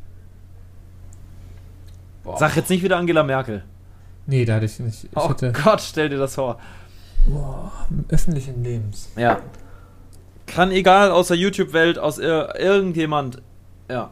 Boah. 2.23 2.39
Sag 2.39 2.55
jetzt 2.55 2.71
nicht 2.71 2.82
wieder 2.82 2.97
Angela 2.97 3.21
Merkel. 3.21 3.63
Nee, 4.25 4.43
da 4.43 4.55
hatte 4.55 4.65
ich 4.65 4.79
nicht. 4.79 5.03
Ich 5.03 5.10
oh 5.15 5.29
hätte... 5.29 5.51
Gott, 5.51 5.82
stell 5.82 6.10
dir 6.10 6.17
das 6.17 6.34
vor. 6.34 6.60
Boah, 7.27 7.71
öffentlichen 8.10 8.63
Lebens. 8.63 9.12
Ja. 9.15 9.39
Kann 10.47 10.71
egal 10.71 11.12
aus 11.12 11.27
der 11.27 11.38
YouTube-Welt, 11.38 11.99
aus 11.99 12.17
ir 12.17 12.55
irgendjemand. 12.58 13.43
Ja. 13.88 14.10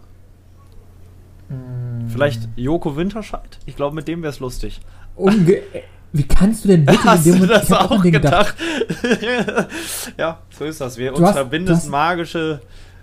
Hm. 1.48 2.08
Vielleicht 2.10 2.48
Joko 2.56 2.96
Winterscheid? 2.96 3.58
Ich 3.66 3.76
glaube, 3.76 3.96
mit 3.96 4.08
dem 4.08 4.22
wäre 4.22 4.32
es 4.32 4.40
lustig. 4.40 4.82
Unge 5.16 5.64
Wie 6.14 6.24
kannst 6.24 6.64
du 6.64 6.70
denn 6.70 6.88
wirklich 6.88 7.04
Hast 7.06 7.26
in 7.26 7.34
dem 7.34 7.42
Moment, 7.42 7.64
du 7.64 7.70
das 7.70 7.72
auch 7.72 8.02
gedacht? 8.02 8.56
gedacht. 9.02 9.70
ja, 10.18 10.40
so 10.58 10.66
ist 10.66 10.82
das. 10.82 10.98
Wir 10.98 11.14
uns 11.14 11.32
verbinden 11.32 11.78
magische. 11.90 12.62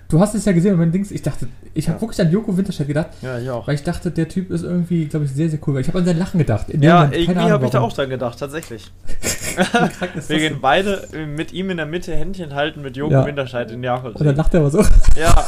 Du 0.09 0.21
hast 0.21 0.35
es 0.35 0.45
ja 0.45 0.53
gesehen, 0.53 0.77
mein 0.77 0.93
Dings, 0.93 1.11
ich 1.11 1.23
dachte, 1.23 1.49
ich 1.73 1.89
habe 1.89 1.97
ja. 1.97 2.03
wirklich 2.03 2.21
an 2.21 2.31
Joko 2.31 2.57
Winterscheid 2.57 2.87
gedacht. 2.87 3.09
Ja, 3.23 3.39
ich 3.39 3.49
auch. 3.49 3.67
Weil 3.67 3.75
ich 3.75 3.83
dachte, 3.83 4.11
der 4.11 4.29
Typ 4.29 4.51
ist 4.51 4.63
irgendwie, 4.63 5.07
glaube 5.07 5.25
ich, 5.25 5.33
sehr, 5.33 5.49
sehr 5.49 5.59
cool. 5.67 5.75
Weil 5.75 5.81
ich 5.81 5.89
habe 5.89 5.99
an 5.99 6.05
sein 6.05 6.19
Lachen 6.19 6.39
gedacht. 6.39 6.67
ja, 6.69 6.97
Moment, 6.97 7.17
irgendwie 7.17 7.51
habe 7.51 7.65
ich 7.65 7.71
da 7.71 7.81
auch 7.81 7.93
dran 7.93 8.11
gedacht, 8.11 8.39
tatsächlich. 8.39 8.93
Wir 10.29 10.39
gehen 10.39 10.59
beide 10.61 11.09
mit 11.35 11.53
ihm 11.53 11.71
in 11.71 11.79
der 11.79 11.87
Mitte 11.87 12.15
Händchen 12.15 12.55
halten 12.55 12.83
mit 12.83 12.97
Joko 12.97 13.13
ja. 13.13 13.27
Winterscheid 13.27 13.71
in 13.71 13.83
Jahre. 13.83 14.13
Und 14.13 14.25
dann 14.25 14.37
lacht 14.37 14.55
er 14.55 14.61
aber 14.61 14.71
so. 14.71 14.85
Ja. 15.17 15.45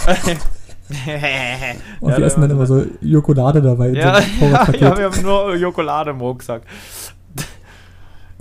Und 2.01 2.11
ja, 2.11 2.19
wir 2.19 2.27
essen 2.27 2.42
dann 2.42 2.51
immer 2.51 2.66
so 2.66 2.85
Jokolade 3.01 3.61
dabei. 3.61 3.88
Ja, 3.88 4.21
so 4.21 4.45
ja, 4.47 4.97
wir 4.97 5.11
haben 5.11 5.23
nur 5.23 5.57
Jokolade 5.57 6.11
im 6.11 6.21
Rucksack. 6.21 6.62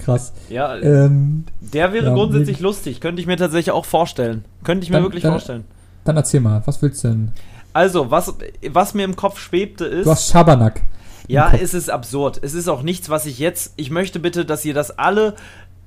Krass. 0.06 0.34
Ja, 0.50 0.76
ähm, 0.78 1.46
der 1.60 1.91
wäre 1.91 2.06
ja, 2.06 2.13
grundsätzlich 2.13 2.60
lustig. 2.60 3.02
Könnte 3.02 3.22
ich 3.22 3.28
mir 3.28 3.38
tatsächlich 3.38 3.72
auch 3.72 3.86
vorstellen. 3.86 4.46
Könnte 4.63 4.84
ich 4.84 4.91
mir 4.91 4.98
dann, 4.98 5.04
wirklich 5.04 5.24
dann, 5.24 5.32
vorstellen. 5.32 5.65
Dann 6.04 6.15
erzähl 6.15 6.41
mal, 6.41 6.62
was 6.65 6.80
willst 6.84 7.04
du 7.04 7.08
denn? 7.08 7.32
Also, 7.74 8.12
was, 8.12 8.36
was 8.70 8.94
mir 8.94 9.04
im 9.04 9.15
Kopf 9.15 9.39
schwebte 9.39 9.86
ist. 9.86 10.06
Du 10.06 10.12
hast 10.12 10.30
Schabernack. 10.30 10.84
Ja, 11.28 11.52
es 11.60 11.74
ist 11.74 11.89
absurd. 11.89 12.39
Es 12.44 12.54
ist 12.54 12.68
auch 12.68 12.84
nichts, 12.84 13.10
was 13.10 13.26
ich 13.26 13.39
jetzt. 13.39 13.74
Ich 13.78 13.89
möchte 13.89 14.20
bitte, 14.20 14.46
dass 14.46 14.63
ihr 14.63 14.76
das 14.76 14.98
alle 15.00 15.34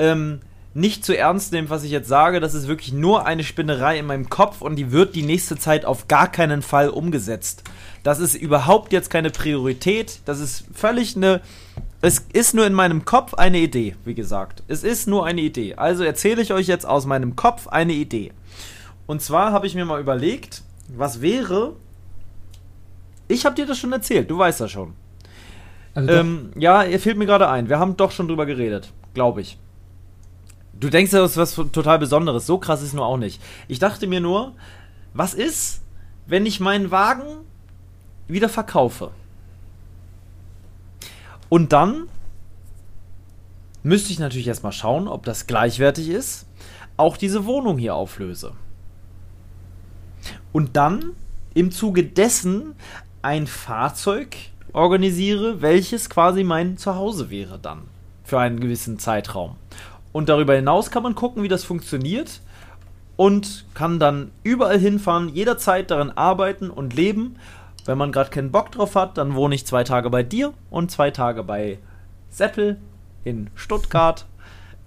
ähm, 0.01 0.41
nicht 0.75 1.05
zu 1.05 1.17
ernst 1.17 1.53
nehmt, 1.53 1.71
was 1.71 1.85
ich 1.85 1.93
jetzt 1.93 2.09
sage. 2.09 2.41
Das 2.41 2.55
ist 2.55 2.67
wirklich 2.67 2.93
nur 2.93 3.25
eine 3.25 3.45
Spinnerei 3.45 3.99
in 3.99 4.07
meinem 4.07 4.29
Kopf 4.29 4.63
und 4.63 4.77
die 4.77 4.91
wird 4.91 5.15
die 5.15 5.23
nächste 5.23 5.57
Zeit 5.57 5.85
auf 5.85 6.09
gar 6.09 6.31
keinen 6.31 6.63
Fall 6.63 6.89
umgesetzt. 6.89 7.63
Das 8.03 8.19
ist 8.19 8.35
überhaupt 8.35 8.93
jetzt 8.93 9.11
keine 9.11 9.31
Priorität. 9.31 10.21
Das 10.25 10.41
ist 10.41 10.65
völlig 10.75 11.17
eine 11.17 11.41
es 12.01 12.21
ist 12.33 12.55
nur 12.55 12.67
in 12.67 12.75
meinem 12.75 13.05
Kopf 13.05 13.35
eine 13.35 13.59
Idee, 13.59 13.97
wie 14.05 14.15
gesagt. 14.15 14.63
Es 14.69 14.85
ist 14.85 15.09
nur 15.09 15.27
eine 15.27 15.41
Idee. 15.41 15.75
Also 15.75 16.05
erzähle 16.05 16.43
ich 16.43 16.53
euch 16.53 16.69
jetzt 16.69 16.87
aus 16.87 17.07
meinem 17.07 17.35
Kopf 17.35 17.67
eine 17.67 17.93
Idee. 17.93 18.33
Und 19.07 19.21
zwar 19.21 19.53
habe 19.53 19.67
ich 19.67 19.75
mir 19.75 19.85
mal 19.85 20.01
überlegt, 20.01 20.63
was 20.89 21.21
wäre. 21.21 21.75
Ich 23.27 23.45
habe 23.45 23.57
dir 23.57 23.67
das 23.67 23.79
schon 23.79 23.93
erzählt, 23.93 24.31
du 24.31 24.39
weißt 24.39 24.61
das 24.61 24.71
schon. 24.71 24.95
Also 25.95 26.11
ähm, 26.11 26.53
ja, 26.57 26.83
er 26.85 27.01
fehlt 27.01 27.19
mir 27.19 27.27
gerade 27.27 27.49
ein. 27.49 27.69
Wir 27.69 27.81
haben 27.81 27.97
doch 27.97 28.13
schon 28.13 28.29
drüber 28.29 28.47
geredet, 28.47 28.93
glaube 29.15 29.41
ich. 29.41 29.59
Du 30.79 30.91
denkst, 30.91 31.11
das 31.11 31.33
ist 31.33 31.37
was 31.37 31.55
total 31.73 31.99
Besonderes. 31.99 32.47
So 32.47 32.59
krass 32.59 32.83
ist 32.83 32.95
nur 32.95 33.07
auch 33.07 33.17
nicht. 33.17 33.43
Ich 33.67 33.81
dachte 33.81 34.07
mir 34.07 34.21
nur, 34.21 34.53
was 35.15 35.35
ist, 35.35 35.83
wenn 36.27 36.47
ich 36.47 36.61
meinen 36.61 36.93
Wagen 36.93 37.25
wieder 38.29 38.49
verkaufe? 38.49 39.11
Und 41.49 41.73
dann 41.73 42.09
müsste 43.83 44.13
ich 44.13 44.19
natürlich 44.19 44.49
erstmal 44.49 44.73
schauen, 44.73 45.09
ob 45.09 45.25
das 45.25 45.47
gleichwertig 45.47 46.09
ist, 46.09 46.47
auch 46.97 47.17
diese 47.17 47.47
Wohnung 47.47 47.79
hier 47.79 47.95
auflöse. 47.95 48.53
Und 50.53 50.77
dann 50.77 51.13
im 51.55 51.71
Zuge 51.71 52.05
dessen 52.05 52.75
ein 53.23 53.47
Fahrzeug 53.47 54.37
organisiere, 54.73 55.63
welches 55.63 56.11
quasi 56.11 56.45
mein 56.45 56.77
Zuhause 56.77 57.31
wäre 57.31 57.59
dann 57.59 57.83
für 58.25 58.39
einen 58.39 58.61
gewissen 58.61 58.99
Zeitraum. 58.99 59.57
Und 60.13 60.29
darüber 60.29 60.55
hinaus 60.55 60.91
kann 60.91 61.03
man 61.03 61.15
gucken, 61.15 61.43
wie 61.43 61.49
das 61.49 61.65
funktioniert 61.65 62.41
und 63.17 63.65
kann 63.75 63.99
dann 63.99 64.31
überall 64.43 64.79
hinfahren, 64.79 65.35
jederzeit 65.35 65.91
daran 65.91 66.11
arbeiten 66.11 66.71
und 66.71 66.95
leben 66.95 67.37
wenn 67.89 67.97
man 67.97 68.13
gerade 68.13 68.29
keinen 68.29 68.53
Bock 68.53 68.71
drauf 68.71 68.95
hat, 68.97 69.17
dann 69.17 69.35
wohne 69.35 69.55
ich 69.55 69.67
zwei 69.67 69.83
Tage 69.83 70.11
bei 70.11 70.23
dir 70.23 70.53
und 70.69 70.91
zwei 70.91 71.11
Tage 71.11 71.43
bei 71.43 71.79
Seppel 72.29 72.79
in 73.25 73.51
Stuttgart. 73.55 74.27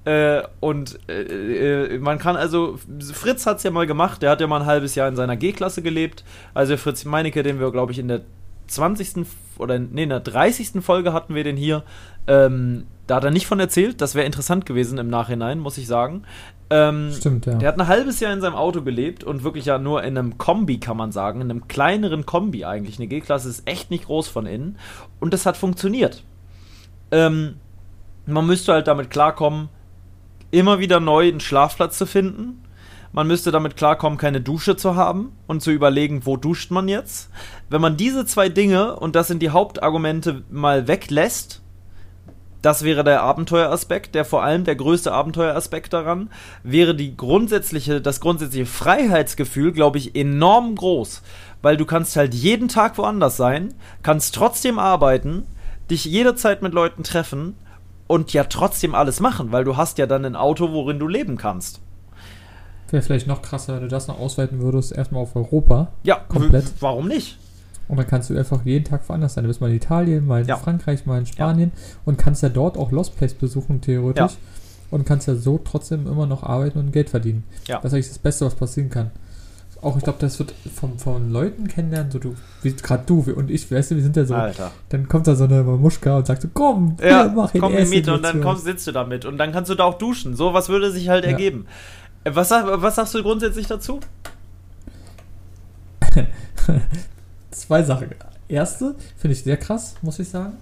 Äh, 0.03 0.41
und 0.61 0.97
äh, 1.07 1.93
äh, 1.93 1.99
man 1.99 2.17
kann 2.17 2.35
also, 2.35 2.79
Fritz 3.13 3.45
hat 3.45 3.57
es 3.57 3.63
ja 3.63 3.69
mal 3.69 3.85
gemacht, 3.85 4.23
der 4.23 4.31
hat 4.31 4.41
ja 4.41 4.47
mal 4.47 4.61
ein 4.61 4.65
halbes 4.65 4.95
Jahr 4.95 5.07
in 5.07 5.15
seiner 5.15 5.37
G-Klasse 5.37 5.83
gelebt. 5.83 6.23
Also 6.55 6.75
Fritz 6.75 7.05
Meinecke, 7.05 7.43
den 7.43 7.59
wir, 7.59 7.71
glaube 7.71 7.91
ich, 7.91 7.99
in 7.99 8.07
der 8.07 8.21
20. 8.71 9.25
oder 9.57 9.79
nee, 9.79 10.03
in 10.03 10.09
der 10.09 10.19
30. 10.19 10.81
Folge 10.81 11.13
hatten 11.13 11.35
wir 11.35 11.43
den 11.43 11.57
hier. 11.57 11.83
Ähm, 12.27 12.85
da 13.07 13.15
hat 13.17 13.23
er 13.23 13.31
nicht 13.31 13.47
von 13.47 13.59
erzählt, 13.59 13.99
das 13.99 14.15
wäre 14.15 14.25
interessant 14.25 14.65
gewesen 14.65 14.97
im 14.97 15.09
Nachhinein, 15.09 15.59
muss 15.59 15.77
ich 15.77 15.87
sagen. 15.87 16.23
Ähm, 16.69 17.11
Stimmt, 17.11 17.45
ja. 17.45 17.55
Der 17.55 17.67
hat 17.67 17.79
ein 17.79 17.87
halbes 17.87 18.21
Jahr 18.21 18.31
in 18.31 18.39
seinem 18.39 18.55
Auto 18.55 18.81
gelebt 18.81 19.25
und 19.25 19.43
wirklich 19.43 19.65
ja 19.65 19.77
nur 19.77 20.03
in 20.03 20.17
einem 20.17 20.37
Kombi, 20.37 20.79
kann 20.79 20.95
man 20.95 21.11
sagen, 21.11 21.41
in 21.41 21.51
einem 21.51 21.67
kleineren 21.67 22.25
Kombi 22.25 22.63
eigentlich. 22.63 22.97
Eine 22.97 23.07
G-Klasse 23.07 23.49
ist 23.49 23.67
echt 23.67 23.91
nicht 23.91 24.05
groß 24.05 24.29
von 24.29 24.45
innen. 24.45 24.77
Und 25.19 25.33
das 25.33 25.45
hat 25.45 25.57
funktioniert. 25.57 26.23
Ähm, 27.11 27.55
man 28.25 28.47
müsste 28.47 28.71
halt 28.71 28.87
damit 28.87 29.09
klarkommen, 29.09 29.67
immer 30.51 30.79
wieder 30.79 31.01
neu 31.01 31.27
einen 31.27 31.41
Schlafplatz 31.41 31.97
zu 31.97 32.05
finden. 32.05 32.63
Man 33.13 33.27
müsste 33.27 33.51
damit 33.51 33.75
klarkommen, 33.75 34.17
keine 34.17 34.39
Dusche 34.39 34.77
zu 34.77 34.95
haben 34.95 35.33
und 35.47 35.61
zu 35.61 35.71
überlegen, 35.71 36.25
wo 36.25 36.37
duscht 36.37 36.71
man 36.71 36.87
jetzt. 36.87 37.29
Wenn 37.69 37.81
man 37.81 37.97
diese 37.97 38.25
zwei 38.25 38.47
Dinge, 38.47 38.95
und 38.95 39.15
das 39.15 39.27
sind 39.27 39.41
die 39.41 39.49
Hauptargumente, 39.49 40.43
mal 40.49 40.87
weglässt, 40.87 41.61
Das 42.61 42.83
wäre 42.83 43.03
der 43.03 43.23
Abenteueraspekt, 43.23 44.13
der 44.13 44.23
vor 44.23 44.43
allem 44.43 44.65
der 44.65 44.75
größte 44.75 45.11
Abenteueraspekt 45.11 45.93
daran 45.93 46.29
wäre 46.63 46.93
die 46.93 47.17
grundsätzliche, 47.17 48.01
das 48.01 48.19
grundsätzliche 48.19 48.67
Freiheitsgefühl, 48.67 49.71
glaube 49.71 49.97
ich, 49.97 50.15
enorm 50.15 50.75
groß, 50.75 51.23
weil 51.63 51.75
du 51.75 51.85
kannst 51.85 52.15
halt 52.15 52.35
jeden 52.35 52.67
Tag 52.67 52.99
woanders 52.99 53.35
sein, 53.35 53.73
kannst 54.03 54.35
trotzdem 54.35 54.77
arbeiten, 54.77 55.47
dich 55.89 56.05
jederzeit 56.05 56.61
mit 56.61 56.73
Leuten 56.73 57.03
treffen 57.03 57.55
und 58.05 58.31
ja 58.33 58.43
trotzdem 58.43 58.93
alles 58.93 59.19
machen, 59.19 59.51
weil 59.51 59.63
du 59.63 59.75
hast 59.75 59.97
ja 59.97 60.05
dann 60.05 60.23
ein 60.25 60.35
Auto, 60.35 60.71
worin 60.71 60.99
du 60.99 61.07
leben 61.07 61.37
kannst. 61.37 61.81
Wäre 62.91 63.01
vielleicht 63.01 63.27
noch 63.27 63.41
krasser, 63.41 63.75
wenn 63.75 63.83
du 63.83 63.87
das 63.87 64.07
noch 64.07 64.19
ausweiten 64.19 64.59
würdest, 64.59 64.91
erstmal 64.91 65.23
auf 65.23 65.35
Europa. 65.35 65.91
Ja, 66.03 66.15
komplett. 66.27 66.65
Warum 66.79 67.07
nicht? 67.07 67.37
Und 67.87 67.97
dann 67.97 68.07
kannst 68.07 68.29
du 68.29 68.37
einfach 68.37 68.63
jeden 68.65 68.85
Tag 68.85 69.07
woanders 69.07 69.33
sein. 69.33 69.43
Du 69.43 69.49
bist 69.49 69.59
mal 69.59 69.69
in 69.69 69.75
Italien, 69.75 70.25
mal 70.25 70.41
in 70.41 70.47
ja. 70.47 70.57
Frankreich, 70.57 71.05
mal 71.05 71.19
in 71.19 71.25
Spanien 71.25 71.71
ja. 71.73 71.81
und 72.05 72.17
kannst 72.17 72.43
ja 72.43 72.49
dort 72.49 72.77
auch 72.77 72.91
Lost 72.91 73.17
Place 73.17 73.33
besuchen, 73.33 73.81
theoretisch. 73.81 74.31
Ja. 74.31 74.37
Und 74.91 75.05
kannst 75.05 75.27
ja 75.27 75.35
so 75.35 75.57
trotzdem 75.57 76.05
immer 76.07 76.25
noch 76.25 76.43
arbeiten 76.43 76.79
und 76.79 76.91
Geld 76.91 77.09
verdienen. 77.09 77.43
Ja. 77.67 77.77
Das 77.77 77.85
ist 77.85 77.93
eigentlich 77.93 78.07
das 78.09 78.19
Beste, 78.19 78.45
was 78.45 78.55
passieren 78.55 78.89
kann. 78.89 79.11
Auch 79.81 79.97
ich 79.97 80.03
glaube, 80.03 80.19
das 80.21 80.37
wird 80.37 80.53
von, 80.73 80.99
von 80.99 81.31
Leuten 81.31 81.67
kennenlernen, 81.67 82.11
so 82.11 82.19
du, 82.19 82.35
wie 82.61 82.71
gerade 82.71 83.03
du 83.07 83.25
und 83.35 83.49
ich, 83.49 83.71
weißt 83.71 83.91
du, 83.91 83.95
wir 83.95 84.03
sind 84.03 84.15
ja 84.15 84.25
so. 84.25 84.35
Alter. 84.35 84.71
Dann 84.89 85.07
kommt 85.07 85.25
da 85.25 85.35
so 85.35 85.45
eine 85.45 85.63
Muschka 85.63 86.17
und 86.17 86.27
sagt 86.27 86.43
so, 86.43 86.49
komm, 86.53 86.97
ja, 87.01 87.31
mach 87.35 87.51
komm 87.59 87.73
Miete 87.73 88.13
und 88.13 88.23
dann 88.23 88.41
komm, 88.41 88.57
sitzt 88.57 88.85
du 88.85 88.91
damit 88.91 89.25
und 89.25 89.39
dann 89.39 89.51
kannst 89.51 89.71
du 89.71 89.75
da 89.75 89.85
auch 89.85 89.97
duschen. 89.97 90.35
So 90.35 90.53
was 90.53 90.69
würde 90.69 90.91
sich 90.91 91.09
halt 91.09 91.25
ergeben. 91.25 91.65
Was, 92.23 92.51
was 92.51 92.95
sagst 92.95 93.13
du 93.15 93.23
grundsätzlich 93.23 93.67
dazu? 93.67 93.99
zwei 97.51 97.83
Sachen. 97.83 98.09
Erste 98.47 98.95
finde 99.17 99.33
ich 99.33 99.43
sehr 99.43 99.57
krass, 99.57 99.95
muss 100.01 100.19
ich 100.19 100.29
sagen. 100.29 100.53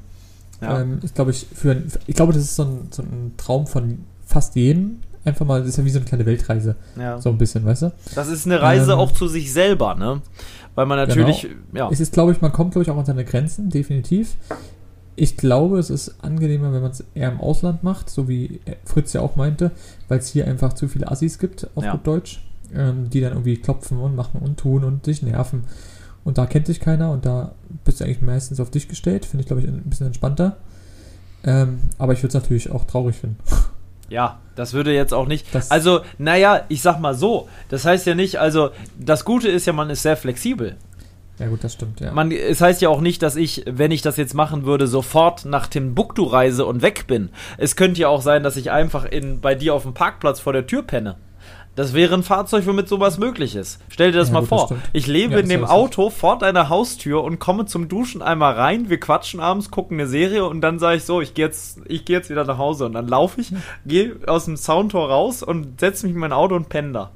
Ja. 0.62 0.82
Ähm, 0.82 1.00
ich 1.04 1.14
glaube, 1.14 1.32
ich, 1.32 1.48
für, 1.54 1.82
ich 2.06 2.16
glaube, 2.16 2.34
das 2.34 2.44
ist 2.44 2.56
so 2.56 2.64
ein, 2.64 2.88
so 2.92 3.02
ein 3.02 3.34
Traum 3.38 3.68
von 3.68 4.00
fast 4.26 4.56
jedem. 4.56 5.00
Einfach 5.26 5.46
mal, 5.46 5.60
das 5.60 5.70
ist 5.70 5.78
ja 5.78 5.86
wie 5.86 5.90
so 5.90 6.00
eine 6.00 6.06
kleine 6.06 6.26
Weltreise. 6.26 6.76
Ja. 6.98 7.20
So 7.20 7.30
ein 7.30 7.38
bisschen, 7.38 7.66
weißt 7.66 7.82
du? 7.84 7.92
Das 8.16 8.30
ist 8.30 8.46
eine 8.46 8.62
Reise 8.62 8.94
ähm, 8.94 9.00
auch 9.00 9.12
zu 9.12 9.28
sich 9.28 9.52
selber, 9.52 9.96
ne? 9.96 10.22
Weil 10.76 10.86
man 10.86 10.98
natürlich, 10.98 11.42
genau. 11.42 11.56
ja. 11.74 11.90
Es 11.92 12.00
ist, 12.00 12.14
glaube 12.14 12.32
ich, 12.32 12.42
man 12.42 12.54
kommt, 12.54 12.72
glaube 12.72 12.84
ich, 12.84 12.92
auch 12.92 12.98
an 12.98 13.06
seine 13.06 13.26
Grenzen, 13.26 13.70
definitiv. 13.70 14.36
Ich 15.22 15.36
glaube, 15.36 15.80
es 15.80 15.90
ist 15.90 16.24
angenehmer, 16.24 16.72
wenn 16.72 16.82
man 16.82 16.92
es 16.92 17.04
eher 17.14 17.30
im 17.30 17.42
Ausland 17.42 17.84
macht, 17.84 18.10
so 18.10 18.30
wie 18.30 18.62
Fritz 18.86 19.12
ja 19.12 19.20
auch 19.20 19.36
meinte, 19.36 19.72
weil 20.08 20.20
es 20.20 20.30
hier 20.30 20.48
einfach 20.48 20.74
zu 20.74 20.88
viele 20.88 21.12
Assis 21.12 21.40
gibt, 21.40 21.68
auf 21.76 21.84
ja. 21.84 21.92
gut 21.92 22.08
Deutsch, 22.08 22.42
ähm, 22.74 23.10
die 23.10 23.20
dann 23.20 23.34
irgendwie 23.34 23.58
klopfen 23.58 23.98
und 23.98 24.16
machen 24.16 24.40
und 24.42 24.58
tun 24.58 24.86
und 24.86 25.04
sich 25.04 25.22
nerven. 25.22 25.66
Und 26.24 26.38
da 26.38 26.46
kennt 26.46 26.68
sich 26.68 26.80
keiner 26.80 27.12
und 27.12 27.26
da 27.26 27.54
bist 27.84 28.00
du 28.00 28.06
eigentlich 28.06 28.22
meistens 28.22 28.62
auf 28.62 28.72
dich 28.72 28.88
gestellt. 28.88 29.26
Finde 29.26 29.42
ich, 29.42 29.48
glaube 29.48 29.62
ich, 29.62 29.68
ein 29.68 29.84
bisschen 29.84 30.08
entspannter. 30.08 30.56
Ähm, 31.44 31.80
aber 31.98 32.14
ich 32.14 32.20
würde 32.20 32.30
es 32.30 32.34
natürlich 32.34 32.72
auch 32.72 32.86
traurig 32.86 33.18
finden. 33.18 33.38
Ja, 34.12 34.40
das 34.56 34.74
würde 34.74 34.92
jetzt 34.92 35.14
auch 35.14 35.28
nicht. 35.28 35.54
Das 35.54 35.70
also, 35.70 36.02
naja, 36.18 36.66
ich 36.68 36.82
sag 36.82 37.00
mal 37.00 37.14
so. 37.14 37.48
Das 37.70 37.86
heißt 37.86 38.08
ja 38.08 38.16
nicht, 38.16 38.38
also, 38.38 38.72
das 38.98 39.24
Gute 39.24 39.50
ist 39.50 39.68
ja, 39.68 39.74
man 39.74 39.92
ist 39.92 40.02
sehr 40.02 40.18
flexibel. 40.18 40.78
Ja, 41.40 41.48
gut, 41.48 41.64
das 41.64 41.74
stimmt, 41.74 42.02
ja. 42.02 42.12
Man, 42.12 42.32
es 42.32 42.60
heißt 42.60 42.82
ja 42.82 42.90
auch 42.90 43.02
nicht, 43.02 43.24
dass 43.24 43.36
ich, 43.36 43.64
wenn 43.66 43.92
ich 43.92 44.02
das 44.02 44.18
jetzt 44.18 44.34
machen 44.34 44.66
würde, 44.66 44.88
sofort 44.88 45.46
nach 45.46 45.68
Timbuktu 45.68 46.24
reise 46.24 46.66
und 46.66 46.82
weg 46.82 47.08
bin. 47.08 47.30
Es 47.58 47.76
könnte 47.78 48.02
ja 48.02 48.10
auch 48.10 48.22
sein, 48.22 48.44
dass 48.44 48.58
ich 48.58 48.72
einfach 48.72 49.06
in, 49.06 49.40
bei 49.40 49.56
dir 49.56 49.74
auf 49.74 49.84
dem 49.84 49.94
Parkplatz 49.94 50.40
vor 50.42 50.54
der 50.54 50.68
Tür 50.68 50.84
penne. 50.84 51.16
Das 51.76 51.94
wäre 51.94 52.14
ein 52.14 52.24
Fahrzeug, 52.24 52.68
womit 52.68 52.90
sowas 52.90 53.20
möglich 53.20 53.56
ist. 53.56 53.80
Stell 53.88 54.12
dir 54.12 54.18
das 54.18 54.28
ja, 54.28 54.34
mal 54.34 54.40
gut, 54.42 54.50
vor. 54.50 54.68
Das 54.68 54.78
ich 54.92 55.08
lebe 55.08 55.36
ja, 55.36 55.40
in 55.40 55.48
dem 55.48 55.64
Auto 55.64 56.10
vor 56.10 56.38
deiner 56.38 56.68
Haustür 56.68 57.24
und 57.24 57.40
komme 57.40 57.68
zum 57.68 57.88
Duschen 57.88 58.22
einmal 58.22 58.56
rein. 58.56 58.90
Wir 58.90 59.00
quatschen 59.00 59.40
abends, 59.40 59.72
gucken 59.72 59.98
eine 59.98 60.10
Serie 60.10 60.46
und 60.46 60.60
dann 60.60 60.78
sage 60.78 60.98
ich 60.98 61.06
so, 61.06 61.22
ich 61.22 61.36
gehe 61.36 61.46
jetzt, 61.46 61.80
ich 61.86 62.04
gehe 62.04 62.18
jetzt 62.18 62.30
wieder 62.30 62.44
nach 62.44 62.58
Hause 62.58 62.86
und 62.86 62.94
dann 62.94 63.08
laufe 63.08 63.40
ich, 63.40 63.54
gehe 63.86 64.18
aus 64.28 64.44
dem 64.44 64.58
Soundtor 64.58 65.10
raus 65.10 65.42
und 65.42 65.80
setze 65.80 66.06
mich 66.06 66.16
in 66.16 66.20
mein 66.20 66.34
Auto 66.34 66.54
und 66.54 66.68
penne 66.68 66.92
da. 66.92 67.12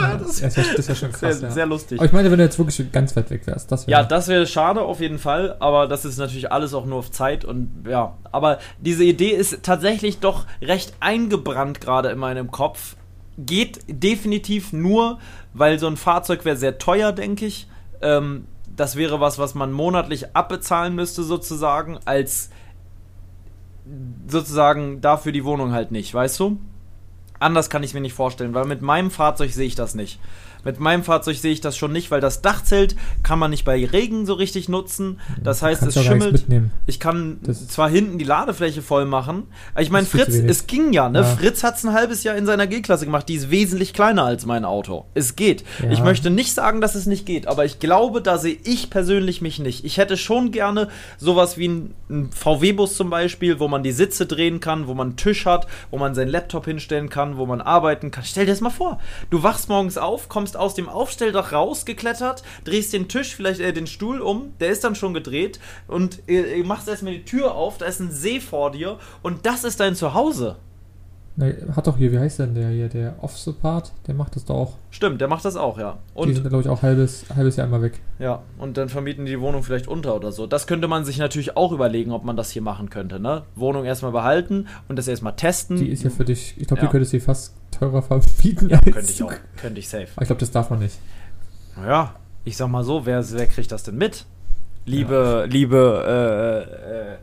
Ja, 0.00 0.16
das, 0.16 0.40
das, 0.40 0.56
ist 0.56 0.88
ja 0.88 0.94
schon 0.94 1.12
krass. 1.12 1.38
Sehr, 1.38 1.48
ja. 1.48 1.54
sehr, 1.54 1.66
lustig. 1.66 1.98
Aber 1.98 2.06
ich 2.06 2.12
meine, 2.12 2.30
wenn 2.30 2.38
du 2.38 2.44
jetzt 2.44 2.58
wirklich 2.58 2.92
ganz 2.92 3.16
weit 3.16 3.30
weg 3.30 3.46
wärst, 3.46 3.72
das 3.72 3.86
wäre. 3.86 4.00
Ja, 4.00 4.06
das 4.06 4.28
wäre 4.28 4.46
schade 4.46 4.82
auf 4.82 5.00
jeden 5.00 5.18
Fall, 5.18 5.56
aber 5.58 5.86
das 5.86 6.04
ist 6.04 6.18
natürlich 6.18 6.52
alles 6.52 6.74
auch 6.74 6.84
nur 6.84 6.98
auf 6.98 7.10
Zeit 7.10 7.44
und 7.44 7.86
ja. 7.88 8.16
Aber 8.30 8.58
diese 8.78 9.04
Idee 9.04 9.30
ist 9.30 9.62
tatsächlich 9.62 10.18
doch 10.18 10.46
recht 10.60 10.94
eingebrannt 11.00 11.80
gerade 11.80 12.10
in 12.10 12.18
meinem 12.18 12.50
Kopf 12.50 12.96
geht 13.38 13.80
definitiv 13.88 14.72
nur, 14.72 15.18
weil 15.54 15.78
so 15.78 15.86
ein 15.86 15.96
Fahrzeug 15.96 16.44
wäre 16.44 16.56
sehr 16.56 16.78
teuer, 16.78 17.12
denke 17.12 17.46
ich. 17.46 17.68
Ähm, 18.00 18.46
das 18.74 18.96
wäre 18.96 19.20
was, 19.20 19.38
was 19.38 19.54
man 19.54 19.72
monatlich 19.72 20.36
abbezahlen 20.36 20.94
müsste, 20.94 21.22
sozusagen, 21.22 21.98
als 22.04 22.50
sozusagen 24.26 25.00
dafür 25.00 25.32
die 25.32 25.44
Wohnung 25.44 25.72
halt 25.72 25.92
nicht, 25.92 26.12
weißt 26.12 26.40
du? 26.40 26.58
Anders 27.38 27.70
kann 27.70 27.82
ich 27.82 27.94
mir 27.94 28.00
nicht 28.00 28.14
vorstellen, 28.14 28.54
weil 28.54 28.64
mit 28.64 28.82
meinem 28.82 29.10
Fahrzeug 29.10 29.50
sehe 29.50 29.66
ich 29.66 29.74
das 29.74 29.94
nicht. 29.94 30.18
Mit 30.66 30.80
meinem 30.80 31.04
Fahrzeug 31.04 31.36
sehe 31.36 31.52
ich 31.52 31.60
das 31.60 31.76
schon 31.76 31.92
nicht, 31.92 32.10
weil 32.10 32.20
das 32.20 32.42
Dachzelt 32.42 32.96
kann 33.22 33.38
man 33.38 33.52
nicht 33.52 33.64
bei 33.64 33.86
Regen 33.86 34.26
so 34.26 34.34
richtig 34.34 34.68
nutzen. 34.68 35.20
Das 35.40 35.62
heißt, 35.62 35.80
es 35.84 35.94
schimmelt. 35.94 36.44
Ich 36.86 36.98
kann 36.98 37.38
das 37.44 37.68
zwar 37.68 37.88
hinten 37.88 38.18
die 38.18 38.24
Ladefläche 38.24 38.82
voll 38.82 39.04
machen. 39.04 39.44
Ich 39.78 39.90
meine, 39.90 40.08
Fritz, 40.08 40.34
es 40.34 40.66
ging 40.66 40.92
ja, 40.92 41.08
ne? 41.08 41.20
Ja. 41.20 41.24
Fritz 41.24 41.62
hat 41.62 41.76
es 41.76 41.84
ein 41.84 41.92
halbes 41.92 42.24
Jahr 42.24 42.34
in 42.34 42.46
seiner 42.46 42.66
G-Klasse 42.66 43.04
gemacht. 43.04 43.28
Die 43.28 43.36
ist 43.36 43.52
wesentlich 43.52 43.92
kleiner 43.92 44.24
als 44.24 44.44
mein 44.44 44.64
Auto. 44.64 45.04
Es 45.14 45.36
geht. 45.36 45.62
Ja. 45.80 45.92
Ich 45.92 46.02
möchte 46.02 46.30
nicht 46.30 46.52
sagen, 46.52 46.80
dass 46.80 46.96
es 46.96 47.06
nicht 47.06 47.26
geht, 47.26 47.46
aber 47.46 47.64
ich 47.64 47.78
glaube, 47.78 48.20
da 48.20 48.36
sehe 48.36 48.58
ich 48.64 48.90
persönlich 48.90 49.40
mich 49.40 49.60
nicht. 49.60 49.84
Ich 49.84 49.98
hätte 49.98 50.16
schon 50.16 50.50
gerne 50.50 50.88
sowas 51.16 51.58
wie 51.58 51.68
ein, 51.68 51.94
ein 52.10 52.30
VW-Bus 52.32 52.96
zum 52.96 53.08
Beispiel, 53.08 53.60
wo 53.60 53.68
man 53.68 53.84
die 53.84 53.92
Sitze 53.92 54.26
drehen 54.26 54.58
kann, 54.58 54.88
wo 54.88 54.94
man 54.94 55.10
einen 55.10 55.16
Tisch 55.16 55.46
hat, 55.46 55.68
wo 55.92 55.98
man 55.98 56.16
seinen 56.16 56.30
Laptop 56.30 56.64
hinstellen 56.64 57.08
kann, 57.08 57.36
wo 57.36 57.46
man 57.46 57.60
arbeiten 57.60 58.10
kann. 58.10 58.24
Stell 58.24 58.46
dir 58.46 58.52
das 58.52 58.60
mal 58.60 58.70
vor. 58.70 58.98
Du 59.30 59.44
wachst 59.44 59.68
morgens 59.68 59.96
auf, 59.96 60.28
kommst 60.28 60.55
aus 60.56 60.74
dem 60.74 60.88
Aufstelldach 60.88 61.52
rausgeklettert, 61.52 62.42
drehst 62.64 62.92
den 62.92 63.08
Tisch, 63.08 63.34
vielleicht 63.34 63.60
äh, 63.60 63.72
den 63.72 63.86
Stuhl 63.86 64.20
um, 64.20 64.54
der 64.60 64.70
ist 64.70 64.84
dann 64.84 64.94
schon 64.94 65.14
gedreht 65.14 65.60
und 65.86 66.22
äh, 66.28 66.62
machst 66.62 66.88
erstmal 66.88 67.14
die 67.14 67.24
Tür 67.24 67.54
auf, 67.54 67.78
da 67.78 67.86
ist 67.86 68.00
ein 68.00 68.10
See 68.10 68.40
vor 68.40 68.72
dir 68.72 68.98
und 69.22 69.46
das 69.46 69.64
ist 69.64 69.80
dein 69.80 69.94
Zuhause. 69.94 70.56
Na, 71.36 71.46
hat 71.76 71.86
doch 71.86 71.96
hier, 71.98 72.12
wie 72.12 72.18
heißt 72.18 72.38
denn 72.38 72.54
der 72.54 72.70
hier, 72.70 72.88
der 72.88 73.22
Off-Support, 73.22 73.92
der 74.06 74.14
macht 74.14 74.36
das 74.36 74.46
doch 74.46 74.54
auch. 74.54 74.72
Stimmt, 74.90 75.20
der 75.20 75.28
macht 75.28 75.44
das 75.44 75.56
auch, 75.56 75.78
ja. 75.78 75.98
Und 76.14 76.28
die 76.28 76.34
sind, 76.34 76.48
glaube 76.48 76.62
ich, 76.62 76.68
auch 76.68 76.82
halbes, 76.82 77.26
halbes 77.34 77.56
Jahr 77.56 77.66
immer 77.66 77.82
weg. 77.82 78.00
Ja, 78.18 78.42
und 78.58 78.76
dann 78.78 78.88
vermieten 78.88 79.26
die 79.26 79.36
die 79.36 79.42
Wohnung 79.42 79.62
vielleicht 79.62 79.86
unter 79.86 80.14
oder 80.16 80.32
so. 80.32 80.46
Das 80.46 80.66
könnte 80.66 80.88
man 80.88 81.04
sich 81.04 81.18
natürlich 81.18 81.56
auch 81.56 81.72
überlegen, 81.72 82.10
ob 82.12 82.24
man 82.24 82.36
das 82.36 82.50
hier 82.50 82.62
machen 82.62 82.90
könnte, 82.90 83.20
ne? 83.20 83.42
Wohnung 83.54 83.84
erstmal 83.84 84.12
behalten 84.12 84.66
und 84.88 84.96
das 84.96 85.08
erstmal 85.08 85.36
testen. 85.36 85.76
Die 85.76 85.88
ist 85.88 86.02
ja 86.02 86.10
für 86.10 86.24
dich, 86.24 86.54
ich 86.56 86.66
glaube, 86.66 86.80
ja. 86.80 86.86
du 86.86 86.92
könntest 86.92 87.10
sie 87.10 87.20
fast 87.20 87.54
teurer 87.70 88.02
verbieten. 88.02 88.70
Ja, 88.70 88.78
könnte 88.78 89.10
ich 89.10 89.22
auch. 89.22 89.32
Könnte 89.56 89.78
ich 89.78 89.88
safe. 89.88 90.08
Aber 90.16 90.22
ich 90.22 90.28
glaube, 90.28 90.40
das 90.40 90.50
darf 90.50 90.70
man 90.70 90.78
nicht. 90.78 90.98
Naja, 91.76 92.14
ich 92.44 92.56
sag 92.56 92.68
mal 92.68 92.84
so, 92.84 93.04
wer, 93.04 93.22
wer 93.30 93.46
kriegt 93.46 93.70
das 93.70 93.82
denn 93.82 93.96
mit? 93.96 94.24
Liebe, 94.86 95.40
ja. 95.40 95.44
liebe, 95.44 97.18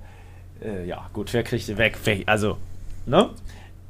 äh, 0.63 0.67
äh, 0.67 0.83
äh, 0.83 0.87
ja, 0.87 1.09
gut, 1.13 1.33
wer 1.33 1.43
kriegt 1.43 1.67
weg, 1.77 1.97
weg 2.05 2.23
also, 2.27 2.57
ne? 3.05 3.29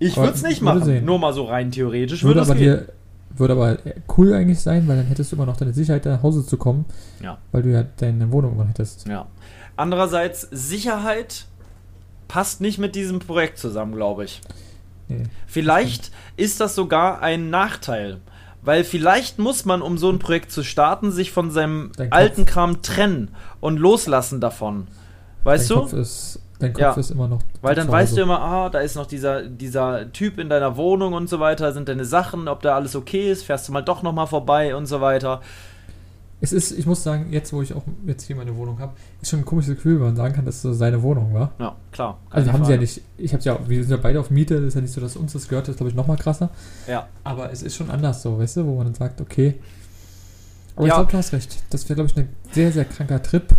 Ich 0.04 0.18
würde 0.18 0.34
es 0.34 0.44
nicht 0.44 0.62
machen, 0.62 0.84
sehen. 0.84 1.06
nur 1.06 1.20
mal 1.20 1.34
so 1.34 1.46
rein 1.46 1.72
theoretisch. 1.72 2.24
Würde, 2.24 2.40
würde 2.42 2.52
aber 2.52 2.60
dir, 2.60 2.88
würde 3.36 3.54
aber 3.54 3.78
cool 4.18 4.34
eigentlich 4.34 4.60
sein, 4.60 4.88
weil 4.88 4.98
dann 4.98 5.06
hättest 5.06 5.32
du 5.32 5.36
immer 5.36 5.46
noch 5.46 5.58
deine 5.58 5.74
Sicherheit, 5.74 6.06
nach 6.06 6.24
Hause 6.24 6.46
zu 6.46 6.58
kommen. 6.58 6.86
Ja. 7.22 7.38
Weil 7.52 7.64
du 7.64 7.72
ja 7.72 7.84
deine 7.98 8.32
Wohnung 8.32 8.54
immer 8.54 8.68
hättest. 8.68 9.08
Ja. 9.08 9.28
Andererseits, 9.76 10.48
Sicherheit 10.52 11.46
passt 12.28 12.62
nicht 12.62 12.78
mit 12.78 12.96
diesem 12.96 13.20
Projekt 13.20 13.58
zusammen, 13.58 13.96
glaube 13.96 14.26
ich. 14.26 14.42
Nee, 15.08 15.24
vielleicht 15.48 16.12
ist 16.38 16.60
das 16.60 16.76
sogar 16.76 17.22
ein 17.22 17.50
Nachteil. 17.50 18.20
Weil 18.62 18.86
vielleicht 18.86 19.40
muss 19.40 19.66
man, 19.66 19.82
um 19.82 19.98
so 19.98 20.10
ein 20.10 20.20
Projekt 20.20 20.52
zu 20.52 20.64
starten, 20.64 21.12
sich 21.12 21.32
von 21.32 21.52
seinem 21.52 21.92
alten 22.12 22.46
Kram 22.46 22.82
trennen 22.82 23.30
und 23.60 23.78
loslassen 23.78 24.40
davon. 24.40 24.88
Weißt 25.44 25.70
Dein 25.70 25.76
du? 25.76 25.82
Kopf 25.82 25.94
ist 25.94 26.40
Dein 26.60 26.74
Kopf 26.74 26.82
ja. 26.82 26.94
ist 26.94 27.12
immer 27.12 27.28
noch. 27.28 27.40
Weil 27.62 27.76
dann 27.76 27.90
weißt 27.90 28.16
du 28.16 28.22
immer, 28.22 28.40
ah, 28.42 28.70
da 28.70 28.80
ist 28.80 28.96
noch 28.96 29.06
dieser, 29.06 29.44
dieser 29.44 30.12
Typ 30.12 30.38
in 30.38 30.50
deiner 30.50 30.78
Wohnung 30.78 31.14
und 31.14 31.30
so 31.30 31.40
weiter, 31.40 31.74
sind 31.74 31.90
deine 31.90 32.06
Sachen, 32.06 32.48
ob 32.48 32.62
da 32.62 32.76
alles 32.76 32.96
okay 32.96 33.32
ist, 33.32 33.44
fährst 33.44 33.68
du 33.68 33.74
mal 33.74 33.82
doch 33.82 34.04
nochmal 34.04 34.28
vorbei 34.28 34.76
und 34.76 34.86
so 34.86 35.02
weiter. 35.02 35.42
Es 36.42 36.52
ist, 36.52 36.78
ich 36.78 36.86
muss 36.86 37.04
sagen, 37.04 37.32
jetzt 37.32 37.54
wo 37.54 37.62
ich 37.62 37.74
auch 37.74 37.84
jetzt 38.06 38.24
hier 38.24 38.36
meine 38.36 38.56
Wohnung 38.58 38.80
habe, 38.80 38.94
ist 39.22 39.30
schon 39.30 39.40
ein 39.40 39.46
komisches 39.46 39.76
Gefühl, 39.76 39.96
wenn 39.96 40.08
man 40.08 40.16
sagen 40.16 40.36
kann, 40.36 40.46
dass 40.46 40.56
es 40.56 40.62
so 40.62 40.74
seine 40.74 41.02
Wohnung 41.02 41.34
war. 41.34 41.54
Ja, 41.58 41.76
klar. 41.92 42.20
Also 42.30 42.52
haben 42.52 42.60
Frage. 42.60 42.66
sie 42.66 42.72
ja 42.74 42.80
nicht, 42.80 43.02
ich 43.18 43.34
habe 43.34 43.44
ja, 43.44 43.60
wir 43.66 43.82
sind 43.82 43.92
ja 43.92 43.98
beide 43.98 44.20
auf 44.20 44.30
Miete, 44.30 44.56
das 44.56 44.66
ist 44.66 44.76
ja 44.76 44.82
nicht 44.82 44.94
so, 44.94 45.00
dass 45.00 45.16
uns 45.16 45.34
das 45.34 45.48
gehört, 45.48 45.68
das 45.68 45.74
ist 45.74 45.78
glaube 45.78 45.90
ich 45.90 45.96
nochmal 45.96 46.18
krasser. 46.18 46.50
Ja. 46.88 47.08
Aber 47.24 47.52
es 47.52 47.64
ist 47.64 47.76
schon 47.76 47.90
anders 47.90 48.22
so, 48.22 48.38
weißt 48.38 48.58
du, 48.58 48.66
wo 48.66 48.76
man 48.76 48.88
dann 48.88 48.94
sagt, 48.94 49.22
okay. 49.22 49.56
Aber 50.76 50.86
ja. 50.86 50.94
ich 50.94 50.98
glaube, 50.98 51.12
du 51.12 51.18
hast 51.18 51.34
recht. 51.34 51.64
Das 51.70 51.88
wäre, 51.88 51.96
glaube 51.96 52.10
ich, 52.10 52.18
ein 52.18 52.30
sehr, 52.52 52.72
sehr 52.72 52.86
kranker 52.86 53.22
Trip 53.22 53.54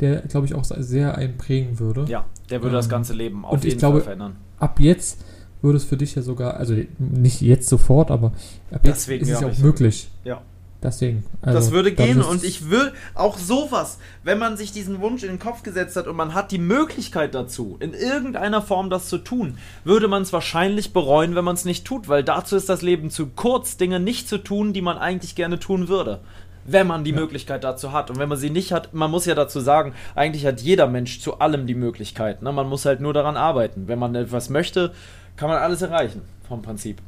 der, 0.00 0.22
glaube 0.22 0.46
ich, 0.46 0.54
auch 0.54 0.64
sehr 0.64 1.16
einprägen 1.16 1.78
würde. 1.78 2.04
Ja, 2.08 2.26
der 2.50 2.62
würde 2.62 2.76
ähm, 2.76 2.80
das 2.80 2.88
ganze 2.88 3.14
Leben 3.14 3.44
auf 3.44 3.64
jeden 3.64 3.78
glaube, 3.78 3.98
Fall 3.98 4.04
verändern. 4.04 4.36
Ab 4.58 4.80
jetzt 4.80 5.18
würde 5.62 5.76
es 5.76 5.84
für 5.84 5.96
dich 5.96 6.14
ja 6.14 6.22
sogar, 6.22 6.54
also 6.54 6.74
nicht 6.98 7.40
jetzt 7.40 7.68
sofort, 7.68 8.10
aber 8.10 8.32
ab 8.70 8.82
Deswegen 8.84 9.26
jetzt 9.26 9.30
ist 9.30 9.34
es 9.36 9.40
ja 9.40 9.48
auch 9.48 9.58
möglich. 9.58 10.08
Ja. 10.24 10.42
Deswegen. 10.82 11.24
Also, 11.40 11.58
das 11.58 11.70
würde 11.72 11.90
gehen 11.90 12.22
und 12.22 12.44
ich 12.44 12.70
will 12.70 12.92
auch 13.14 13.38
sowas, 13.38 13.98
wenn 14.24 14.38
man 14.38 14.56
sich 14.56 14.72
diesen 14.72 15.00
Wunsch 15.00 15.22
in 15.22 15.30
den 15.30 15.38
Kopf 15.38 15.62
gesetzt 15.62 15.96
hat 15.96 16.06
und 16.06 16.16
man 16.16 16.34
hat 16.34 16.52
die 16.52 16.58
Möglichkeit 16.58 17.34
dazu, 17.34 17.76
in 17.80 17.94
irgendeiner 17.94 18.60
Form 18.60 18.90
das 18.90 19.08
zu 19.08 19.18
tun, 19.18 19.58
würde 19.84 20.06
man 20.06 20.22
es 20.22 20.32
wahrscheinlich 20.32 20.92
bereuen, 20.92 21.34
wenn 21.34 21.44
man 21.44 21.54
es 21.56 21.64
nicht 21.64 21.86
tut, 21.86 22.08
weil 22.08 22.22
dazu 22.22 22.56
ist 22.56 22.68
das 22.68 22.82
Leben 22.82 23.10
zu 23.10 23.26
kurz, 23.26 23.78
Dinge 23.78 24.00
nicht 24.00 24.28
zu 24.28 24.38
tun, 24.38 24.74
die 24.74 24.82
man 24.82 24.98
eigentlich 24.98 25.34
gerne 25.34 25.58
tun 25.58 25.88
würde. 25.88 26.20
Wenn 26.66 26.86
man 26.86 27.04
die 27.04 27.10
ja. 27.10 27.16
Möglichkeit 27.16 27.64
dazu 27.64 27.92
hat. 27.92 28.10
Und 28.10 28.18
wenn 28.18 28.28
man 28.28 28.38
sie 28.38 28.50
nicht 28.50 28.72
hat, 28.72 28.94
man 28.94 29.10
muss 29.10 29.26
ja 29.26 29.34
dazu 29.34 29.60
sagen, 29.60 29.94
eigentlich 30.14 30.46
hat 30.46 30.60
jeder 30.60 30.86
Mensch 30.86 31.20
zu 31.20 31.38
allem 31.38 31.66
die 31.66 31.74
Möglichkeit. 31.74 32.42
Ne? 32.42 32.52
Man 32.52 32.68
muss 32.68 32.84
halt 32.84 33.00
nur 33.00 33.12
daran 33.12 33.36
arbeiten. 33.36 33.88
Wenn 33.88 33.98
man 33.98 34.14
etwas 34.14 34.50
möchte, 34.50 34.92
kann 35.36 35.48
man 35.48 35.58
alles 35.58 35.82
erreichen, 35.82 36.22
vom 36.48 36.62
Prinzip. 36.62 37.00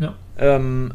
Ja. 0.00 0.14
Ähm, 0.38 0.94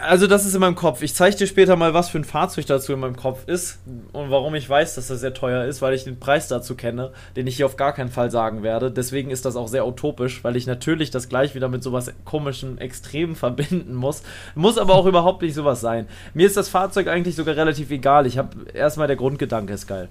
also 0.00 0.26
das 0.26 0.46
ist 0.46 0.54
in 0.54 0.60
meinem 0.60 0.74
Kopf. 0.74 1.02
Ich 1.02 1.14
zeige 1.14 1.36
dir 1.36 1.46
später 1.46 1.76
mal, 1.76 1.94
was 1.94 2.08
für 2.08 2.18
ein 2.18 2.24
Fahrzeug 2.24 2.66
dazu 2.66 2.92
in 2.92 3.00
meinem 3.00 3.16
Kopf 3.16 3.46
ist 3.46 3.78
und 4.12 4.30
warum 4.30 4.54
ich 4.54 4.68
weiß, 4.68 4.94
dass 4.94 5.08
das 5.08 5.20
sehr 5.20 5.34
teuer 5.34 5.64
ist, 5.64 5.82
weil 5.82 5.94
ich 5.94 6.04
den 6.04 6.18
Preis 6.18 6.48
dazu 6.48 6.74
kenne, 6.74 7.12
den 7.36 7.46
ich 7.46 7.56
hier 7.56 7.66
auf 7.66 7.76
gar 7.76 7.92
keinen 7.92 8.10
Fall 8.10 8.30
sagen 8.30 8.62
werde. 8.62 8.90
Deswegen 8.90 9.30
ist 9.30 9.44
das 9.44 9.56
auch 9.56 9.68
sehr 9.68 9.86
utopisch, 9.86 10.44
weil 10.44 10.56
ich 10.56 10.66
natürlich 10.66 11.10
das 11.10 11.28
gleich 11.28 11.54
wieder 11.54 11.68
mit 11.68 11.82
sowas 11.82 12.12
komischen 12.24 12.78
Extremen 12.78 13.34
verbinden 13.34 13.94
muss. 13.94 14.22
Muss 14.54 14.78
aber 14.78 14.94
auch 14.94 15.06
überhaupt 15.06 15.42
nicht 15.42 15.54
sowas 15.54 15.80
sein. 15.80 16.06
Mir 16.34 16.46
ist 16.46 16.56
das 16.56 16.68
Fahrzeug 16.68 17.08
eigentlich 17.08 17.36
sogar 17.36 17.56
relativ 17.56 17.90
egal. 17.90 18.26
Ich 18.26 18.38
habe 18.38 18.50
erstmal 18.72 19.06
der 19.06 19.16
Grundgedanke 19.16 19.72
ist 19.72 19.86
geil. 19.86 20.08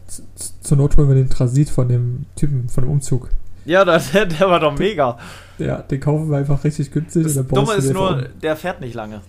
Zur 0.61 0.77
Not 0.77 0.97
holen 0.97 1.07
wir 1.07 1.15
den 1.15 1.29
Transit 1.29 1.69
von 1.69 1.87
dem 1.87 2.25
Typen 2.35 2.69
von 2.69 2.83
dem 2.83 2.91
Umzug. 2.91 3.29
Ja, 3.65 3.83
der, 3.83 3.99
der 4.25 4.49
war 4.49 4.59
doch 4.59 4.77
mega. 4.77 5.17
Ja, 5.57 5.79
den 5.79 5.99
kaufen 5.99 6.29
wir 6.29 6.37
einfach 6.37 6.63
richtig 6.63 6.91
günstig. 6.91 7.23
Das 7.23 7.47
Dumme 7.47 7.73
ist 7.73 7.91
nur, 7.93 8.29
der 8.41 8.55
fährt 8.55 8.79
nicht 8.79 8.93
lange. 8.93 9.21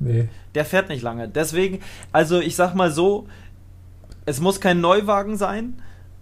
Nee. 0.00 0.28
Der 0.54 0.64
fährt 0.64 0.88
nicht 0.88 1.02
lange. 1.02 1.28
Deswegen, 1.28 1.80
also 2.12 2.40
ich 2.40 2.56
sag 2.56 2.74
mal 2.74 2.90
so, 2.90 3.26
es 4.26 4.40
muss 4.40 4.60
kein 4.60 4.80
Neuwagen 4.80 5.36
sein, 5.36 5.80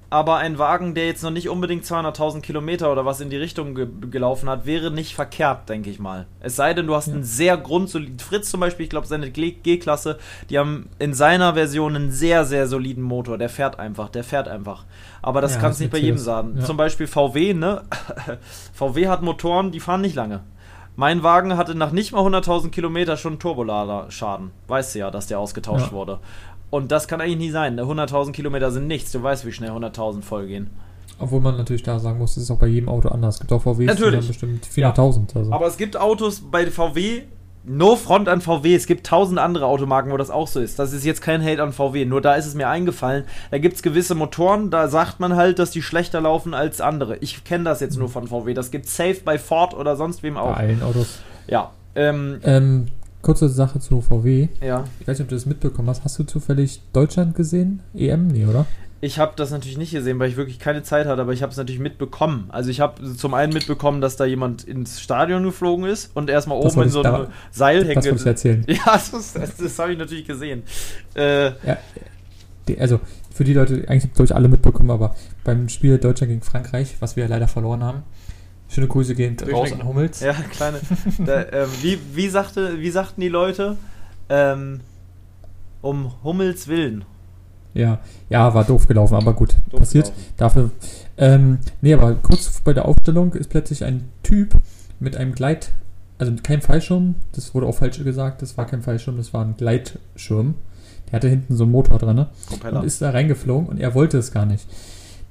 aber 0.08 0.36
ein 0.36 0.58
Wagen, 0.58 0.94
der 0.94 1.06
jetzt 1.06 1.24
noch 1.24 1.32
nicht 1.32 1.48
unbedingt 1.48 1.84
200.000 1.84 2.40
Kilometer 2.40 2.92
oder 2.92 3.04
was 3.04 3.20
in 3.20 3.28
die 3.28 3.36
Richtung 3.36 3.74
ge 3.74 3.88
gelaufen 4.08 4.48
hat, 4.48 4.64
wäre 4.64 4.92
nicht 4.92 5.16
verkehrt, 5.16 5.68
denke 5.68 5.90
ich 5.90 5.98
mal. 5.98 6.26
Es 6.38 6.54
sei 6.54 6.74
denn, 6.74 6.86
du 6.86 6.94
hast 6.94 7.08
ja. 7.08 7.14
einen 7.14 7.24
sehr 7.24 7.56
grundsoliden, 7.56 8.20
Fritz 8.20 8.48
zum 8.50 8.60
Beispiel, 8.60 8.84
ich 8.84 8.90
glaube 8.90 9.08
seine 9.08 9.30
G-Klasse, 9.30 10.18
die 10.48 10.58
haben 10.58 10.88
in 11.00 11.12
seiner 11.12 11.54
Version 11.54 11.96
einen 11.96 12.12
sehr, 12.12 12.44
sehr 12.44 12.68
soliden 12.68 13.02
Motor. 13.02 13.36
Der 13.36 13.48
fährt 13.48 13.80
einfach, 13.80 14.08
der 14.08 14.22
fährt 14.22 14.46
einfach. 14.46 14.84
Aber 15.22 15.40
das 15.40 15.56
ja, 15.56 15.60
kannst 15.60 15.80
du 15.80 15.84
nicht 15.84 15.92
bei 15.92 15.98
jedem 15.98 16.18
sagen. 16.18 16.54
Ja. 16.56 16.64
Zum 16.64 16.76
Beispiel 16.76 17.08
VW, 17.08 17.54
ne? 17.54 17.82
VW 18.74 19.08
hat 19.08 19.22
Motoren, 19.22 19.72
die 19.72 19.80
fahren 19.80 20.02
nicht 20.02 20.14
lange. 20.14 20.44
Mein 20.96 21.22
Wagen 21.22 21.58
hatte 21.58 21.74
nach 21.74 21.92
nicht 21.92 22.12
mal 22.12 22.22
100.000 22.22 22.70
Kilometer 22.70 23.18
schon 23.18 23.38
Turbolader-Schaden. 23.38 24.50
Weißt 24.66 24.94
du 24.94 25.00
ja, 25.00 25.10
dass 25.10 25.26
der 25.26 25.38
ausgetauscht 25.38 25.88
ja. 25.88 25.92
wurde. 25.92 26.20
Und 26.70 26.90
das 26.90 27.06
kann 27.06 27.20
eigentlich 27.20 27.36
nie 27.36 27.50
sein. 27.50 27.78
100.000 27.78 28.32
Kilometer 28.32 28.70
sind 28.70 28.86
nichts. 28.86 29.12
Du 29.12 29.22
weißt, 29.22 29.46
wie 29.46 29.52
schnell 29.52 29.70
100.000 29.70 30.22
vollgehen. 30.22 30.70
Obwohl 31.18 31.40
man 31.40 31.56
natürlich 31.56 31.82
da 31.82 31.98
sagen 31.98 32.18
muss, 32.18 32.36
es 32.36 32.44
ist 32.44 32.50
auch 32.50 32.58
bei 32.58 32.66
jedem 32.66 32.88
Auto 32.88 33.08
anders. 33.08 33.36
Es 33.36 33.40
gibt 33.40 33.52
auch 33.52 33.62
VWs, 33.62 33.96
die 33.96 34.04
haben 34.04 34.26
bestimmt 34.26 34.66
400.000. 34.66 35.34
Ja. 35.34 35.40
Also. 35.40 35.52
Aber 35.52 35.66
es 35.66 35.76
gibt 35.76 35.96
Autos 35.96 36.40
bei 36.50 36.66
VW, 36.70 37.22
No 37.68 37.96
Front 37.96 38.28
an 38.28 38.40
VW. 38.40 38.74
Es 38.74 38.86
gibt 38.86 39.06
tausend 39.06 39.40
andere 39.40 39.66
Automarken, 39.66 40.12
wo 40.12 40.16
das 40.16 40.30
auch 40.30 40.46
so 40.46 40.60
ist. 40.60 40.78
Das 40.78 40.92
ist 40.92 41.04
jetzt 41.04 41.20
kein 41.20 41.42
Hate 41.44 41.62
an 41.62 41.72
VW. 41.72 42.04
Nur 42.04 42.20
da 42.20 42.36
ist 42.36 42.46
es 42.46 42.54
mir 42.54 42.68
eingefallen. 42.68 43.24
Da 43.50 43.58
gibt 43.58 43.74
es 43.74 43.82
gewisse 43.82 44.14
Motoren, 44.14 44.70
da 44.70 44.86
sagt 44.88 45.18
man 45.18 45.34
halt, 45.34 45.58
dass 45.58 45.72
die 45.72 45.82
schlechter 45.82 46.20
laufen 46.20 46.54
als 46.54 46.80
andere. 46.80 47.16
Ich 47.18 47.42
kenne 47.42 47.64
das 47.64 47.80
jetzt 47.80 47.98
nur 47.98 48.08
von 48.08 48.28
VW. 48.28 48.54
Das 48.54 48.70
gibt 48.70 48.88
Safe 48.88 49.18
bei 49.24 49.38
Ford 49.38 49.74
oder 49.74 49.96
sonst 49.96 50.22
wem 50.22 50.36
auch. 50.36 50.54
Bei 50.54 50.60
allen 50.60 50.82
Autos. 50.82 51.18
Ja. 51.48 51.72
Ähm, 51.96 52.38
ähm, 52.44 52.86
kurze 53.20 53.48
Sache 53.48 53.80
zu 53.80 54.00
VW. 54.00 54.48
Ja. 54.60 54.84
Ich 55.00 55.08
weiß 55.08 55.18
nicht, 55.18 55.26
ob 55.26 55.30
du 55.30 55.34
das 55.34 55.46
mitbekommen 55.46 55.88
hast. 55.88 56.04
Hast 56.04 56.18
du 56.20 56.24
zufällig 56.24 56.80
Deutschland 56.92 57.34
gesehen? 57.34 57.80
EM? 57.94 58.28
Nee, 58.28 58.46
oder? 58.46 58.66
Ich 59.00 59.18
habe 59.18 59.34
das 59.36 59.50
natürlich 59.50 59.76
nicht 59.76 59.92
gesehen, 59.92 60.18
weil 60.18 60.30
ich 60.30 60.36
wirklich 60.36 60.58
keine 60.58 60.82
Zeit 60.82 61.06
hatte, 61.06 61.20
aber 61.20 61.32
ich 61.32 61.42
habe 61.42 61.52
es 61.52 61.58
natürlich 61.58 61.80
mitbekommen. 61.80 62.46
Also 62.48 62.70
ich 62.70 62.80
habe 62.80 63.14
zum 63.14 63.34
einen 63.34 63.52
mitbekommen, 63.52 64.00
dass 64.00 64.16
da 64.16 64.24
jemand 64.24 64.64
ins 64.64 65.02
Stadion 65.02 65.42
geflogen 65.44 65.84
ist 65.84 66.10
und 66.14 66.30
erstmal 66.30 66.58
oben 66.58 66.82
in 66.82 66.88
so 66.88 67.02
ein 67.02 67.26
Seil 67.50 67.84
hängt. 67.84 67.98
Das 67.98 68.10
muss 68.10 68.22
ich 68.22 68.26
erzählen. 68.26 68.64
Ja, 68.68 68.92
das, 68.92 69.10
das, 69.10 69.56
das 69.56 69.78
habe 69.78 69.92
ich 69.92 69.98
natürlich 69.98 70.26
gesehen. 70.26 70.62
Äh, 71.14 71.46
ja, 71.46 71.78
also 72.78 73.00
für 73.32 73.44
die 73.44 73.52
Leute, 73.52 73.84
eigentlich 73.86 74.10
habe 74.14 74.24
ich 74.24 74.34
alle 74.34 74.48
mitbekommen, 74.48 74.90
aber 74.90 75.14
beim 75.44 75.68
Spiel 75.68 75.98
Deutschland 75.98 76.30
gegen 76.30 76.42
Frankreich, 76.42 76.96
was 77.00 77.16
wir 77.16 77.28
leider 77.28 77.48
verloren 77.48 77.84
haben, 77.84 78.02
schöne 78.68 78.88
Grüße 78.88 79.14
gehen 79.14 79.36
raus 79.52 79.72
an 79.72 79.84
Hummels. 79.84 80.20
Ja, 80.20 80.32
kleine. 80.32 80.80
da, 81.18 81.44
ähm, 81.52 81.68
wie, 81.82 81.98
wie, 82.14 82.28
sagte, 82.28 82.80
wie 82.80 82.90
sagten 82.90 83.20
die 83.20 83.28
Leute? 83.28 83.76
Ähm, 84.30 84.80
um 85.82 86.12
Hummels 86.24 86.66
Willen. 86.66 87.04
Ja, 87.76 87.98
ja, 88.28 88.54
war 88.54 88.64
doof 88.64 88.86
gelaufen, 88.86 89.14
aber 89.14 89.34
gut, 89.34 89.54
doof 89.70 89.80
passiert. 89.80 90.06
Gelaufen. 90.06 90.34
Dafür. 90.36 90.70
Ähm, 91.18 91.58
nee, 91.80 91.94
aber 91.94 92.14
kurz 92.14 92.60
bei 92.62 92.72
der 92.72 92.86
Aufstellung 92.86 93.32
ist 93.34 93.50
plötzlich 93.50 93.84
ein 93.84 94.08
Typ 94.22 94.54
mit 95.00 95.16
einem 95.16 95.32
Gleit, 95.34 95.70
also 96.18 96.32
kein 96.42 96.62
Fallschirm, 96.62 97.16
das 97.32 97.54
wurde 97.54 97.66
auch 97.66 97.74
falsch 97.74 98.02
gesagt, 98.02 98.42
das 98.42 98.56
war 98.56 98.66
kein 98.66 98.82
Fallschirm, 98.82 99.16
das 99.16 99.32
war 99.34 99.44
ein 99.44 99.56
Gleitschirm. 99.56 100.54
Der 101.06 101.12
hatte 101.12 101.28
hinten 101.28 101.54
so 101.54 101.64
einen 101.64 101.72
Motor 101.72 101.98
dran 101.98 102.16
ne? 102.16 102.26
und 102.72 102.84
ist 102.84 103.00
da 103.00 103.10
reingeflogen 103.10 103.68
und 103.68 103.78
er 103.78 103.94
wollte 103.94 104.18
es 104.18 104.32
gar 104.32 104.44
nicht. 104.44 104.66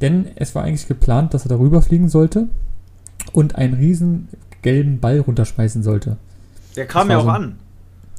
Denn 0.02 0.28
es 0.36 0.56
war 0.56 0.64
eigentlich 0.64 0.88
geplant, 0.88 1.34
dass 1.34 1.46
er 1.46 1.50
darüber 1.50 1.82
fliegen 1.82 2.10
sollte 2.10 2.48
und 3.34 3.56
einen 3.56 3.74
riesen 3.74 4.30
gelben 4.62 5.00
Ball 5.00 5.20
runterschmeißen 5.20 5.84
sollte. 5.84 6.18
Der 6.76 6.86
kam 6.86 7.10
ja 7.10 7.18
auch 7.18 7.24
so 7.24 7.30
ein, 7.30 7.36
an. 7.36 7.56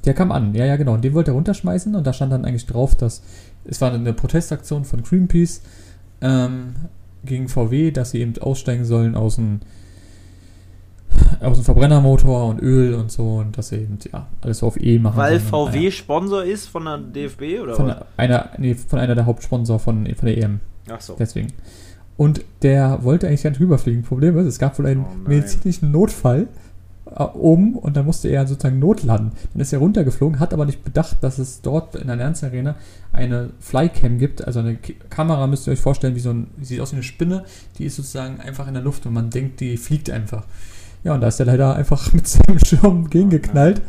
Der 0.05 0.15
kam 0.15 0.33
an, 0.33 0.55
ja, 0.55 0.65
ja, 0.65 0.77
genau. 0.77 0.95
Und 0.95 1.05
den 1.05 1.15
wollte 1.15 1.33
er 1.33 1.35
runterschmeißen 1.35 1.95
und 1.95 2.07
da 2.07 2.13
stand 2.13 2.33
dann 2.33 2.45
eigentlich 2.45 2.67
drauf, 2.67 2.95
dass 2.95 3.23
es 3.69 3.81
war 3.81 3.93
eine 3.93 4.13
Protestaktion 4.13 4.85
von 4.85 5.03
Greenpeace 5.03 5.63
ähm, 6.21 6.75
gegen 7.25 7.49
VW, 7.49 7.91
dass 7.91 8.13
sie 8.13 8.21
eben 8.21 8.39
aussteigen 8.39 8.85
sollen 8.85 9.15
aus 9.15 9.37
dem, 9.37 9.61
aus 11.41 11.59
dem 11.59 11.65
Verbrennermotor 11.65 12.47
und 12.47 12.61
Öl 12.61 12.95
und 12.95 13.11
so 13.11 13.37
und 13.37 13.59
dass 13.59 13.69
sie 13.69 13.77
eben 13.77 13.99
ja, 14.13 14.29
alles 14.41 14.63
auf 14.63 14.81
E 14.81 14.99
machen. 14.99 15.17
Weil 15.17 15.41
sollen. 15.41 15.73
VW 15.73 15.85
ja. 15.85 15.91
Sponsor 15.91 16.45
ist 16.45 16.69
von 16.69 16.85
der 16.85 16.99
DFB 16.99 17.63
oder 17.63 17.75
von 17.75 17.89
was? 17.89 18.05
Einer, 18.17 18.51
nee, 18.59 18.75
von 18.75 18.99
einer 18.99 19.15
der 19.15 19.27
Hauptsponsor 19.27 19.79
von, 19.79 20.07
von 20.15 20.27
der 20.27 20.39
EM. 20.39 20.61
Ach 20.89 21.01
so. 21.01 21.17
Deswegen. 21.19 21.49
Und 22.17 22.45
der 22.63 23.03
wollte 23.03 23.27
eigentlich 23.27 23.43
gar 23.43 23.51
nicht 23.51 23.61
rüberfliegen. 23.61 24.03
Problem 24.03 24.39
ist, 24.39 24.47
es 24.47 24.59
gab 24.59 24.79
wohl 24.79 24.87
einen 24.87 25.05
oh 25.05 25.29
medizinischen 25.29 25.91
Notfall 25.91 26.49
um 27.07 27.77
und 27.77 27.97
dann 27.97 28.05
musste 28.05 28.29
er 28.29 28.47
sozusagen 28.47 28.79
notlanden. 28.79 29.33
Dann 29.53 29.63
ist 29.63 29.73
er 29.73 29.79
runtergeflogen, 29.79 30.41
hat 30.41 30.53
aber 30.53 30.67
nicht 30.67 30.85
bedacht, 30.85 31.19
dass 31.23 31.39
es 31.39 31.63
dort 31.63 31.95
in 31.95 32.09
der 32.09 32.17
Allianz 32.17 32.43
Arena 32.43 32.75
eine 33.13 33.51
Flycam 33.61 34.19
gibt. 34.19 34.45
Also 34.45 34.61
eine 34.61 34.77
Kamera 34.77 35.47
müsst 35.47 35.67
ihr 35.67 35.73
euch 35.73 35.81
vorstellen, 35.81 36.17
wie 36.17 36.21
so 36.21 36.31
ein, 36.31 36.49
sieht 36.61 36.81
aus 36.81 36.93
wie 36.93 36.97
eine 36.97 37.03
Spinne, 37.05 37.45
die 37.79 37.85
ist 37.85 37.97
sozusagen 37.97 38.41
einfach 38.41 38.67
in 38.67 38.75
der 38.75 38.83
Luft 38.83 39.07
und 39.07 39.15
man 39.15 39.31
denkt, 39.31 39.61
die 39.61 39.77
fliegt 39.77 40.11
einfach. 40.11 40.45
Ja, 41.05 41.15
und 41.15 41.21
da 41.21 41.29
ist 41.29 41.39
er 41.39 41.47
leider 41.47 41.77
einfach 41.77 42.13
mit 42.13 42.27
seinem 42.27 42.59
Schirm 42.59 43.09
gegengeknallt 43.09 43.83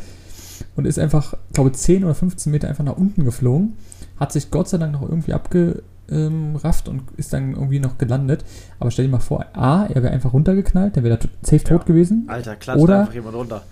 und 0.75 0.85
ist 0.85 0.99
einfach, 0.99 1.33
glaube 1.53 1.71
ich, 1.71 1.77
10 1.77 2.03
oder 2.03 2.15
15 2.15 2.51
Meter 2.51 2.67
einfach 2.67 2.83
nach 2.83 2.97
unten 2.97 3.25
geflogen. 3.25 3.73
Hat 4.19 4.31
sich 4.31 4.51
Gott 4.51 4.69
sei 4.69 4.77
Dank 4.77 4.93
noch 4.93 5.01
irgendwie 5.01 5.33
abge 5.33 5.81
rafft 6.09 6.87
und 6.87 7.03
ist 7.17 7.33
dann 7.33 7.53
irgendwie 7.53 7.79
noch 7.79 7.97
gelandet. 7.97 8.45
Aber 8.79 8.91
stell 8.91 9.05
dir 9.05 9.11
mal 9.11 9.19
vor, 9.19 9.45
A, 9.53 9.85
er 9.85 10.03
wäre 10.03 10.13
einfach 10.13 10.33
runtergeknallt, 10.33 10.95
dann 10.95 11.03
wäre 11.03 11.17
er 11.17 11.29
safe 11.41 11.57
ja. 11.57 11.77
tot 11.77 11.85
gewesen. 11.85 12.25
Alter, 12.27 12.55
klatscht 12.55 12.81
oder, 12.81 13.01
einfach 13.01 13.13
jemand 13.13 13.35
runter. 13.35 13.63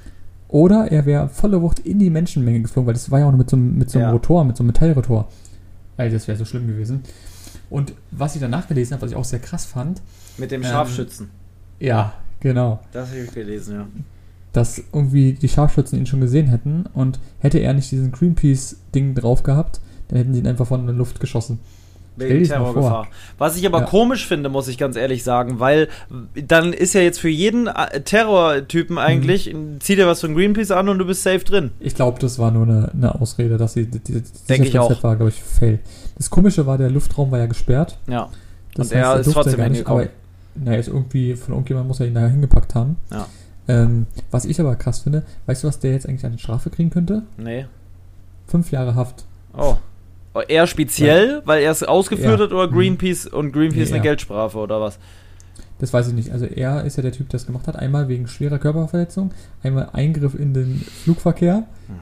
Oder 0.48 0.92
er 0.92 1.06
wäre 1.06 1.30
volle 1.30 1.62
Wucht 1.62 1.80
in 1.80 2.00
die 2.00 2.10
Menschenmenge 2.10 2.62
geflogen, 2.62 2.88
weil 2.88 2.94
das 2.94 3.10
war 3.12 3.20
ja 3.20 3.28
auch 3.28 3.32
noch 3.32 3.38
mit 3.38 3.50
so, 3.50 3.58
mit 3.58 3.90
so 3.90 4.00
einem 4.00 4.08
ja. 4.08 4.12
Rotor, 4.14 4.44
mit 4.44 4.58
so 4.58 4.64
einem 4.64 4.68
Metallrotor. 4.68 5.28
Alter, 5.98 6.14
das 6.14 6.28
wäre 6.28 6.38
so 6.38 6.46
schlimm 6.46 6.68
gewesen. 6.68 7.04
Und 7.70 7.94
was 8.12 8.36
ich 8.36 8.42
danach 8.42 8.68
gelesen 8.68 8.94
habe, 8.94 9.02
was 9.04 9.12
ich 9.12 9.18
auch 9.18 9.26
sehr 9.26 9.40
krass 9.40 9.66
fand. 9.66 10.02
Mit 10.38 10.52
dem 10.52 10.64
Scharfschützen. 10.64 11.30
Ähm, 11.80 11.88
ja, 11.88 12.14
genau. 12.40 12.80
Das 12.92 13.10
habe 13.10 13.20
ich 13.20 13.32
gelesen, 13.34 13.76
ja. 13.76 13.88
Dass 14.54 14.82
irgendwie 14.94 15.34
die 15.34 15.50
Scharfschützen 15.50 16.00
ihn 16.00 16.06
schon 16.06 16.22
gesehen 16.22 16.48
hätten 16.48 16.86
und 16.94 17.20
hätte 17.40 17.60
er 17.60 17.74
nicht 17.74 17.92
diesen 17.92 18.12
Greenpeace-Ding 18.12 19.16
drauf 19.16 19.44
gehabt, 19.44 19.82
dann 20.08 20.18
hätten 20.18 20.34
sie 20.34 20.40
ihn 20.40 20.48
einfach 20.48 20.68
von 20.68 20.86
der 20.86 20.96
Luft 20.96 21.20
geschossen. 21.20 21.60
Wegen 22.18 22.44
Terrorgefahr. 22.44 23.08
Was 23.38 23.58
ich 23.58 23.66
aber 23.66 23.80
ja. 23.80 23.86
komisch 23.86 24.28
finde, 24.28 24.50
muss 24.50 24.68
ich 24.68 24.78
ganz 24.78 24.96
ehrlich 24.96 25.24
sagen, 25.24 25.60
weil 25.60 25.90
dann 26.36 26.72
ist 26.74 26.94
ja 26.94 27.02
jetzt 27.02 27.20
für 27.20 27.30
jeden 27.30 27.68
äh, 27.68 28.02
Terrortypen 28.02 28.98
eigentlich, 28.98 29.54
mhm. 29.54 29.80
zieh 29.80 29.96
dir 29.96 30.08
was 30.08 30.22
von 30.22 30.34
Greenpeace 30.34 30.72
an 30.72 30.90
und 30.90 31.00
du 31.00 31.06
bist 31.06 31.24
safe 31.24 31.44
drin. 31.44 31.72
Ich 31.80 31.96
glaube, 31.96 32.20
das 32.20 32.40
war 32.40 32.52
nur 32.52 32.64
eine, 32.64 32.92
eine, 32.94 33.22
Ausrede, 33.22 33.58
dass 33.58 33.74
sie, 33.74 33.86
die, 33.86 34.00
die, 34.00 34.24
Denke 34.48 34.68
ich 34.68 34.80
auch. 34.80 35.04
war, 35.04 35.16
glaube 35.16 35.30
ich, 35.30 35.42
fail. 35.42 35.80
Das 36.18 36.30
Komische 36.30 36.66
war, 36.66 36.78
der 36.78 36.90
Luftraum 36.90 37.32
war 37.32 37.40
ja 37.40 37.48
gesperrt. 37.48 37.98
Ja. 38.08 38.30
Das 38.76 38.92
und 38.92 38.98
heißt, 38.98 39.06
er 39.06 39.20
ist 39.20 39.32
trotzdem 39.34 39.62
hingekommen. 39.62 40.10
Naja, 40.56 40.80
ist 40.80 40.88
irgendwie, 40.88 41.36
von 41.36 41.54
irgendjemandem 41.54 41.90
muss 41.90 42.00
er 42.00 42.08
ihn 42.08 42.14
da 42.14 42.28
hingepackt 42.28 42.76
haben. 42.76 42.96
Ja. 43.12 43.28
Ähm, 43.68 44.06
was 44.32 44.46
ich 44.46 44.60
aber 44.60 44.76
krass 44.76 45.00
finde, 45.00 45.24
weißt 45.48 45.64
du, 45.64 45.68
was 45.68 45.80
der 45.80 45.92
jetzt 45.92 46.08
eigentlich 46.08 46.26
eine 46.26 46.38
Strafe 46.38 46.70
kriegen 46.70 46.92
könnte? 46.92 47.24
Nee. 47.38 47.66
Fünf 48.48 48.72
Jahre 48.72 48.96
Haft. 48.96 49.26
Oh. 49.58 49.76
Er 50.48 50.68
speziell, 50.68 51.42
weil 51.46 51.64
er 51.64 51.72
es 51.72 51.84
ausgeführt 51.84 52.40
ja. 52.40 52.46
hat, 52.46 52.54
oder 52.54 52.68
mhm. 52.68 52.76
Greenpeace 52.76 53.28
und 53.28 53.52
Greenpeace 53.52 53.90
nee, 53.90 53.96
eine 53.96 54.04
Geldstrafe 54.04 54.58
oder 54.58 54.82
was? 54.82 55.00
Das 55.80 55.92
weiß 55.94 56.08
ich 56.10 56.14
nicht. 56.14 56.32
Also 56.32 56.46
er 56.46 56.84
ist 56.86 56.98
ja 56.98 57.04
der 57.04 57.12
Typ, 57.12 57.30
der 57.30 57.40
das 57.40 57.46
gemacht 57.46 57.68
hat. 57.68 57.76
Einmal 57.76 58.08
wegen 58.08 58.28
schwerer 58.28 58.60
Körperverletzung, 58.60 59.32
einmal 59.64 59.90
Eingriff 59.94 60.36
in 60.36 60.54
den 60.54 60.82
Flugverkehr. 61.04 61.64
Hm. 61.88 62.00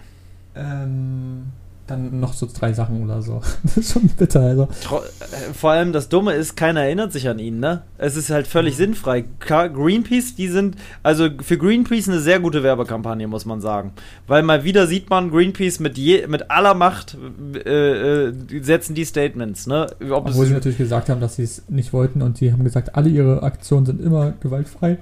Ähm, 0.56 1.44
dann 1.88 2.20
noch 2.20 2.34
so 2.34 2.48
drei 2.52 2.74
Sachen 2.74 3.04
oder 3.04 3.22
so. 3.22 3.42
Das 3.64 3.78
ist 3.78 3.94
schon 3.94 4.08
bitter, 4.08 4.42
also. 4.42 4.64
Äh, 4.64 5.54
vor 5.54 5.72
allem 5.72 5.92
das 5.92 6.10
Dumme 6.10 6.34
ist, 6.34 6.56
keiner 6.56 6.82
erinnert 6.82 7.12
sich 7.12 7.28
an 7.28 7.40
ihn, 7.40 7.60
ne? 7.60 7.82
Es 7.98 8.16
ist 8.16 8.30
halt 8.30 8.48
völlig 8.48 8.76
mhm. 8.76 8.78
sinnfrei. 8.78 9.26
Greenpeace, 9.40 10.36
die 10.36 10.48
sind, 10.48 10.76
also 11.02 11.28
für 11.42 11.58
Greenpeace 11.58 12.08
eine 12.08 12.20
sehr 12.20 12.40
gute 12.40 12.64
Werbekampagne, 12.64 13.28
muss 13.28 13.46
man 13.46 13.62
sagen. 13.62 13.94
Weil 14.28 14.44
mal 14.44 14.64
wieder 14.64 14.88
sieht 14.88 15.10
man, 15.10 15.32
Greenpeace 15.32 15.80
mit, 15.80 15.98
je, 15.98 16.28
mit 16.28 16.52
aller 16.52 16.74
Macht 16.74 17.18
äh, 17.66 18.28
äh, 18.28 18.34
setzen 18.62 18.96
die 18.96 19.06
Statements, 19.06 19.68
ne? 19.68 19.88
Ob 20.10 20.28
Obwohl 20.28 20.46
sie 20.46 20.54
natürlich 20.54 20.78
gesagt 20.78 21.10
haben, 21.10 21.20
dass 21.20 21.36
sie 21.36 21.44
es 21.44 21.64
nicht 21.70 21.94
wollten 21.94 22.22
und 22.22 22.38
sie 22.38 22.54
haben 22.54 22.64
gesagt, 22.64 22.96
alle 22.96 23.10
ihre 23.10 23.44
Aktionen 23.44 23.86
sind 23.86 24.02
immer 24.02 24.34
gewaltfrei. 24.40 24.98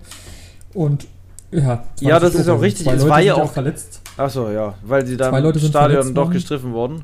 Und 0.73 1.07
ja, 1.51 1.83
das, 1.95 2.01
ja, 2.01 2.19
das 2.19 2.35
ist 2.35 2.47
auch 2.47 2.61
richtig. 2.61 2.87
Es 2.87 3.07
war 3.07 3.21
ja 3.21 3.35
auch 3.35 3.51
verletzt. 3.51 4.01
Achso, 4.17 4.49
ja, 4.49 4.75
weil 4.83 5.05
sie 5.05 5.17
da 5.17 5.37
im 5.37 5.59
Stadion 5.59 6.13
doch 6.13 6.31
gestriffen 6.31 6.73
wurden. 6.73 7.03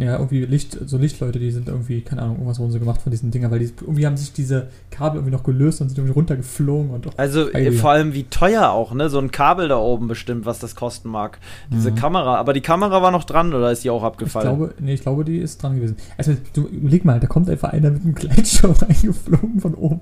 Ja, 0.00 0.16
irgendwie 0.16 0.46
Licht, 0.46 0.78
so 0.86 0.96
Lichtleute, 0.96 1.38
die 1.38 1.50
sind 1.50 1.68
irgendwie, 1.68 2.00
keine 2.00 2.22
Ahnung, 2.22 2.36
irgendwas 2.36 2.58
wurden 2.58 2.72
sie 2.72 2.78
gemacht 2.78 3.02
von 3.02 3.10
diesen 3.10 3.30
Dingern, 3.30 3.50
weil 3.50 3.58
die 3.58 3.70
irgendwie 3.82 4.06
haben 4.06 4.16
sich 4.16 4.32
diese 4.32 4.68
Kabel 4.90 5.18
irgendwie 5.18 5.36
noch 5.36 5.42
gelöst 5.42 5.82
und 5.82 5.88
sind 5.88 5.98
irgendwie 5.98 6.14
runtergeflogen 6.14 6.90
und 6.90 7.04
doch. 7.04 7.12
Also 7.18 7.50
äh, 7.50 7.70
vor 7.72 7.90
allem 7.90 8.14
wie 8.14 8.24
teuer 8.24 8.70
auch, 8.70 8.94
ne? 8.94 9.10
So 9.10 9.18
ein 9.18 9.30
Kabel 9.30 9.68
da 9.68 9.76
oben 9.76 10.08
bestimmt, 10.08 10.46
was 10.46 10.58
das 10.58 10.74
kosten 10.74 11.10
mag. 11.10 11.38
Diese 11.70 11.90
mhm. 11.90 11.96
Kamera, 11.96 12.36
aber 12.36 12.54
die 12.54 12.62
Kamera 12.62 13.02
war 13.02 13.10
noch 13.10 13.24
dran 13.24 13.52
oder 13.52 13.70
ist 13.70 13.84
die 13.84 13.90
auch 13.90 14.02
abgefallen? 14.02 14.50
Ich 14.50 14.56
glaube, 14.56 14.74
nee, 14.80 14.94
ich 14.94 15.02
glaube, 15.02 15.24
die 15.24 15.36
ist 15.36 15.62
dran 15.62 15.76
gewesen. 15.76 15.96
Also, 16.16 16.34
du 16.54 16.66
überleg 16.68 17.04
mal, 17.04 17.20
da 17.20 17.26
kommt 17.26 17.50
einfach 17.50 17.68
einer 17.68 17.90
mit 17.90 18.02
einem 18.02 18.14
Gleitschirm 18.14 18.72
reingeflogen 18.80 19.60
von 19.60 19.74
oben. 19.74 20.00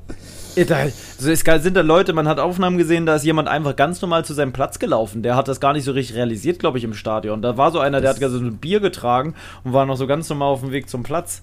Also 0.58 1.30
es 1.30 1.40
sind 1.62 1.76
da 1.76 1.82
Leute, 1.82 2.12
man 2.12 2.26
hat 2.26 2.40
Aufnahmen 2.40 2.78
gesehen, 2.78 3.06
da 3.06 3.14
ist 3.14 3.24
jemand 3.24 3.48
einfach 3.48 3.76
ganz 3.76 4.02
normal 4.02 4.24
zu 4.24 4.34
seinem 4.34 4.52
Platz 4.52 4.78
gelaufen. 4.78 5.22
Der 5.22 5.36
hat 5.36 5.46
das 5.46 5.60
gar 5.60 5.72
nicht 5.72 5.84
so 5.84 5.92
richtig 5.92 6.16
realisiert, 6.16 6.58
glaube 6.58 6.78
ich, 6.78 6.84
im 6.84 6.94
Stadion. 6.94 7.42
Da 7.42 7.56
war 7.56 7.70
so 7.70 7.78
einer, 7.78 8.00
der 8.00 8.10
hat 8.10 8.18
so 8.18 8.38
ein 8.38 8.56
Bier 8.56 8.80
getragen 8.80 9.34
und 9.62 9.72
war 9.72 9.86
noch 9.86 9.96
so 9.96 10.06
ganz 10.06 10.28
normal 10.28 10.48
auf 10.48 10.60
dem 10.60 10.72
Weg 10.72 10.88
zum 10.88 11.02
Platz. 11.02 11.42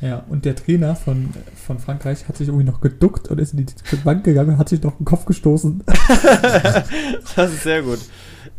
Ja, 0.00 0.24
und 0.28 0.44
der 0.44 0.56
Trainer 0.56 0.96
von, 0.96 1.30
von 1.54 1.78
Frankreich 1.78 2.26
hat 2.26 2.36
sich 2.36 2.48
irgendwie 2.48 2.64
noch 2.64 2.80
geduckt 2.80 3.28
und 3.28 3.38
ist 3.38 3.54
in 3.54 3.66
die 3.66 3.96
Bank 4.02 4.24
gegangen 4.24 4.50
und 4.50 4.58
hat 4.58 4.68
sich 4.68 4.82
noch 4.82 4.96
den 4.96 5.04
Kopf 5.04 5.24
gestoßen. 5.26 5.84
das 7.36 7.52
ist 7.52 7.62
sehr 7.62 7.82
gut. 7.82 8.00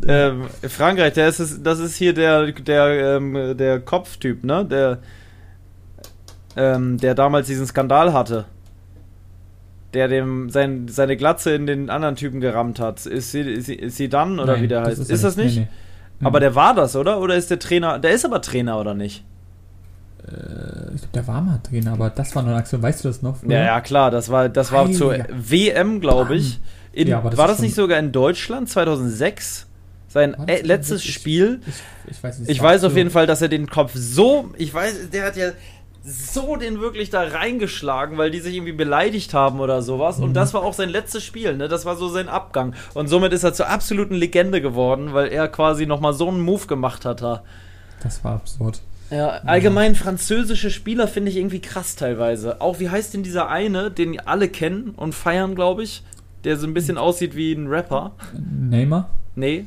Ähm, 0.08 0.44
Frankreich, 0.62 1.14
der 1.14 1.28
ist, 1.28 1.60
das 1.62 1.80
ist 1.80 1.98
hier 1.98 2.14
der, 2.14 2.54
der, 2.54 3.18
ähm, 3.18 3.58
der 3.58 3.82
Kopftyp, 3.82 4.46
ne? 4.46 4.64
Der, 4.64 5.00
ähm, 6.56 6.98
der 6.98 7.14
damals 7.14 7.48
diesen 7.48 7.68
Skandal 7.68 8.14
hatte 8.14 8.46
der 9.94 10.08
dem 10.08 10.50
sein, 10.50 10.88
seine 10.88 11.18
Glatze 11.18 11.54
in 11.54 11.66
den 11.66 11.90
anderen 11.90 12.16
Typen 12.16 12.42
gerammt 12.42 12.80
hat. 12.80 13.06
Ist 13.06 13.32
sie, 13.32 13.42
ist 13.42 13.66
sie, 13.68 13.76
ist 13.76 13.98
sie 13.98 14.10
dann 14.10 14.40
oder 14.40 14.54
Nein, 14.54 14.64
wie 14.64 14.68
der 14.68 14.84
heißt? 14.84 15.00
Ist, 15.00 15.12
ist 15.12 15.24
das 15.24 15.38
nicht? 15.38 15.58
Nee, 15.58 15.68
nee. 16.20 16.28
Aber 16.28 16.40
der 16.40 16.56
war 16.56 16.74
das, 16.74 16.96
oder? 16.96 17.20
Oder 17.20 17.36
ist 17.36 17.52
der 17.52 17.60
Trainer? 17.60 18.00
Der 18.00 18.12
ist 18.12 18.26
aber 18.26 18.42
Trainer, 18.42 18.80
oder 18.80 18.94
nicht? 18.94 19.24
Äh, 20.28 20.96
ich 20.96 21.02
glaube, 21.02 21.14
der 21.14 21.28
war 21.28 21.42
mal 21.42 21.60
Trainer, 21.64 21.94
aber 21.94 22.10
das 22.10 22.36
war 22.36 22.44
eine 22.44 22.56
Aktion. 22.56 22.82
Weißt 22.82 23.04
du 23.04 23.10
das 23.10 23.22
noch? 23.22 23.44
Ja, 23.44 23.64
ja, 23.64 23.82
klar. 23.82 24.12
Das 24.12 24.30
war, 24.30 24.50
das 24.50 24.72
war 24.72 24.86
Heiliger. 24.86 24.98
zur 24.98 25.18
WM, 25.30 26.00
glaube 26.00 26.36
ich. 26.36 26.60
In, 26.92 27.08
ja, 27.08 27.22
das 27.22 27.38
war 27.38 27.48
das 27.48 27.60
nicht 27.60 27.76
sogar 27.76 28.00
in 28.00 28.12
Deutschland 28.12 28.70
2006? 28.70 29.68
Sein 30.08 30.36
äh, 30.48 30.62
letztes 30.62 31.04
Spiel. 31.04 31.60
Ich, 31.66 32.12
ich, 32.12 32.24
weiß 32.24 32.40
nicht. 32.40 32.52
Ich 32.52 32.62
weiß 32.62 32.84
auf 32.84 32.96
jeden 32.96 33.10
Fall, 33.10 33.26
dass 33.26 33.42
er 33.42 33.50
den 33.50 33.68
Kopf 33.68 33.94
so. 33.96 34.52
Ich 34.60 34.72
weiß, 34.72 35.10
der 35.12 35.26
hat 35.26 35.36
ja 35.36 35.50
so 36.06 36.58
den 36.58 36.82
wirklich 36.82 37.10
da 37.10 37.22
reingeschlagen, 37.22 38.18
weil 38.18 38.30
die 38.30 38.40
sich 38.40 38.56
irgendwie 38.56 38.74
beleidigt 38.74 39.34
haben 39.34 39.60
oder 39.60 39.82
sowas. 39.82 40.18
Mhm. 40.18 40.26
Und 40.26 40.34
das 40.34 40.54
war 40.54 40.64
auch 40.64 40.74
sein 40.74 40.90
letztes 40.90 41.24
Spiel, 41.24 41.56
ne? 41.56 41.68
Das 41.68 41.86
war 41.86 41.96
so 41.96 42.10
sein 42.10 42.28
Abgang. 42.28 42.76
Und 42.94 43.08
somit 43.08 43.32
ist 43.32 43.44
er 43.44 43.54
zur 43.54 43.70
absoluten 43.70 44.16
Legende 44.16 44.62
geworden, 44.62 45.14
weil 45.14 45.30
er 45.30 45.48
quasi 45.48 45.86
nochmal 45.86 46.14
so 46.14 46.28
einen 46.28 46.42
Move 46.42 46.68
gemacht 46.68 47.06
hat. 47.06 47.22
Das 48.02 48.24
war 48.24 48.34
absurd. 48.34 48.82
Ja, 49.10 49.30
allgemein 49.46 49.96
französische 49.96 50.72
Spieler 50.72 51.08
finde 51.08 51.30
ich 51.30 51.38
irgendwie 51.38 51.62
krass 51.62 51.96
teilweise. 51.96 52.60
Auch 52.62 52.80
wie 52.80 52.90
heißt 52.90 53.14
denn 53.14 53.24
dieser 53.24 53.48
eine, 53.48 53.92
den 53.92 54.20
alle 54.20 54.50
kennen 54.50 54.90
und 54.96 55.14
feiern, 55.14 55.56
glaube 55.56 55.84
ich, 55.84 56.04
der 56.44 56.58
so 56.58 56.68
ein 56.68 56.74
bisschen 56.74 56.98
aussieht 56.98 57.36
wie 57.36 57.54
ein 57.54 57.68
Rapper? 57.68 58.12
Neymar? 58.34 59.10
Nee. 59.36 59.66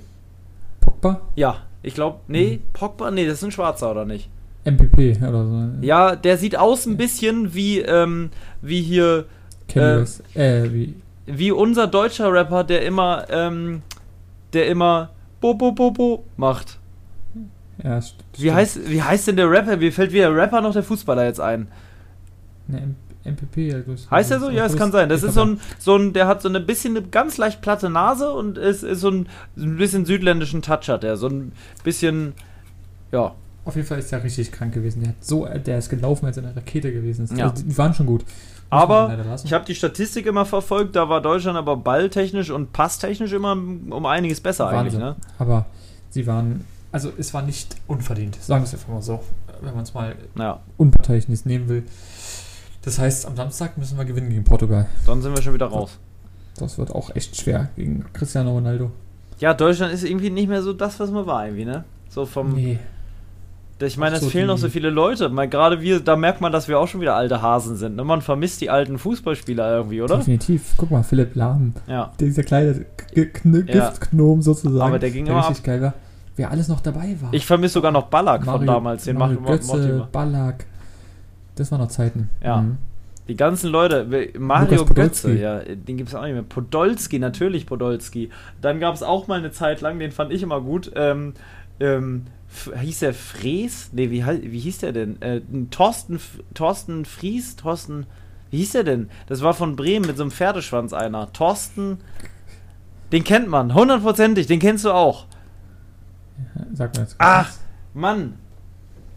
Pogba? 0.80 1.22
Ja, 1.36 1.62
ich 1.82 1.94
glaube, 1.94 2.20
nee, 2.28 2.56
mhm. 2.58 2.72
Pogba, 2.72 3.10
nee, 3.10 3.24
das 3.24 3.38
ist 3.38 3.44
ein 3.44 3.52
Schwarzer, 3.52 3.90
oder 3.90 4.04
nicht? 4.04 4.28
MPP 4.66 5.16
oder 5.22 5.46
so. 5.46 5.68
Ja, 5.80 6.16
der 6.16 6.36
sieht 6.38 6.56
aus 6.56 6.86
ein 6.86 6.96
bisschen 6.96 7.54
wie, 7.54 7.80
ähm, 7.80 8.30
wie 8.60 8.82
hier. 8.82 9.26
Äh, 9.74 10.02
äh, 10.34 10.72
wie. 10.72 10.94
Wie 11.26 11.50
unser 11.50 11.86
deutscher 11.86 12.32
Rapper, 12.32 12.62
der 12.62 12.84
immer, 12.84 13.26
ähm, 13.30 13.82
der 14.52 14.68
immer 14.68 15.10
Bo 15.40 15.54
Bo 15.54 15.72
Bo 15.72 15.90
Bo 15.90 16.24
macht. 16.36 16.78
Ja, 17.82 18.00
st 18.00 18.16
wie 18.38 18.52
heißt, 18.52 18.88
wie 18.88 19.02
heißt 19.02 19.28
denn 19.28 19.36
der 19.36 19.50
Rapper? 19.50 19.80
Wie 19.80 19.90
fällt 19.90 20.12
wie 20.12 20.18
der 20.18 20.34
Rapper 20.34 20.60
noch 20.60 20.72
der 20.72 20.82
Fußballer 20.82 21.24
jetzt 21.24 21.40
ein? 21.40 21.68
Ne, 22.68 22.94
MPP, 23.26 23.56
ja, 23.72 23.78
Heißt 24.10 24.30
er 24.30 24.40
so? 24.40 24.50
Ja, 24.50 24.66
es 24.66 24.76
kann 24.76 24.92
sein. 24.92 25.08
Das 25.08 25.22
ist 25.24 25.34
so 25.34 25.44
ein, 25.44 25.60
so 25.78 25.96
ein, 25.96 26.12
der 26.12 26.28
hat 26.28 26.42
so 26.42 26.48
eine 26.48 26.60
bisschen 26.60 26.96
eine 26.96 27.06
ganz 27.06 27.38
leicht 27.38 27.60
platte 27.60 27.90
Nase 27.90 28.30
und 28.30 28.56
ist, 28.56 28.84
ist 28.84 29.00
so 29.00 29.10
ein, 29.10 29.28
ein 29.56 29.76
bisschen 29.76 30.04
südländischen 30.04 30.62
Touch 30.62 30.88
hat 30.88 31.02
er. 31.02 31.16
So 31.16 31.28
ein 31.28 31.52
bisschen, 31.82 32.34
ja, 33.10 33.34
auf 33.66 33.74
jeden 33.74 33.86
Fall 33.86 33.98
ist 33.98 34.12
er 34.12 34.22
richtig 34.22 34.52
krank 34.52 34.72
gewesen. 34.72 35.00
Der, 35.00 35.08
hat 35.10 35.24
so, 35.24 35.44
der 35.44 35.78
ist 35.78 35.90
gelaufen, 35.90 36.24
als 36.24 36.36
er 36.36 36.44
eine 36.44 36.56
Rakete 36.56 36.92
gewesen 36.92 37.24
ist. 37.24 37.36
Ja. 37.36 37.50
Also, 37.50 37.64
die 37.64 37.76
waren 37.76 37.92
schon 37.92 38.06
gut. 38.06 38.22
Muss 38.22 38.32
aber 38.70 39.36
ich 39.44 39.52
habe 39.52 39.64
die 39.64 39.74
Statistik 39.74 40.26
immer 40.26 40.46
verfolgt, 40.46 40.96
da 40.96 41.08
war 41.08 41.20
Deutschland 41.20 41.58
aber 41.58 41.76
balltechnisch 41.76 42.50
und 42.50 42.72
passtechnisch 42.72 43.32
immer 43.32 43.52
um 43.52 44.06
einiges 44.06 44.40
besser 44.40 44.66
Wahnsinn. 44.66 45.02
eigentlich. 45.02 45.18
Ne? 45.18 45.26
Aber 45.38 45.66
sie 46.10 46.26
waren, 46.26 46.64
also 46.90 47.12
es 47.18 47.34
war 47.34 47.42
nicht 47.42 47.76
unverdient, 47.86 48.36
sagen 48.40 48.62
wir 48.62 48.66
es 48.66 48.74
einfach 48.74 48.88
mal 48.88 49.02
so, 49.02 49.20
wenn 49.60 49.74
man 49.74 49.82
es 49.84 49.94
mal 49.94 50.16
ja. 50.36 50.60
unparteiisch 50.76 51.26
nehmen 51.44 51.68
will. 51.68 51.84
Das 52.82 52.98
heißt, 52.98 53.26
am 53.26 53.36
Samstag 53.36 53.78
müssen 53.78 53.98
wir 53.98 54.04
gewinnen 54.04 54.30
gegen 54.30 54.44
Portugal. 54.44 54.86
Dann 55.06 55.22
sind 55.22 55.34
wir 55.34 55.42
schon 55.42 55.54
wieder 55.54 55.66
raus. 55.66 55.98
Das 56.56 56.78
wird 56.78 56.92
auch 56.92 57.14
echt 57.14 57.36
schwer 57.36 57.68
gegen 57.76 58.04
Cristiano 58.12 58.52
Ronaldo. 58.52 58.90
Ja, 59.38 59.54
Deutschland 59.54 59.92
ist 59.92 60.04
irgendwie 60.04 60.30
nicht 60.30 60.48
mehr 60.48 60.62
so 60.62 60.72
das, 60.72 60.98
was 60.98 61.10
man 61.10 61.26
war, 61.26 61.46
irgendwie, 61.46 61.66
ne? 61.66 61.84
So 62.08 62.26
vom. 62.26 62.54
Nee. 62.54 62.78
Ich 63.78 63.98
meine, 63.98 64.16
es 64.16 64.26
fehlen 64.26 64.46
noch 64.46 64.56
so 64.56 64.70
viele 64.70 64.88
Leute. 64.88 65.28
Mal 65.28 65.48
gerade 65.48 65.82
wir, 65.82 66.00
da 66.00 66.16
merkt 66.16 66.40
man, 66.40 66.50
dass 66.50 66.66
wir 66.66 66.78
auch 66.78 66.88
schon 66.88 67.02
wieder 67.02 67.14
alte 67.14 67.42
Hasen 67.42 67.76
sind. 67.76 67.96
Ne? 67.96 68.04
Man 68.04 68.22
vermisst 68.22 68.62
die 68.62 68.70
alten 68.70 68.98
Fußballspieler 68.98 69.76
irgendwie, 69.76 70.00
oder? 70.00 70.16
Definitiv. 70.16 70.74
Guck 70.78 70.90
mal, 70.90 71.02
Philipp 71.02 71.34
Lahm. 71.34 71.74
Ja. 71.86 72.12
Dieser 72.18 72.42
kleine 72.42 72.86
Giftknom 73.12 74.40
sozusagen. 74.40 74.80
Aber 74.80 74.98
der 74.98 75.10
ging 75.10 75.26
der 75.26 75.36
richtig 75.36 75.58
ab. 75.58 75.64
geil 75.64 75.82
war. 75.82 75.94
Wer 76.36 76.50
alles 76.50 76.68
noch 76.68 76.80
dabei 76.80 77.16
war. 77.20 77.32
Ich 77.32 77.44
vermisse 77.44 77.74
sogar 77.74 77.92
noch 77.92 78.06
Ballack 78.06 78.44
Mario, 78.44 78.58
von 78.58 78.66
damals. 78.66 79.04
Den 79.04 79.18
Mario 79.18 79.40
Götze, 79.40 80.08
Ballack. 80.10 80.66
Das 81.56 81.70
waren 81.70 81.80
noch 81.80 81.88
Zeiten. 81.88 82.30
Ja. 82.42 82.62
Mhm. 82.62 82.78
Die 83.28 83.36
ganzen 83.36 83.70
Leute, 83.70 84.06
Mario 84.38 84.84
Götze, 84.84 85.34
ja, 85.34 85.58
den 85.58 85.96
gibt 85.96 86.10
es 86.10 86.14
auch 86.14 86.22
nicht 86.22 86.34
mehr. 86.34 86.44
Podolski, 86.44 87.18
natürlich 87.18 87.66
Podolski. 87.66 88.30
Dann 88.60 88.78
gab 88.78 88.94
es 88.94 89.02
auch 89.02 89.26
mal 89.26 89.38
eine 89.38 89.50
Zeit 89.50 89.80
lang, 89.80 89.98
den 89.98 90.12
fand 90.12 90.32
ich 90.32 90.42
immer 90.42 90.60
gut. 90.60 90.92
Ähm, 90.94 91.32
ähm, 91.80 92.26
hieß 92.56 93.00
der 93.00 93.14
Fries? 93.14 93.90
Ne, 93.92 94.10
wie, 94.10 94.24
wie 94.24 94.58
hieß 94.58 94.78
der 94.78 94.92
denn? 94.92 95.20
Äh, 95.22 95.40
Thorsten, 95.70 96.20
Thorsten 96.54 97.04
Fries? 97.04 97.56
Thorsten, 97.56 98.06
wie 98.50 98.58
hieß 98.58 98.72
der 98.72 98.84
denn? 98.84 99.10
Das 99.26 99.42
war 99.42 99.54
von 99.54 99.76
Bremen 99.76 100.06
mit 100.06 100.16
so 100.16 100.22
einem 100.22 100.30
Pferdeschwanz 100.30 100.92
einer. 100.92 101.32
Thorsten, 101.32 101.98
den 103.12 103.24
kennt 103.24 103.48
man, 103.48 103.74
hundertprozentig, 103.74 104.46
den 104.46 104.60
kennst 104.60 104.84
du 104.84 104.92
auch. 104.92 105.26
Sag 106.72 106.94
mir 106.94 107.02
jetzt. 107.02 107.16
Ach, 107.18 107.52
Mann. 107.94 108.34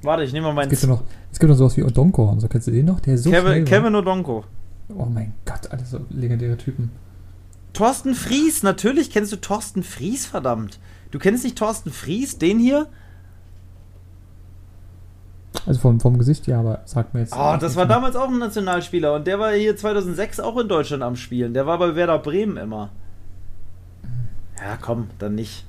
Warte, 0.01 0.23
ich 0.23 0.31
nehme 0.31 0.47
mal 0.47 0.53
meinen. 0.53 0.71
Es 0.71 0.81
gibt, 0.81 0.91
noch, 0.91 1.03
es 1.31 1.39
gibt 1.39 1.49
noch 1.49 1.57
sowas 1.57 1.75
wie 1.75 1.83
Odonko 1.83 2.29
und 2.29 2.39
so. 2.39 2.47
Kennst 2.47 2.67
du 2.67 2.71
den 2.71 2.85
noch? 2.85 2.99
Der 3.01 3.15
ist 3.15 3.23
so 3.23 3.31
Kevin, 3.31 3.65
Kevin 3.65 3.95
Odonko. 3.95 4.45
Oh 4.95 5.05
mein 5.05 5.33
Gott, 5.45 5.69
alles 5.71 5.91
so 5.91 5.99
legendäre 6.09 6.57
Typen. 6.57 6.91
Thorsten 7.73 8.15
Fries, 8.15 8.63
natürlich 8.63 9.11
kennst 9.11 9.31
du 9.31 9.35
Thorsten 9.35 9.83
Fries, 9.83 10.25
verdammt. 10.25 10.79
Du 11.11 11.19
kennst 11.19 11.43
nicht 11.43 11.57
Thorsten 11.57 11.91
Fries, 11.91 12.37
den 12.37 12.59
hier? 12.59 12.87
Also 15.65 15.79
vom, 15.79 15.99
vom 15.99 16.17
Gesicht 16.17 16.47
ja, 16.47 16.59
aber 16.59 16.81
sagt 16.85 17.13
mir 17.13 17.21
jetzt. 17.21 17.33
Oh, 17.35 17.57
das 17.59 17.75
war 17.75 17.85
damals 17.85 18.15
auch 18.15 18.29
ein 18.29 18.39
Nationalspieler 18.39 19.15
und 19.15 19.27
der 19.27 19.39
war 19.39 19.51
hier 19.51 19.75
2006 19.75 20.39
auch 20.39 20.57
in 20.57 20.67
Deutschland 20.67 21.03
am 21.03 21.15
Spielen. 21.15 21.53
Der 21.53 21.65
war 21.65 21.77
bei 21.77 21.95
Werder 21.95 22.19
Bremen 22.19 22.57
immer. 22.57 22.89
Ja, 24.57 24.77
komm, 24.79 25.07
dann 25.19 25.35
nicht. 25.35 25.65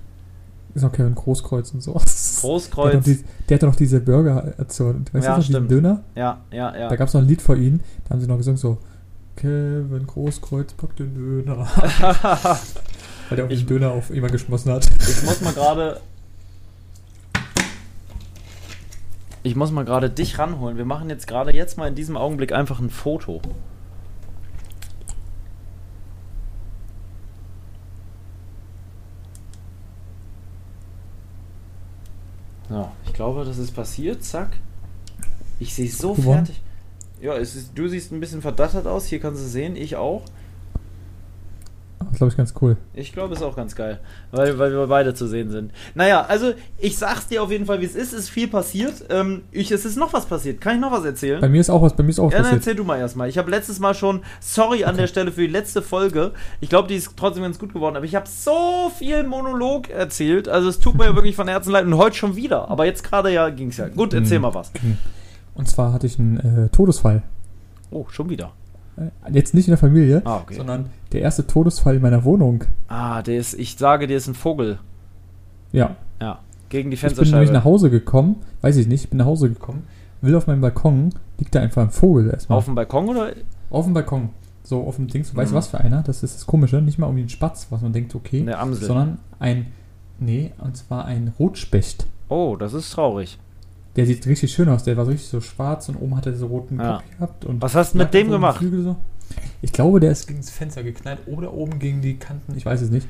Ist 0.75 0.85
auch 0.85 0.93
Kevin 0.93 1.15
Großkreuz 1.15 1.73
und 1.73 1.83
so. 1.83 1.93
Großkreuz. 2.41 2.93
Der, 2.93 3.01
die, 3.01 3.25
der 3.49 3.57
hat 3.57 3.63
doch 3.63 3.75
diese 3.75 4.01
Burger-Aktion. 4.01 5.05
Weißt 5.13 5.27
ja, 5.27 5.33
du 5.33 5.41
noch, 5.41 5.47
diesen 5.47 5.69
Döner? 5.69 6.03
Ja, 6.15 6.41
ja, 6.53 6.77
ja. 6.77 6.89
Da 6.89 6.97
gab 6.97 7.09
es 7.09 7.15
noch 7.15 7.21
ein 7.21 7.27
Lied 7.27 7.43
vor 7.43 7.57
ihm. 7.57 7.81
Da 8.05 8.11
haben 8.11 8.21
sie 8.21 8.29
noch 8.29 8.37
gesungen 8.37 8.57
so, 8.57 8.79
Kevin 9.37 10.07
Großkreuz 10.07 10.75
packt 10.75 11.01
den 11.01 11.15
Döner. 11.15 11.67
Weil 13.29 13.37
der 13.37 13.45
auch 13.45 13.49
den 13.49 13.67
Döner 13.67 13.93
auf 13.93 14.11
jemand 14.11 14.33
geschmossen 14.33 14.73
hat. 14.73 14.89
Ich 15.01 15.23
muss 15.25 15.41
mal 15.41 15.53
gerade 15.53 16.01
Ich 19.43 19.57
muss 19.57 19.71
mal 19.71 19.85
gerade 19.85 20.11
dich 20.11 20.39
ranholen. 20.39 20.77
Wir 20.77 20.85
machen 20.85 21.09
jetzt 21.09 21.27
gerade 21.27 21.55
jetzt 21.55 21.79
mal 21.79 21.89
in 21.89 21.95
diesem 21.95 22.17
Augenblick 22.17 22.53
einfach 22.53 22.79
ein 22.79 22.91
Foto. 22.91 23.41
Ja, 32.69 32.93
ich 33.07 33.13
glaube, 33.15 33.45
das 33.45 33.59
ist 33.59 33.73
passiert. 33.73 34.23
Zack. 34.23 34.57
Ich 35.59 35.75
sehe 35.75 35.91
so 35.91 36.15
Gewonnen. 36.15 36.47
fertig. 36.47 36.63
Ja, 37.21 37.35
es 37.35 37.57
ist, 37.57 37.73
du 37.75 37.89
siehst 37.89 38.13
ein 38.13 38.21
bisschen 38.21 38.43
verdattert 38.43 38.87
aus. 38.87 39.07
Hier 39.07 39.21
kannst 39.21 39.43
du 39.43 39.49
sehen, 39.49 39.75
ich 39.75 39.97
auch. 39.97 40.23
Das 42.09 42.17
glaube 42.17 42.31
ich 42.31 42.37
ganz 42.37 42.55
cool. 42.61 42.77
Ich 42.95 43.13
glaube, 43.13 43.35
es 43.35 43.41
ist 43.41 43.47
auch 43.47 43.57
ganz 43.57 43.77
geil, 43.77 44.01
weil, 44.31 44.59
weil 44.59 44.73
wir 44.73 44.87
beide 44.87 45.13
zu 45.13 45.27
sehen 45.27 45.51
sind. 45.51 45.71
Naja, 45.95 46.25
also 46.27 46.53
ich 46.79 46.97
sag's 46.97 47.29
dir 47.29 47.43
auf 47.43 47.51
jeden 47.51 47.67
Fall, 47.67 47.81
wie 47.81 47.85
es 47.85 47.95
ist. 47.95 48.13
Es 48.13 48.21
ist 48.21 48.29
viel 48.31 48.49
passiert. 48.49 49.05
Ähm, 49.11 49.43
ich, 49.53 49.71
es 49.71 49.85
ist 49.85 49.97
noch 49.97 50.13
was 50.13 50.25
passiert. 50.25 50.61
Kann 50.61 50.77
ich 50.77 50.81
noch 50.81 50.93
was 50.93 51.05
erzählen? 51.05 51.41
Bei 51.41 51.49
mir 51.49 51.61
ist 51.61 51.69
auch 51.69 51.83
was, 51.83 51.95
bei 51.95 52.03
mir 52.03 52.11
ist 52.11 52.19
auch 52.19 52.27
was 52.27 52.33
ja, 52.33 52.39
passiert. 52.39 52.53
Dann 52.53 52.59
erzähl 52.61 52.75
du 52.75 52.85
mal 52.85 52.99
erstmal. 52.99 53.29
Ich 53.29 53.37
habe 53.37 53.51
letztes 53.51 53.81
Mal 53.81 53.95
schon, 53.95 54.23
sorry 54.41 54.85
an 54.85 54.97
der 54.97 55.09
Stelle 55.09 55.31
für 55.31 55.43
die 55.43 55.47
letzte 55.47 55.83
Folge. 55.83 56.33
Ich 56.61 56.71
glaube, 56.71 56.89
die 56.89 56.97
ist 56.97 57.11
trotzdem 57.17 57.43
ganz 57.43 57.59
gut 57.59 57.75
geworden, 57.75 57.97
aber 57.97 58.07
ich 58.07 58.15
habe 58.15 58.27
so 58.27 58.91
viel 58.97 59.23
Monolog 59.25 59.91
erzählt. 59.91 60.49
Also 60.49 60.71
es 60.71 60.81
tut 60.81 60.97
mir 60.97 61.05
ja 61.05 61.15
wirklich 61.15 61.37
von 61.37 61.49
Herzen 61.49 61.71
leid 61.71 61.85
und 61.85 61.97
heute 61.99 62.17
schon 62.17 62.35
wieder. 62.35 62.69
Aber 62.71 62.87
jetzt 62.87 63.05
gerade 63.05 63.31
ja 63.31 63.51
ging's 63.51 63.77
ja. 63.77 63.89
Gut, 63.89 64.15
erzähl 64.15 64.39
mhm. 64.39 64.43
mal 64.43 64.55
was. 64.55 64.73
Und 65.55 65.69
zwar 65.69 65.93
hatte 65.93 66.07
ich 66.07 66.19
einen 66.19 66.39
äh, 66.39 66.69
Todesfall. 66.71 67.23
Oh, 67.91 68.07
schon 68.09 68.31
wieder. 68.31 68.53
Äh, 68.97 69.33
jetzt 69.33 69.55
nicht 69.55 69.67
in 69.67 69.73
der 69.73 69.79
Familie, 69.79 70.23
ah, 70.25 70.39
okay. 70.39 70.55
sondern 70.55 70.87
der 71.13 71.23
erste 71.23 71.47
Todesfall 71.47 71.97
in 71.97 72.03
meiner 72.03 72.25
Wohnung. 72.25 72.65
Ah, 72.89 73.23
der 73.23 73.39
ist, 73.39 73.55
ich 73.55 73.77
sage, 73.77 74.07
der 74.07 74.17
ist 74.17 74.27
ein 74.27 74.35
Vogel. 74.35 74.79
Ja. 75.73 75.97
Ja, 76.21 76.41
gegen 76.69 76.91
die 76.91 76.97
Fensterscheibe. 76.97 77.25
Ich 77.25 77.31
bin 77.31 77.41
nämlich 77.41 77.53
nach 77.53 77.65
Hause 77.65 77.91
gekommen, 77.91 78.37
weiß 78.61 78.77
ich 78.77 78.87
nicht, 78.87 79.05
ich 79.05 79.11
bin 79.11 79.19
nach 79.19 79.27
Hause 79.27 79.49
gekommen, 79.49 79.85
will 80.21 80.35
auf 80.35 80.47
meinem 80.47 80.61
Balkon, 80.61 81.11
liegt 81.39 81.55
da 81.55 81.61
einfach 81.61 81.83
ein 81.83 81.91
Vogel 81.91 82.31
erstmal. 82.31 82.59
Auf 82.59 82.67
dem 82.67 82.75
Balkon 82.75 83.09
oder? 83.09 83.33
Auf 83.71 83.85
dem 83.85 83.95
Balkon. 83.95 84.31
So 84.63 84.87
auf 84.87 84.97
dem 84.97 85.09
Ding, 85.09 85.25
so, 85.25 85.33
mhm. 85.33 85.39
weißt 85.39 85.53
du 85.53 85.57
was 85.57 85.69
für 85.69 85.79
einer? 85.79 86.03
Das 86.03 86.23
ist 86.23 86.37
das 86.37 86.47
Komische, 86.47 86.81
nicht 86.81 86.99
mal 86.99 87.07
um 87.07 87.17
den 87.17 87.29
Spatz, 87.29 87.69
was 87.71 87.81
man 87.81 87.93
denkt, 87.93 88.15
okay. 88.15 88.41
Eine 88.41 88.59
Amsel. 88.59 88.87
Sondern 88.87 89.19
ein, 89.39 89.67
nee, 90.19 90.53
und 90.59 90.77
zwar 90.77 91.07
ein 91.07 91.33
Rotspecht. 91.39 92.07
Oh, 92.29 92.57
das 92.57 92.75
ist 92.75 92.91
traurig. 92.93 93.39
Der 93.97 94.07
sieht 94.07 94.27
richtig 94.27 94.53
schön 94.53 94.69
aus. 94.69 94.85
Der 94.85 94.97
war 94.97 95.05
so 95.05 95.11
richtig 95.11 95.29
so 95.29 95.41
schwarz 95.41 95.89
und 95.89 95.97
oben 95.97 96.17
hat 96.17 96.27
er 96.27 96.35
so 96.35 96.47
roten 96.47 96.79
ja. 96.79 96.97
Kopf 96.97 97.11
gehabt. 97.11 97.45
Und 97.45 97.63
Was 97.63 97.75
hast 97.75 97.95
du 97.95 97.99
mit 97.99 98.15
dem 98.15 98.29
so 98.29 98.33
gemacht? 98.35 98.61
So. 98.61 98.97
Ich 99.63 99.73
glaube, 99.73 100.01
der 100.01 100.13
ist 100.13 100.27
gegen 100.27 100.41
das 100.41 100.51
Fenster 100.51 100.83
geknallt 100.83 101.21
oder 101.27 101.53
oben 101.53 101.79
gegen 101.79 102.01
die 102.01 102.17
Kanten. 102.17 102.57
Ich 102.57 102.65
weiß 102.65 102.81
es 102.83 102.91
nicht. 102.91 103.07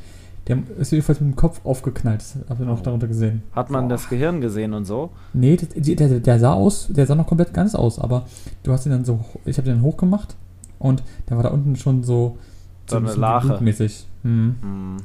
Der 0.46 0.58
ist 0.78 0.90
jedenfalls 0.90 1.20
mit 1.20 1.30
dem 1.30 1.36
Kopf 1.36 1.60
aufgeknallt. 1.64 2.20
Das 2.20 2.36
habt 2.48 2.60
ihr 2.60 2.66
noch 2.66 2.80
oh. 2.80 2.82
darunter 2.82 3.06
gesehen. 3.06 3.42
Hat 3.52 3.70
man 3.70 3.84
Boah. 3.84 3.94
das 3.94 4.08
Gehirn 4.08 4.40
gesehen 4.40 4.72
und 4.72 4.84
so? 4.84 5.10
Nee, 5.32 5.56
der, 5.56 5.96
der, 5.96 6.20
der, 6.20 6.38
sah 6.38 6.54
aus, 6.54 6.88
der 6.88 7.06
sah 7.06 7.14
noch 7.14 7.26
komplett 7.26 7.52
ganz 7.52 7.74
aus, 7.74 7.98
aber 7.98 8.26
du 8.62 8.72
hast 8.72 8.86
ihn 8.86 8.92
dann 8.92 9.04
so, 9.04 9.20
ich 9.44 9.58
habe 9.58 9.68
den 9.68 9.82
hochgemacht 9.82 10.34
und 10.78 11.02
der 11.28 11.36
war 11.36 11.44
da 11.44 11.50
unten 11.50 11.76
schon 11.76 12.02
so, 12.02 12.38
so, 12.86 12.98
so 12.98 13.06
eine 13.06 13.14
Lache. 13.14 13.62
Mäßig. 13.62 14.06
Mhm. 14.22 14.56
Mhm. 14.62 14.96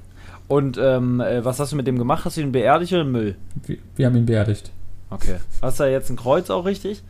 Und 0.48 0.80
ähm, 0.82 1.20
äh, 1.20 1.44
was 1.44 1.60
hast 1.60 1.72
du 1.72 1.76
mit 1.76 1.88
dem 1.88 1.98
gemacht? 1.98 2.24
Hast 2.24 2.38
du 2.38 2.42
ihn 2.42 2.52
beerdigt 2.52 2.94
oder 2.94 3.04
Müll? 3.04 3.36
Wir, 3.66 3.78
wir 3.96 4.06
haben 4.06 4.16
ihn 4.16 4.26
beerdigt. 4.26 4.72
Okay. 5.16 5.38
Hast 5.61 5.80
du 5.80 5.84
da 5.84 5.89
jetzt 5.89 6.09
ein 6.09 6.16
Kreuz 6.16 6.49
auch 6.49 6.66
richtig? 6.66 7.03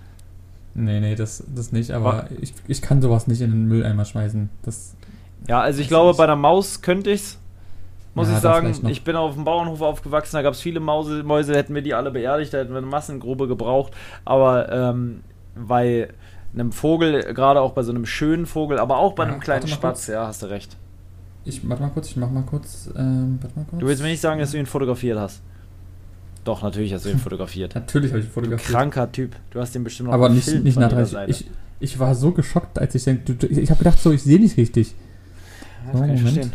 Nee, 0.73 0.99
nee, 0.99 1.15
das, 1.15 1.43
das 1.53 1.71
nicht, 1.71 1.91
aber 1.91 2.27
ich, 2.41 2.53
ich 2.67 2.81
kann 2.81 3.01
sowas 3.01 3.27
nicht 3.27 3.41
in 3.41 3.51
den 3.51 3.65
Mülleimer 3.67 4.03
schmeißen. 4.03 4.49
Das, 4.63 4.95
ja, 5.47 5.61
also 5.61 5.81
ich 5.81 5.87
glaube, 5.87 6.17
bei 6.17 6.25
der 6.25 6.35
Maus 6.35 6.81
könnte 6.81 7.11
ich's. 7.11 7.39
Muss 8.13 8.29
ja, 8.29 8.35
ich 8.35 8.41
sagen, 8.41 8.73
ich 8.87 9.03
bin 9.03 9.17
auf 9.17 9.33
dem 9.33 9.43
Bauernhof 9.43 9.81
aufgewachsen, 9.81 10.37
da 10.37 10.41
gab 10.41 10.53
es 10.53 10.61
viele 10.61 10.79
Mause, 10.79 11.23
Mäuse, 11.23 11.53
hätten 11.53 11.75
wir 11.75 11.81
die 11.81 11.93
alle 11.93 12.11
beerdigt, 12.11 12.53
da 12.53 12.59
hätten 12.59 12.71
wir 12.71 12.77
eine 12.77 12.87
Massengrube 12.87 13.47
gebraucht. 13.47 13.93
Aber 14.23 14.71
ähm, 14.71 15.21
bei 15.55 16.09
einem 16.53 16.71
Vogel, 16.71 17.33
gerade 17.33 17.59
auch 17.59 17.73
bei 17.73 17.83
so 17.83 17.91
einem 17.91 18.05
schönen 18.05 18.45
Vogel, 18.45 18.79
aber 18.79 18.97
auch 18.97 19.13
bei 19.13 19.25
ja, 19.25 19.31
einem 19.31 19.41
kleinen 19.41 19.67
Spatz, 19.67 20.07
ja, 20.07 20.27
hast 20.27 20.43
du 20.43 20.45
recht. 20.47 20.77
Ich 21.43 21.67
warte 21.67 21.83
mal 21.83 21.89
kurz, 21.89 22.07
ich 22.07 22.15
mach 22.15 22.31
mal 22.31 22.43
kurz, 22.43 22.89
ähm, 22.95 23.37
warte 23.41 23.59
mal 23.59 23.65
kurz. 23.65 23.79
Du 23.81 23.87
willst 23.87 24.01
mir 24.01 24.09
nicht 24.09 24.21
sagen, 24.21 24.39
dass 24.39 24.51
du 24.51 24.57
ihn 24.57 24.65
fotografiert 24.65 25.19
hast. 25.19 25.41
Doch, 26.45 26.61
natürlich 26.61 26.93
hast 26.93 27.03
du 27.03 27.09
ihn 27.09 27.19
fotografiert. 27.19 27.75
natürlich 27.75 28.11
habe 28.11 28.21
ich 28.21 28.27
ihn 28.27 28.31
fotografiert. 28.31 28.71
Kranker 28.71 29.11
Typ. 29.11 29.35
Du 29.49 29.59
hast 29.59 29.75
den 29.75 29.83
bestimmt 29.83 30.07
noch 30.07 30.13
Aber 30.13 30.29
nicht, 30.29 30.47
nicht 30.63 30.79
nah 30.79 30.87
dran. 30.87 31.05
Ich, 31.27 31.49
ich 31.79 31.99
war 31.99 32.15
so 32.15 32.31
geschockt, 32.31 32.79
als 32.79 32.95
ich 32.95 33.03
denke, 33.03 33.33
ich 33.47 33.69
habe 33.69 33.79
gedacht, 33.79 33.99
so, 33.99 34.11
ich 34.11 34.23
sehe 34.23 34.39
nicht 34.39 34.55
richtig. 34.55 34.95
Ja, 35.87 35.93
so, 35.93 35.99
kann 35.99 36.13
ich 36.13 36.21
verstehen. 36.21 36.53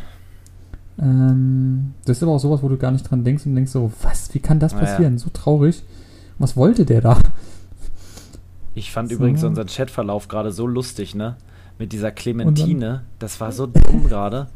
Ähm, 0.98 1.94
das 2.04 2.18
ist 2.18 2.22
aber 2.22 2.32
auch 2.32 2.38
sowas, 2.38 2.62
wo 2.62 2.68
du 2.68 2.76
gar 2.76 2.92
nicht 2.92 3.10
dran 3.10 3.24
denkst 3.24 3.46
und 3.46 3.54
denkst 3.54 3.72
so, 3.72 3.92
was, 4.02 4.32
wie 4.34 4.38
kann 4.38 4.60
das 4.60 4.74
passieren? 4.74 5.14
Ja. 5.14 5.18
So 5.18 5.30
traurig. 5.32 5.82
Was 6.38 6.56
wollte 6.56 6.84
der 6.84 7.00
da? 7.00 7.18
Ich 8.74 8.92
fand 8.92 9.08
so. 9.08 9.16
übrigens 9.16 9.42
unseren 9.42 9.66
Chatverlauf 9.66 10.28
gerade 10.28 10.52
so 10.52 10.66
lustig, 10.66 11.14
ne? 11.14 11.36
Mit 11.78 11.92
dieser 11.92 12.12
Clementine. 12.12 13.02
Das 13.18 13.40
war 13.40 13.50
so 13.50 13.66
dumm 13.66 14.08
gerade. 14.08 14.48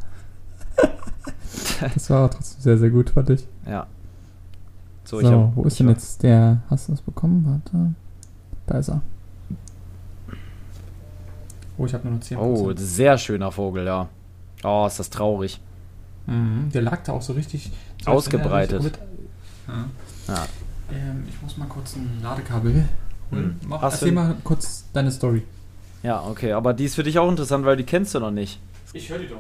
das 1.95 2.09
war 2.11 2.31
trotzdem 2.31 2.63
sehr, 2.63 2.79
sehr 2.79 2.91
gut, 2.91 3.11
fand 3.11 3.31
ich. 3.31 3.47
Ja. 3.67 3.87
So, 5.05 5.21
so 5.21 5.31
hab, 5.31 5.57
wo 5.57 5.65
ist 5.65 5.79
denn 5.79 5.89
jetzt 5.89 6.23
der? 6.23 6.63
Hast 6.71 6.89
du 6.89 6.93
das 6.93 7.03
bekommen? 7.03 7.45
Warte. 7.47 7.95
Da 8.67 8.79
ist 8.79 8.89
er. 8.89 9.03
Oh, 11.77 11.87
ich 11.87 11.95
habe 11.95 12.09
nur 12.09 12.19
noch 12.19 12.25
10%. 12.25 12.37
Oh, 12.39 12.73
sehr 12.77 13.19
schöner 13.19 13.51
Vogel, 13.51 13.85
ja. 13.85 14.09
Oh, 14.63 14.87
ist 14.87 14.99
das 14.99 15.11
traurig. 15.11 15.61
Mhm, 16.27 16.71
der 16.73 16.83
lag 16.83 17.03
da 17.03 17.13
auch 17.13 17.23
so 17.23 17.35
richtig 17.35 17.71
so 18.05 18.11
ausgebreitet. 18.11 18.83
Mit, 18.83 18.99
ja. 19.69 19.85
ja. 20.29 20.47
Ähm, 20.93 21.25
ich 21.29 21.41
muss 21.43 21.57
mal 21.57 21.69
kurz 21.69 21.97
ein 21.97 22.21
Ladekabel 22.23 22.89
holen. 23.31 23.59
Hm. 23.61 23.69
Mach, 23.69 23.83
erzähl 23.83 24.13
mal 24.13 24.37
kurz 24.45 24.85
deine 24.93 25.11
Story. 25.11 25.43
Ja, 26.03 26.23
okay, 26.23 26.53
aber 26.53 26.73
die 26.73 26.85
ist 26.85 26.95
für 26.95 27.03
dich 27.03 27.19
auch 27.19 27.29
interessant, 27.29 27.65
weil 27.65 27.77
die 27.77 27.85
kennst 27.85 28.15
du 28.15 28.21
noch 28.21 28.31
nicht. 28.31 28.61
Ich 28.93 29.09
höre 29.11 29.19
die 29.19 29.29
doch. 29.29 29.37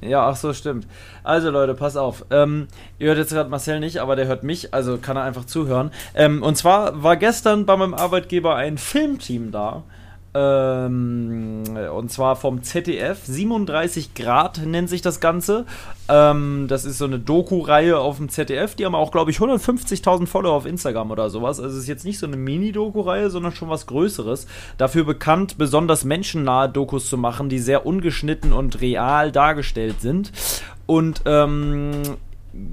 Ja, 0.00 0.28
ach 0.28 0.36
so, 0.36 0.52
stimmt. 0.52 0.86
Also 1.24 1.50
Leute, 1.50 1.74
pass 1.74 1.96
auf. 1.96 2.24
Ähm, 2.30 2.68
ihr 2.98 3.08
hört 3.08 3.18
jetzt 3.18 3.32
gerade 3.32 3.50
Marcel 3.50 3.80
nicht, 3.80 3.98
aber 3.98 4.14
der 4.14 4.26
hört 4.26 4.44
mich, 4.44 4.72
also 4.72 4.98
kann 4.98 5.16
er 5.16 5.24
einfach 5.24 5.44
zuhören. 5.44 5.90
Ähm, 6.14 6.42
und 6.42 6.56
zwar 6.56 7.02
war 7.02 7.16
gestern 7.16 7.66
bei 7.66 7.76
meinem 7.76 7.94
Arbeitgeber 7.94 8.54
ein 8.54 8.78
Filmteam 8.78 9.50
da. 9.50 9.82
Ähm, 10.38 11.64
und 11.92 12.10
zwar 12.10 12.36
vom 12.36 12.62
ZDF. 12.62 13.24
37 13.24 14.14
Grad 14.14 14.64
nennt 14.64 14.88
sich 14.88 15.02
das 15.02 15.20
Ganze. 15.20 15.66
Ähm, 16.08 16.66
das 16.68 16.84
ist 16.84 16.98
so 16.98 17.06
eine 17.06 17.18
Doku-Reihe 17.18 17.98
auf 17.98 18.18
dem 18.18 18.28
ZDF. 18.28 18.74
Die 18.74 18.86
haben 18.86 18.94
auch, 18.94 19.10
glaube 19.10 19.30
ich, 19.30 19.38
150.000 19.38 20.26
Follower 20.26 20.54
auf 20.54 20.66
Instagram 20.66 21.10
oder 21.10 21.30
sowas. 21.30 21.58
Also 21.60 21.76
es 21.76 21.82
ist 21.82 21.88
jetzt 21.88 22.04
nicht 22.04 22.18
so 22.18 22.26
eine 22.26 22.36
Mini-Doku-Reihe, 22.36 23.30
sondern 23.30 23.52
schon 23.52 23.68
was 23.68 23.86
Größeres. 23.86 24.46
Dafür 24.76 25.04
bekannt, 25.04 25.58
besonders 25.58 26.04
menschennahe 26.04 26.68
Dokus 26.68 27.08
zu 27.08 27.18
machen, 27.18 27.48
die 27.48 27.58
sehr 27.58 27.84
ungeschnitten 27.84 28.52
und 28.52 28.80
real 28.80 29.32
dargestellt 29.32 30.00
sind. 30.00 30.32
Und 30.86 31.22
ähm, 31.26 31.92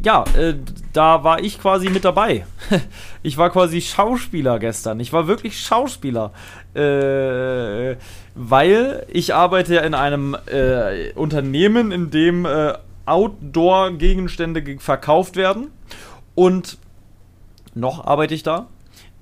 ja, 0.03 0.23
äh, 0.37 0.55
da 0.93 1.23
war 1.23 1.43
ich 1.43 1.59
quasi 1.59 1.89
mit 1.89 2.05
dabei. 2.05 2.45
ich 3.23 3.37
war 3.37 3.49
quasi 3.49 3.81
Schauspieler 3.81 4.59
gestern. 4.59 4.99
Ich 4.99 5.11
war 5.13 5.27
wirklich 5.27 5.59
Schauspieler. 5.59 6.31
Äh, 6.73 7.97
weil 8.35 9.05
ich 9.09 9.33
arbeite 9.33 9.75
ja 9.75 9.81
in 9.81 9.93
einem 9.93 10.35
äh, 10.45 11.11
Unternehmen, 11.13 11.91
in 11.91 12.09
dem 12.09 12.45
äh, 12.45 12.73
Outdoor-Gegenstände 13.05 14.77
verkauft 14.79 15.35
werden. 15.35 15.71
Und 16.35 16.77
noch 17.73 18.05
arbeite 18.05 18.33
ich 18.33 18.43
da. 18.43 18.67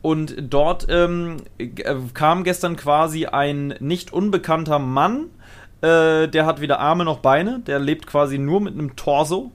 Und 0.01 0.35
dort 0.39 0.87
ähm, 0.89 1.37
äh, 1.57 1.73
kam 2.13 2.43
gestern 2.43 2.75
quasi 2.75 3.25
ein 3.25 3.75
nicht 3.79 4.13
unbekannter 4.13 4.77
Mann. 4.79 5.29
Äh, 5.81 6.27
der 6.27 6.45
hat 6.45 6.61
weder 6.61 6.79
Arme 6.79 7.05
noch 7.05 7.19
Beine. 7.19 7.59
Der 7.65 7.79
lebt 7.79 8.05
quasi 8.05 8.37
nur 8.37 8.61
mit 8.61 8.73
einem 8.73 8.95
Torso 8.95 9.51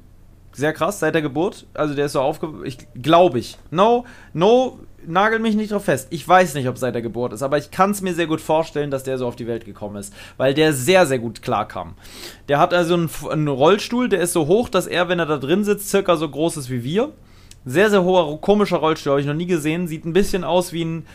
sehr 0.58 0.72
krass, 0.72 1.00
seit 1.00 1.14
der 1.14 1.22
Geburt. 1.22 1.66
Also 1.74 1.94
der 1.94 2.06
ist 2.06 2.12
so 2.12 2.20
aufge... 2.20 2.52
Ich 2.64 2.78
glaube 3.00 3.38
ich. 3.38 3.56
No, 3.70 4.04
no, 4.34 4.78
nagel 5.06 5.38
mich 5.38 5.54
nicht 5.54 5.72
drauf 5.72 5.84
fest. 5.84 6.08
Ich 6.10 6.26
weiß 6.26 6.54
nicht, 6.54 6.68
ob 6.68 6.78
seit 6.78 6.94
der 6.94 7.02
Geburt 7.02 7.32
ist, 7.32 7.42
aber 7.42 7.58
ich 7.58 7.70
kann 7.70 7.92
es 7.92 8.02
mir 8.02 8.14
sehr 8.14 8.26
gut 8.26 8.40
vorstellen, 8.40 8.90
dass 8.90 9.04
der 9.04 9.18
so 9.18 9.26
auf 9.26 9.36
die 9.36 9.46
Welt 9.46 9.64
gekommen 9.64 9.96
ist. 9.96 10.12
Weil 10.36 10.54
der 10.54 10.72
sehr, 10.72 11.06
sehr 11.06 11.18
gut 11.18 11.42
klarkam. 11.42 11.94
Der 12.48 12.58
hat 12.58 12.74
also 12.74 12.94
einen, 12.94 13.10
einen 13.30 13.48
Rollstuhl, 13.48 14.08
der 14.08 14.20
ist 14.20 14.32
so 14.32 14.46
hoch, 14.46 14.68
dass 14.68 14.86
er, 14.86 15.08
wenn 15.08 15.18
er 15.18 15.26
da 15.26 15.38
drin 15.38 15.64
sitzt, 15.64 15.88
circa 15.88 16.16
so 16.16 16.28
groß 16.28 16.58
ist 16.58 16.70
wie 16.70 16.84
wir. 16.84 17.12
Sehr, 17.64 17.90
sehr 17.90 18.04
hoher, 18.04 18.40
komischer 18.40 18.78
Rollstuhl, 18.78 19.12
habe 19.12 19.20
ich 19.20 19.26
noch 19.26 19.34
nie 19.34 19.46
gesehen. 19.46 19.88
Sieht 19.88 20.04
ein 20.04 20.12
bisschen 20.12 20.44
aus 20.44 20.72
wie 20.72 20.84
ein 20.84 21.06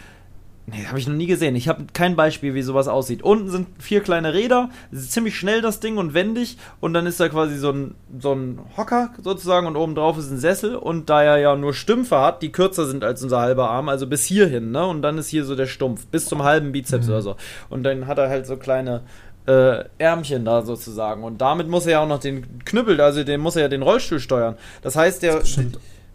Nee, 0.66 0.86
habe 0.86 0.98
ich 0.98 1.08
noch 1.08 1.16
nie 1.16 1.26
gesehen. 1.26 1.58
Ich 1.58 1.68
habe 1.68 1.84
kein 1.92 2.16
Beispiel, 2.16 2.54
wie 2.54 2.62
sowas 2.62 2.88
aussieht. 2.88 3.22
Unten 3.22 3.50
sind 3.50 3.68
vier 3.80 4.00
kleine 4.00 4.34
Räder, 4.34 4.70
ziemlich 4.94 5.38
schnell 5.38 5.62
das 5.62 5.82
Ding 5.82 5.98
und 5.98 6.14
wendig. 6.14 6.58
Und 6.80 6.94
dann 6.94 7.06
ist 7.06 7.20
da 7.20 7.28
quasi 7.28 7.58
so 7.58 7.72
ein, 7.72 7.96
so 8.18 8.32
ein 8.32 8.60
Hocker 8.78 9.10
sozusagen 9.22 9.68
und 9.68 9.76
oben 9.76 9.94
drauf 9.94 10.18
ist 10.18 10.32
ein 10.32 10.38
Sessel. 10.38 10.78
Und 10.78 11.10
da 11.10 11.22
er 11.22 11.38
ja 11.38 11.56
nur 11.58 11.74
Stümpfe 11.74 12.20
hat, 12.22 12.42
die 12.42 12.52
kürzer 12.54 12.86
sind 12.86 13.04
als 13.04 13.22
unser 13.22 13.42
halber 13.42 13.70
Arm, 13.70 13.90
also 13.90 14.08
bis 14.08 14.24
hierhin, 14.24 14.72
ne? 14.72 14.86
Und 14.88 15.02
dann 15.02 15.18
ist 15.18 15.28
hier 15.28 15.44
so 15.44 15.56
der 15.56 15.66
Stumpf, 15.66 16.08
bis 16.08 16.28
zum 16.28 16.44
halben 16.44 16.72
Bizeps 16.72 17.08
mhm. 17.08 17.12
oder 17.12 17.22
so. 17.22 17.36
Und 17.70 17.84
dann 17.84 18.08
hat 18.08 18.18
er 18.18 18.30
halt 18.30 18.48
so 18.48 18.56
kleine 18.56 19.02
äh, 19.48 19.84
Ärmchen 19.98 20.46
da 20.46 20.62
sozusagen. 20.62 21.26
Und 21.26 21.42
damit 21.42 21.68
muss 21.68 21.86
er 21.86 21.92
ja 21.92 22.00
auch 22.00 22.08
noch 22.08 22.20
den 22.20 22.64
Knüppel, 22.64 23.02
also 23.02 23.26
den 23.26 23.42
muss 23.42 23.58
er 23.58 23.64
ja 23.64 23.68
den 23.68 23.82
Rollstuhl 23.82 24.22
steuern. 24.22 24.56
Das 24.82 24.96
heißt, 24.96 25.24
der. 25.24 25.40
Das 25.40 25.60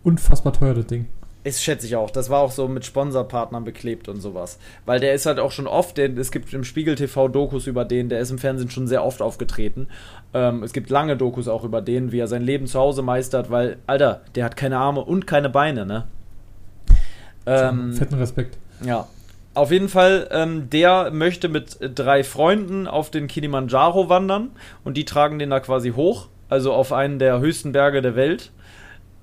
unfassbar 0.05 0.55
teuer, 0.55 0.73
das 0.73 0.87
Ding. 0.87 1.07
Ist, 1.49 1.65
schätze 1.65 1.87
ich 1.87 1.97
auch. 1.97 2.11
Das 2.11 2.29
war 2.29 2.41
auch 2.41 2.51
so 2.51 2.69
mit 2.69 2.85
Sponsorpartnern 2.85 3.65
beklebt 3.65 4.09
und 4.09 4.21
sowas. 4.21 4.59
Weil 4.85 5.01
der 5.01 5.15
ist 5.15 5.25
halt 5.25 5.39
auch 5.39 5.51
schon 5.51 5.67
oft, 5.67 5.97
der, 5.97 6.15
es 6.19 6.31
gibt 6.31 6.53
im 6.53 6.63
Spiegel 6.63 6.95
TV 6.95 7.29
Dokus 7.29 7.67
über 7.67 7.87
den, 7.87 8.11
der 8.11 8.21
ist 8.21 8.31
im 8.31 8.39
Fernsehen 8.39 8.71
schon 8.71 8.87
sehr 8.87 9.03
oft 9.03 9.23
aufgetreten. 9.23 9.89
Ähm, 10.35 10.63
es 10.63 10.75
gibt 10.75 10.91
lange 10.91 11.17
Dokus 11.17 11.49
auch 11.49 11.65
über 11.65 11.81
den, 11.81 12.13
wie 12.13 12.19
er 12.19 12.29
sein 12.29 12.43
Leben 12.43 12.67
zu 12.67 12.79
Hause 12.79 13.01
meistert, 13.01 13.51
weil, 13.51 13.79
Alter, 13.87 14.21
der 14.35 14.45
hat 14.45 14.57
keine 14.57 14.77
Arme 14.77 15.01
und 15.01 15.27
keine 15.27 15.49
Beine, 15.49 15.87
ne? 15.87 16.07
Ähm, 17.47 17.95
fetten 17.95 18.17
Respekt. 18.17 18.59
Ja. 18.85 19.09
Auf 19.55 19.73
jeden 19.73 19.89
Fall, 19.89 20.29
ähm, 20.31 20.69
der 20.69 21.11
möchte 21.11 21.49
mit 21.49 21.79
drei 21.81 22.25
Freunden 22.25 22.87
auf 22.87 23.11
den 23.11 23.27
Kilimanjaro 23.27 24.11
wandern 24.11 24.51
und 24.85 24.99
die 24.99 25.07
tragen 25.07 25.39
den 25.39 25.49
da 25.49 25.61
quasi 25.61 25.93
hoch, 25.93 26.29
also 26.51 26.75
auf 26.75 26.93
einen 26.93 27.19
der 27.19 27.41
höchsten 27.41 27.73
Berge 27.73 28.03
der 28.03 28.15
Welt. 28.17 28.53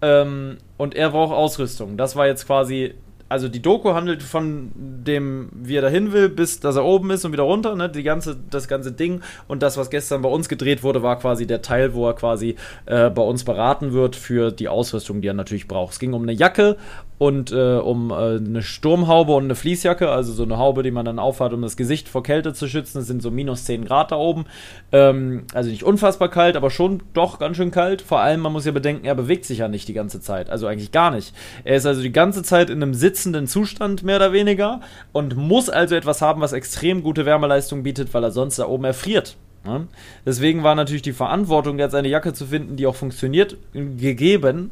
Ähm, 0.06 0.58
und 0.78 0.93
er 0.93 1.10
braucht 1.10 1.34
Ausrüstung. 1.34 1.97
Das 1.97 2.16
war 2.16 2.28
jetzt 2.28 2.45
quasi 2.45 2.93
also 3.28 3.47
die 3.47 3.62
Doku 3.62 3.93
handelt 3.93 4.22
von 4.22 4.72
dem, 4.76 5.49
wie 5.51 5.76
er 5.76 5.82
dahin 5.82 6.14
will, 6.14 6.30
bis 6.30 6.60
dass 6.60 6.76
er 6.76 6.86
oben 6.86 7.10
ist 7.10 7.26
und 7.26 7.32
wieder 7.32 7.43
runter, 7.43 7.76
ne? 7.76 7.89
Die 7.89 8.03
ganze, 8.03 8.38
das 8.49 8.68
ganze 8.68 8.91
Ding. 8.91 9.22
Und 9.47 9.64
das, 9.64 9.78
was 9.78 9.89
gestern 9.89 10.22
bei 10.22 10.30
uns 10.30 10.47
gedreht 10.47 10.84
wurde, 10.84 11.01
war 11.01 11.18
quasi 11.18 11.47
der 11.47 11.64
Teil, 11.64 11.95
wo 11.95 12.08
er 12.08 12.14
quasi 12.14 12.56
äh, 12.86 13.10
bei 13.10 13.24
uns 13.24 13.43
beraten 13.43 13.93
wird 13.93 14.16
für 14.16 14.51
die 14.51 14.68
Ausrüstung, 14.68 15.22
die 15.22 15.28
er 15.28 15.34
natürlich 15.34 15.68
braucht. 15.68 15.93
Es 15.93 15.99
ging 15.99 16.14
um 16.14 16.22
eine 16.22 16.34
Jacke 16.34 16.78
und 17.18 17.51
äh, 17.51 17.78
um 17.78 18.11
äh, 18.11 18.36
eine 18.36 18.61
Sturmhaube 18.61 19.34
und 19.34 19.45
eine 19.45 19.55
Fließjacke, 19.55 20.09
also 20.09 20.34
so 20.34 20.43
eine 20.43 20.57
Haube, 20.57 20.84
die 20.84 20.91
man 20.91 21.05
dann 21.05 21.20
aufhat, 21.20 21.53
um 21.53 21.61
das 21.61 21.78
Gesicht 21.78 22.09
vor 22.09 22.24
Kälte 22.24 22.53
zu 22.53 22.68
schützen. 22.68 22.99
Es 22.99 23.07
sind 23.07 23.22
so 23.22 23.32
minus 23.32 23.66
10 23.66 23.86
Grad 23.86 24.11
da 24.11 24.18
oben. 24.18 24.45
Ähm, 24.91 25.45
also 25.53 25.70
nicht 25.70 25.84
unfassbar 25.84 26.30
kalt, 26.30 26.57
aber 26.57 26.70
schon 26.70 27.03
doch 27.13 27.39
ganz 27.39 27.57
schön 27.57 27.72
kalt. 27.72 28.01
Vor 28.01 28.20
allem, 28.20 28.41
man 28.41 28.51
muss 28.51 28.66
ja 28.66 28.72
bedenken, 28.72 29.05
er 29.05 29.16
bewegt 29.16 29.45
sich 29.45 29.59
ja 29.59 29.68
nicht 29.68 29.88
die 29.88 29.93
ganze 29.93 30.20
Zeit. 30.20 30.49
Also 30.49 30.68
eigentlich 30.68 30.91
gar 30.91 31.11
nicht. 31.11 31.34
Er 31.63 31.78
ist 31.78 31.86
also 31.86 32.01
die 32.01 32.11
ganze 32.11 32.43
Zeit 32.43 32.70
in 32.70 32.82
einem 32.84 32.93
sitzenden 32.93 33.47
Zustand, 33.47 34.03
mehr 34.03 34.18
oder 34.18 34.34
weniger, 34.34 34.82
und 35.13 35.38
muss 35.38 35.70
also 35.70 35.95
etwas 35.95 36.22
haben, 36.22 36.41
was 36.41 36.53
extrem 36.53 37.01
gute 37.01 37.26
Wärmeleistung 37.26 37.84
bietet, 37.84 38.13
weil 38.13 38.24
er 38.24 38.32
sonst 38.32 38.59
da 38.59 38.68
oben 38.68 38.84
erfriert. 38.84 39.38
Ne? 39.66 39.88
Deswegen 40.26 40.63
war 40.63 40.76
natürlich 40.76 41.01
die 41.01 41.13
Verantwortung, 41.13 41.80
jetzt 41.80 41.95
eine 41.95 42.07
Jacke 42.07 42.34
zu 42.34 42.45
finden, 42.45 42.76
die 42.76 42.86
auch 42.86 42.95
funktioniert, 42.95 43.57
gegeben. 43.74 44.72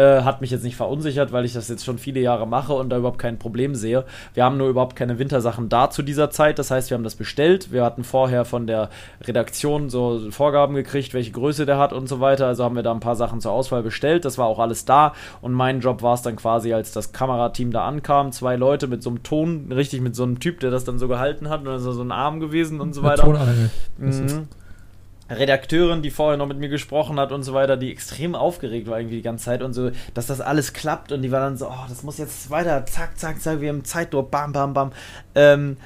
Äh, 0.00 0.22
hat 0.22 0.40
mich 0.40 0.50
jetzt 0.50 0.64
nicht 0.64 0.76
verunsichert, 0.76 1.30
weil 1.30 1.44
ich 1.44 1.52
das 1.52 1.68
jetzt 1.68 1.84
schon 1.84 1.98
viele 1.98 2.20
Jahre 2.20 2.46
mache 2.46 2.72
und 2.72 2.88
da 2.88 2.96
überhaupt 2.96 3.18
kein 3.18 3.38
Problem 3.38 3.74
sehe. 3.74 4.06
Wir 4.32 4.44
haben 4.44 4.56
nur 4.56 4.70
überhaupt 4.70 4.96
keine 4.96 5.18
Wintersachen 5.18 5.68
da 5.68 5.90
zu 5.90 6.00
dieser 6.00 6.30
Zeit. 6.30 6.58
Das 6.58 6.70
heißt, 6.70 6.88
wir 6.88 6.94
haben 6.94 7.04
das 7.04 7.16
bestellt. 7.16 7.70
Wir 7.70 7.84
hatten 7.84 8.02
vorher 8.02 8.46
von 8.46 8.66
der 8.66 8.88
Redaktion 9.22 9.90
so 9.90 10.30
Vorgaben 10.30 10.74
gekriegt, 10.74 11.12
welche 11.12 11.32
Größe 11.32 11.66
der 11.66 11.76
hat 11.76 11.92
und 11.92 12.08
so 12.08 12.18
weiter. 12.18 12.46
Also 12.46 12.64
haben 12.64 12.76
wir 12.76 12.82
da 12.82 12.92
ein 12.92 13.00
paar 13.00 13.14
Sachen 13.14 13.42
zur 13.42 13.52
Auswahl 13.52 13.82
bestellt. 13.82 14.24
Das 14.24 14.38
war 14.38 14.46
auch 14.46 14.58
alles 14.58 14.86
da. 14.86 15.12
Und 15.42 15.52
mein 15.52 15.80
Job 15.80 16.00
war 16.00 16.14
es 16.14 16.22
dann 16.22 16.36
quasi, 16.36 16.72
als 16.72 16.92
das 16.92 17.12
Kamerateam 17.12 17.70
da 17.70 17.84
ankam, 17.84 18.32
zwei 18.32 18.56
Leute 18.56 18.86
mit 18.86 19.02
so 19.02 19.10
einem 19.10 19.22
Ton, 19.22 19.70
richtig 19.70 20.00
mit 20.00 20.16
so 20.16 20.22
einem 20.22 20.40
Typ, 20.40 20.60
der 20.60 20.70
das 20.70 20.84
dann 20.84 20.98
so 20.98 21.08
gehalten 21.08 21.50
hat 21.50 21.60
und 21.60 21.66
dann 21.66 21.78
so 21.78 22.00
ein 22.00 22.12
Arm 22.12 22.40
gewesen 22.40 22.80
und 22.80 22.94
so 22.94 23.02
weiter. 23.02 23.24
Mhm. 23.98 24.48
Redakteurin, 25.30 26.02
die 26.02 26.10
vorher 26.10 26.36
noch 26.36 26.46
mit 26.46 26.58
mir 26.58 26.68
gesprochen 26.68 27.18
hat 27.20 27.32
und 27.32 27.42
so 27.42 27.54
weiter, 27.54 27.76
die 27.76 27.90
extrem 27.90 28.34
aufgeregt 28.34 28.88
war 28.88 28.98
irgendwie 28.98 29.16
die 29.16 29.22
ganze 29.22 29.46
Zeit 29.46 29.62
und 29.62 29.72
so, 29.72 29.90
dass 30.14 30.26
das 30.26 30.40
alles 30.40 30.72
klappt 30.72 31.12
und 31.12 31.22
die 31.22 31.30
war 31.30 31.40
dann 31.40 31.56
so, 31.56 31.68
oh, 31.68 31.86
das 31.88 32.02
muss 32.02 32.18
jetzt 32.18 32.50
weiter, 32.50 32.84
zack, 32.86 33.18
zack, 33.18 33.40
zack, 33.40 33.60
wir 33.60 33.68
haben 33.68 33.84
Zeitdruck, 33.84 34.30
bam, 34.30 34.52
bam, 34.52 34.74
bam. 34.74 34.92
Ähm, 35.34 35.76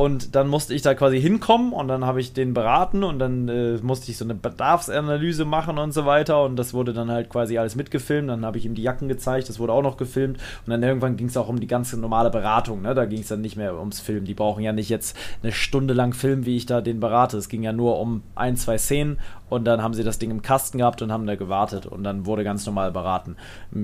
und 0.00 0.34
dann 0.34 0.48
musste 0.48 0.72
ich 0.72 0.80
da 0.80 0.94
quasi 0.94 1.20
hinkommen 1.20 1.74
und 1.74 1.88
dann 1.88 2.06
habe 2.06 2.22
ich 2.22 2.32
den 2.32 2.54
beraten 2.54 3.04
und 3.04 3.18
dann 3.18 3.48
äh, 3.50 3.76
musste 3.82 4.10
ich 4.10 4.16
so 4.16 4.24
eine 4.24 4.34
Bedarfsanalyse 4.34 5.44
machen 5.44 5.76
und 5.76 5.92
so 5.92 6.06
weiter. 6.06 6.42
Und 6.42 6.56
das 6.56 6.72
wurde 6.72 6.94
dann 6.94 7.10
halt 7.10 7.28
quasi 7.28 7.58
alles 7.58 7.76
mitgefilmt. 7.76 8.30
Dann 8.30 8.46
habe 8.46 8.56
ich 8.56 8.64
ihm 8.64 8.74
die 8.74 8.80
Jacken 8.80 9.08
gezeigt, 9.08 9.50
das 9.50 9.58
wurde 9.58 9.74
auch 9.74 9.82
noch 9.82 9.98
gefilmt. 9.98 10.38
Und 10.64 10.70
dann 10.70 10.82
irgendwann 10.82 11.18
ging 11.18 11.26
es 11.26 11.36
auch 11.36 11.50
um 11.50 11.60
die 11.60 11.66
ganze 11.66 12.00
normale 12.00 12.30
Beratung. 12.30 12.80
Ne? 12.80 12.94
Da 12.94 13.04
ging 13.04 13.20
es 13.20 13.28
dann 13.28 13.42
nicht 13.42 13.58
mehr 13.58 13.78
ums 13.78 14.00
Film. 14.00 14.24
Die 14.24 14.32
brauchen 14.32 14.62
ja 14.62 14.72
nicht 14.72 14.88
jetzt 14.88 15.14
eine 15.42 15.52
Stunde 15.52 15.92
lang 15.92 16.14
Film, 16.14 16.46
wie 16.46 16.56
ich 16.56 16.64
da 16.64 16.80
den 16.80 16.98
berate. 16.98 17.36
Es 17.36 17.50
ging 17.50 17.62
ja 17.62 17.74
nur 17.74 18.00
um 18.00 18.22
ein, 18.34 18.56
zwei 18.56 18.78
Szenen 18.78 19.18
und 19.50 19.66
dann 19.66 19.82
haben 19.82 19.92
sie 19.92 20.02
das 20.02 20.18
Ding 20.18 20.30
im 20.30 20.40
Kasten 20.40 20.78
gehabt 20.78 21.02
und 21.02 21.12
haben 21.12 21.26
da 21.26 21.34
gewartet. 21.34 21.84
Und 21.84 22.04
dann 22.04 22.24
wurde 22.24 22.42
ganz 22.42 22.64
normal 22.64 22.90
beraten. 22.90 23.36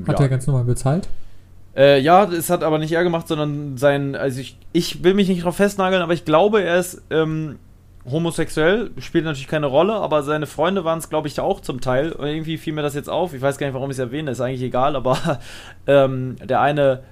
Hat 0.07 0.19
ja. 0.19 0.25
er 0.25 0.31
ganz 0.31 0.47
normal 0.47 0.65
bezahlt? 0.65 1.11
Äh, 1.77 2.01
ja, 2.01 2.25
es 2.25 2.49
hat 2.49 2.63
aber 2.63 2.79
nicht 2.79 2.93
er 2.93 3.05
gemacht, 3.05 3.29
sondern 3.29 3.77
sein, 3.77 4.15
also 4.17 4.41
ich, 4.41 4.57
ich 4.73 5.05
will 5.05 5.15
mich 5.15 5.29
nicht 5.29 5.45
drauf 5.45 5.57
festnageln, 5.57 6.03
aber 6.03 6.15
ich 6.15 6.25
glaube, 6.25 6.63
er 6.63 6.79
ist 6.79 7.03
ähm, 7.11 7.59
homosexuell, 8.11 8.91
spielt 8.99 9.25
natürlich 9.25 9.49
keine 9.49 9.67
Rolle, 9.67 9.95
aber 9.95 10.23
seine 10.23 10.47
Freunde 10.47 10.85
waren 10.85 10.99
es, 10.99 11.11
glaube 11.11 11.29
ich, 11.29 11.39
auch 11.39 11.61
zum 11.61 11.81
Teil. 11.81 12.13
Und 12.13 12.27
irgendwie 12.27 12.57
fiel 12.57 12.73
mir 12.73 12.83
das 12.83 12.95
jetzt 12.95 13.11
auf. 13.11 13.35
Ich 13.35 13.43
weiß 13.43 13.59
gar 13.59 13.67
nicht, 13.67 13.75
warum 13.75 13.91
ich 13.91 13.97
es 13.97 14.01
erwähne, 14.01 14.31
ist 14.31 14.41
eigentlich 14.41 14.63
egal, 14.63 14.97
aber 14.97 15.41
ähm, 15.87 16.37
der 16.43 16.63
eine, 16.63 17.03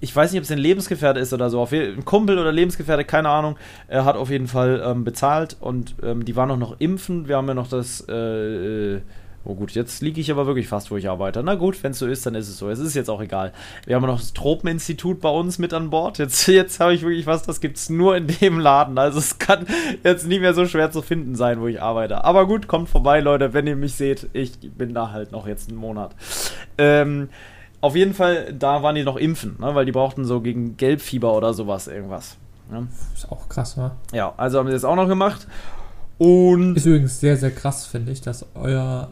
ich 0.00 0.14
weiß 0.14 0.32
nicht, 0.32 0.40
ob 0.40 0.44
es 0.44 0.50
ein 0.50 0.58
Lebensgefährte 0.58 1.18
ist 1.18 1.32
oder 1.32 1.48
so, 1.48 1.66
ein 1.70 2.04
Kumpel 2.04 2.38
oder 2.38 2.52
Lebensgefährte, 2.52 3.04
keine 3.04 3.30
Ahnung, 3.30 3.56
er 3.88 4.04
hat 4.04 4.16
auf 4.16 4.28
jeden 4.28 4.46
Fall 4.46 4.82
ähm, 4.84 5.04
bezahlt 5.04 5.56
und 5.58 5.94
ähm, 6.02 6.24
die 6.26 6.36
waren 6.36 6.50
auch 6.50 6.58
noch 6.58 6.80
impfen. 6.80 7.28
Wir 7.28 7.38
haben 7.38 7.48
ja 7.48 7.54
noch 7.54 7.68
das, 7.68 8.04
äh, 8.08 8.96
äh 8.96 9.00
Oh 9.44 9.54
gut, 9.54 9.72
jetzt 9.72 10.02
liege 10.02 10.20
ich 10.20 10.30
aber 10.30 10.46
wirklich 10.46 10.68
fast, 10.68 10.90
wo 10.92 10.96
ich 10.96 11.08
arbeite. 11.08 11.42
Na 11.42 11.56
gut, 11.56 11.82
wenn 11.82 11.90
es 11.90 11.98
so 11.98 12.06
ist, 12.06 12.24
dann 12.24 12.36
ist 12.36 12.48
es 12.48 12.58
so. 12.58 12.70
Es 12.70 12.78
ist 12.78 12.94
jetzt 12.94 13.10
auch 13.10 13.20
egal. 13.20 13.52
Wir 13.86 13.96
haben 13.96 14.06
noch 14.06 14.20
das 14.20 14.32
Tropeninstitut 14.34 15.20
bei 15.20 15.28
uns 15.28 15.58
mit 15.58 15.74
an 15.74 15.90
Bord. 15.90 16.18
Jetzt, 16.18 16.46
jetzt 16.46 16.78
habe 16.78 16.94
ich 16.94 17.02
wirklich 17.02 17.26
was, 17.26 17.42
das 17.42 17.60
gibt 17.60 17.76
es 17.76 17.90
nur 17.90 18.16
in 18.16 18.28
dem 18.28 18.60
Laden. 18.60 18.98
Also 18.98 19.18
es 19.18 19.38
kann 19.38 19.66
jetzt 20.04 20.26
nicht 20.26 20.40
mehr 20.40 20.54
so 20.54 20.66
schwer 20.66 20.92
zu 20.92 21.02
finden 21.02 21.34
sein, 21.34 21.60
wo 21.60 21.66
ich 21.66 21.82
arbeite. 21.82 22.24
Aber 22.24 22.46
gut, 22.46 22.68
kommt 22.68 22.88
vorbei, 22.88 23.18
Leute, 23.20 23.52
wenn 23.52 23.66
ihr 23.66 23.76
mich 23.76 23.94
seht. 23.94 24.28
Ich 24.32 24.58
bin 24.60 24.94
da 24.94 25.10
halt 25.10 25.32
noch 25.32 25.48
jetzt 25.48 25.68
einen 25.68 25.78
Monat. 25.78 26.14
Ähm, 26.78 27.28
auf 27.80 27.96
jeden 27.96 28.14
Fall, 28.14 28.52
da 28.52 28.84
waren 28.84 28.94
die 28.94 29.02
noch 29.02 29.16
impfen, 29.16 29.56
ne? 29.58 29.74
weil 29.74 29.86
die 29.86 29.92
brauchten 29.92 30.24
so 30.24 30.40
gegen 30.40 30.76
Gelbfieber 30.76 31.34
oder 31.34 31.52
sowas 31.52 31.88
irgendwas. 31.88 32.36
Ne? 32.70 32.86
Ist 33.12 33.30
auch 33.30 33.48
krass, 33.48 33.76
wa? 33.76 33.96
Ja, 34.12 34.34
also 34.36 34.60
haben 34.60 34.68
sie 34.68 34.72
das 34.72 34.84
auch 34.84 34.94
noch 34.94 35.08
gemacht. 35.08 35.48
Und 36.18 36.76
ist 36.76 36.86
übrigens 36.86 37.18
sehr, 37.18 37.36
sehr 37.36 37.50
krass, 37.50 37.84
finde 37.84 38.12
ich, 38.12 38.20
dass 38.20 38.46
euer 38.54 39.10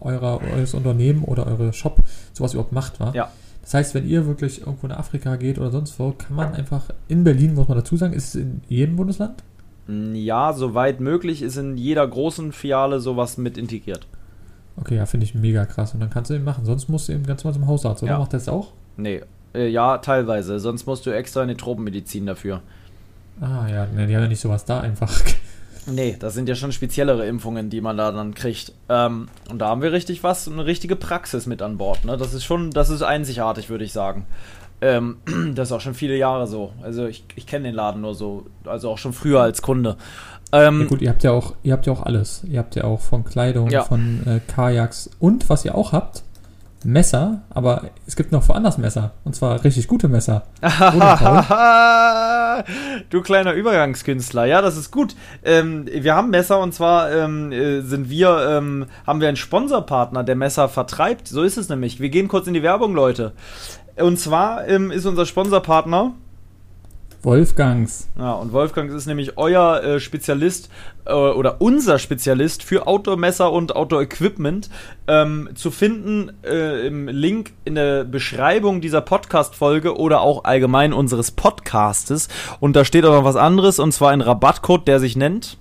eurer, 0.00 0.40
eures 0.54 0.74
Unternehmen 0.74 1.24
oder 1.24 1.46
eure 1.46 1.72
Shop 1.72 1.98
sowas 2.32 2.54
überhaupt 2.54 2.72
macht, 2.72 3.00
wa? 3.00 3.12
Ja. 3.14 3.30
Das 3.62 3.74
heißt, 3.74 3.94
wenn 3.94 4.08
ihr 4.08 4.26
wirklich 4.26 4.62
irgendwo 4.62 4.86
in 4.86 4.92
Afrika 4.92 5.36
geht 5.36 5.58
oder 5.58 5.70
sonst 5.70 5.98
wo, 5.98 6.12
kann 6.12 6.34
man 6.34 6.54
einfach 6.54 6.84
in 7.08 7.24
Berlin, 7.24 7.54
muss 7.54 7.68
man 7.68 7.78
dazu 7.78 7.96
sagen, 7.96 8.14
ist 8.14 8.34
es 8.34 8.40
in 8.40 8.62
jedem 8.68 8.96
Bundesland? 8.96 9.42
Ja, 9.86 10.52
soweit 10.52 11.00
möglich 11.00 11.42
ist 11.42 11.56
in 11.56 11.76
jeder 11.76 12.06
großen 12.06 12.52
Filiale 12.52 13.00
sowas 13.00 13.36
mit 13.36 13.58
integriert. 13.58 14.06
Okay, 14.76 14.96
ja, 14.96 15.06
finde 15.06 15.24
ich 15.24 15.34
mega 15.34 15.66
krass. 15.66 15.94
Und 15.94 16.00
dann 16.00 16.10
kannst 16.10 16.30
du 16.30 16.34
eben 16.34 16.44
machen. 16.44 16.64
Sonst 16.64 16.88
musst 16.88 17.08
du 17.08 17.12
eben 17.12 17.26
ganz 17.26 17.44
mal 17.44 17.52
zum 17.52 17.66
Hausarzt, 17.66 18.02
oder? 18.02 18.12
Ja. 18.12 18.18
Macht 18.18 18.32
das 18.32 18.48
auch? 18.48 18.72
Nee. 18.96 19.20
Äh, 19.52 19.68
ja, 19.68 19.98
teilweise. 19.98 20.58
Sonst 20.60 20.86
musst 20.86 21.04
du 21.06 21.10
extra 21.10 21.42
in 21.42 21.48
die 21.48 21.56
Tropenmedizin 21.56 22.26
dafür. 22.26 22.62
Ah, 23.40 23.66
ja. 23.68 23.86
Nee, 23.86 24.06
die 24.06 24.14
haben 24.14 24.22
ja 24.22 24.28
nicht 24.28 24.40
sowas 24.40 24.64
da 24.64 24.80
einfach. 24.80 25.12
Nee, 25.86 26.16
das 26.18 26.34
sind 26.34 26.48
ja 26.48 26.54
schon 26.54 26.72
speziellere 26.72 27.26
Impfungen, 27.26 27.70
die 27.70 27.80
man 27.80 27.96
da 27.96 28.12
dann 28.12 28.34
kriegt. 28.34 28.72
Ähm, 28.88 29.28
und 29.50 29.58
da 29.58 29.68
haben 29.68 29.82
wir 29.82 29.92
richtig 29.92 30.22
was, 30.22 30.48
eine 30.48 30.66
richtige 30.66 30.96
Praxis 30.96 31.46
mit 31.46 31.62
an 31.62 31.78
Bord. 31.78 32.04
Ne? 32.04 32.16
Das 32.16 32.34
ist 32.34 32.44
schon, 32.44 32.70
das 32.70 32.90
ist 32.90 33.02
einzigartig, 33.02 33.70
würde 33.70 33.84
ich 33.84 33.92
sagen. 33.92 34.26
Ähm, 34.80 35.16
das 35.54 35.68
ist 35.68 35.72
auch 35.72 35.80
schon 35.80 35.94
viele 35.94 36.16
Jahre 36.16 36.46
so. 36.46 36.72
Also 36.82 37.06
ich, 37.06 37.24
ich 37.34 37.46
kenne 37.46 37.68
den 37.68 37.74
Laden 37.74 38.02
nur 38.02 38.14
so, 38.14 38.46
also 38.64 38.90
auch 38.90 38.98
schon 38.98 39.12
früher 39.12 39.40
als 39.40 39.62
Kunde. 39.62 39.96
Ähm, 40.52 40.80
ja 40.80 40.86
gut, 40.86 41.02
ihr 41.02 41.10
habt 41.10 41.22
ja 41.22 41.30
auch, 41.30 41.54
ihr 41.62 41.72
habt 41.72 41.86
ja 41.86 41.92
auch 41.92 42.02
alles. 42.02 42.42
Ihr 42.44 42.58
habt 42.58 42.74
ja 42.74 42.84
auch 42.84 43.00
von 43.00 43.24
Kleidung, 43.24 43.70
ja. 43.70 43.82
von 43.82 44.26
äh, 44.26 44.40
Kajaks 44.52 45.10
und 45.18 45.48
was 45.48 45.64
ihr 45.64 45.74
auch 45.74 45.92
habt, 45.92 46.24
Messer, 46.84 47.42
aber 47.50 47.90
es 48.06 48.16
gibt 48.16 48.32
noch 48.32 48.48
woanders 48.48 48.78
Messer. 48.78 49.12
Und 49.24 49.36
zwar 49.36 49.62
richtig 49.64 49.86
gute 49.86 50.08
Messer. 50.08 50.44
du 53.10 53.20
kleiner 53.20 53.52
Übergangskünstler. 53.52 54.46
Ja, 54.46 54.62
das 54.62 54.78
ist 54.78 54.90
gut. 54.90 55.14
Ähm, 55.44 55.86
wir 55.86 56.14
haben 56.14 56.30
Messer 56.30 56.58
und 56.60 56.72
zwar 56.72 57.12
ähm, 57.12 57.52
äh, 57.52 57.82
sind 57.82 58.08
wir, 58.08 58.46
ähm, 58.48 58.86
haben 59.06 59.20
wir 59.20 59.28
einen 59.28 59.36
Sponsorpartner, 59.36 60.24
der 60.24 60.36
Messer 60.36 60.68
vertreibt. 60.68 61.28
So 61.28 61.42
ist 61.42 61.58
es 61.58 61.68
nämlich. 61.68 62.00
Wir 62.00 62.08
gehen 62.08 62.28
kurz 62.28 62.46
in 62.46 62.54
die 62.54 62.62
Werbung, 62.62 62.94
Leute. 62.94 63.32
Und 63.96 64.18
zwar 64.18 64.66
ähm, 64.66 64.90
ist 64.90 65.04
unser 65.04 65.26
Sponsorpartner 65.26 66.14
Wolfgangs. 67.22 68.08
Ja, 68.18 68.32
und 68.32 68.52
Wolfgangs 68.52 68.94
ist 68.94 69.06
nämlich 69.06 69.36
euer 69.36 69.82
äh, 69.82 70.00
Spezialist 70.00 70.70
äh, 71.04 71.12
oder 71.12 71.60
unser 71.60 71.98
Spezialist 71.98 72.62
für 72.62 72.86
Outdoor-Messer 72.86 73.52
und 73.52 73.76
Outdoor-Equipment. 73.76 74.70
Ähm, 75.06 75.50
zu 75.54 75.70
finden 75.70 76.32
äh, 76.42 76.86
im 76.86 77.08
Link 77.08 77.52
in 77.64 77.74
der 77.74 78.04
Beschreibung 78.04 78.80
dieser 78.80 79.02
Podcast-Folge 79.02 79.98
oder 79.98 80.22
auch 80.22 80.44
allgemein 80.44 80.94
unseres 80.94 81.30
Podcastes. 81.30 82.28
Und 82.58 82.74
da 82.74 82.84
steht 82.84 83.04
auch 83.04 83.12
noch 83.12 83.24
was 83.24 83.36
anderes 83.36 83.78
und 83.78 83.92
zwar 83.92 84.12
ein 84.12 84.22
Rabattcode, 84.22 84.88
der 84.88 84.98
sich 84.98 85.14
nennt. 85.14 85.58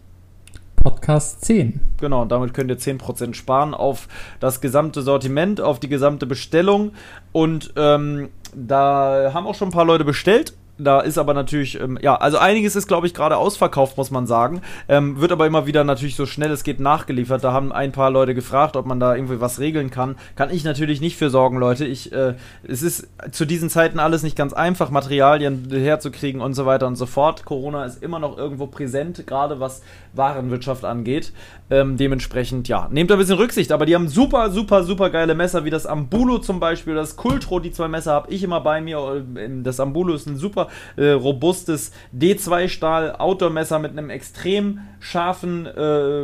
Podcast 0.81 1.43
10. 1.43 1.81
Genau, 1.99 2.21
und 2.21 2.31
damit 2.31 2.53
könnt 2.53 2.71
ihr 2.71 2.77
10% 2.77 3.33
sparen 3.33 3.73
auf 3.73 4.07
das 4.39 4.61
gesamte 4.61 5.01
Sortiment, 5.01 5.59
auf 5.59 5.81
die 5.81 5.89
gesamte 5.89 6.25
Bestellung. 6.25 6.93
Und 7.33 7.73
ähm, 7.75 8.29
da 8.55 9.31
haben 9.33 9.45
auch 9.45 9.55
schon 9.55 9.69
ein 9.69 9.73
paar 9.73 9.83
Leute 9.83 10.05
bestellt 10.05 10.53
Da 10.79 11.01
ist 11.01 11.17
aber 11.17 11.33
natürlich, 11.33 11.79
ähm, 11.79 11.99
ja, 12.01 12.15
also 12.15 12.37
einiges 12.37 12.75
ist, 12.77 12.87
glaube 12.87 13.05
ich, 13.05 13.13
gerade 13.13 13.35
ausverkauft, 13.35 13.97
muss 13.97 14.11
man 14.11 14.25
sagen. 14.25 14.61
Ähm, 14.87 15.19
wird 15.19 15.33
aber 15.33 15.45
immer 15.45 15.67
wieder 15.67 15.83
natürlich 15.83 16.15
so 16.15 16.25
schnell 16.25 16.51
es 16.51 16.63
geht 16.63 16.79
nachgeliefert. 16.79 17.43
Da 17.43 17.51
haben 17.51 17.73
ein 17.73 17.91
paar 17.91 18.09
Leute 18.09 18.33
gefragt, 18.33 18.77
ob 18.77 18.85
man 18.85 18.99
da 18.99 19.13
irgendwie 19.13 19.41
was 19.41 19.59
regeln 19.59 19.91
kann. 19.91 20.15
Kann 20.37 20.49
ich 20.49 20.63
natürlich 20.63 21.01
nicht 21.01 21.17
für 21.17 21.29
sorgen, 21.29 21.57
Leute. 21.57 21.85
Ich, 21.85 22.13
äh, 22.13 22.35
es 22.63 22.81
ist 22.81 23.09
zu 23.31 23.45
diesen 23.45 23.69
Zeiten 23.69 23.99
alles 23.99 24.23
nicht 24.23 24.37
ganz 24.37 24.53
einfach, 24.53 24.89
Materialien 24.89 25.67
herzukriegen 25.69 26.39
und 26.39 26.53
so 26.53 26.65
weiter 26.65 26.87
und 26.87 26.95
so 26.95 27.05
fort. 27.05 27.43
Corona 27.43 27.83
ist 27.83 28.01
immer 28.01 28.19
noch 28.19 28.37
irgendwo 28.37 28.67
präsent, 28.67 29.27
gerade 29.27 29.59
was 29.59 29.81
Warenwirtschaft 30.13 30.85
angeht. 30.85 31.33
Ähm, 31.71 31.97
dementsprechend, 31.97 32.67
ja, 32.67 32.87
nehmt 32.91 33.11
ein 33.11 33.17
bisschen 33.17 33.37
Rücksicht. 33.37 33.71
Aber 33.71 33.85
die 33.85 33.95
haben 33.95 34.07
super, 34.07 34.49
super, 34.49 34.83
super 34.83 35.09
geile 35.09 35.35
Messer, 35.35 35.65
wie 35.65 35.69
das 35.69 35.85
Ambulo 35.85 36.39
zum 36.39 36.59
Beispiel, 36.59 36.95
das 36.95 37.15
Kultro, 37.15 37.59
die 37.59 37.71
zwei 37.71 37.87
Messer 37.87 38.13
habe 38.13 38.31
ich 38.31 38.43
immer 38.43 38.61
bei 38.61 38.81
mir. 38.81 39.25
Ähm, 39.37 39.63
das 39.63 39.79
Ambulo 39.79 40.13
ist 40.13 40.27
ein 40.27 40.37
super 40.37 40.67
äh, 40.95 41.09
robustes 41.11 41.91
D2-Stahl 42.17 43.15
Outdoor-Messer 43.17 43.79
mit 43.79 43.91
einem 43.91 44.09
extrem 44.09 44.79
scharfen, 44.99 45.65
äh, 45.65 46.21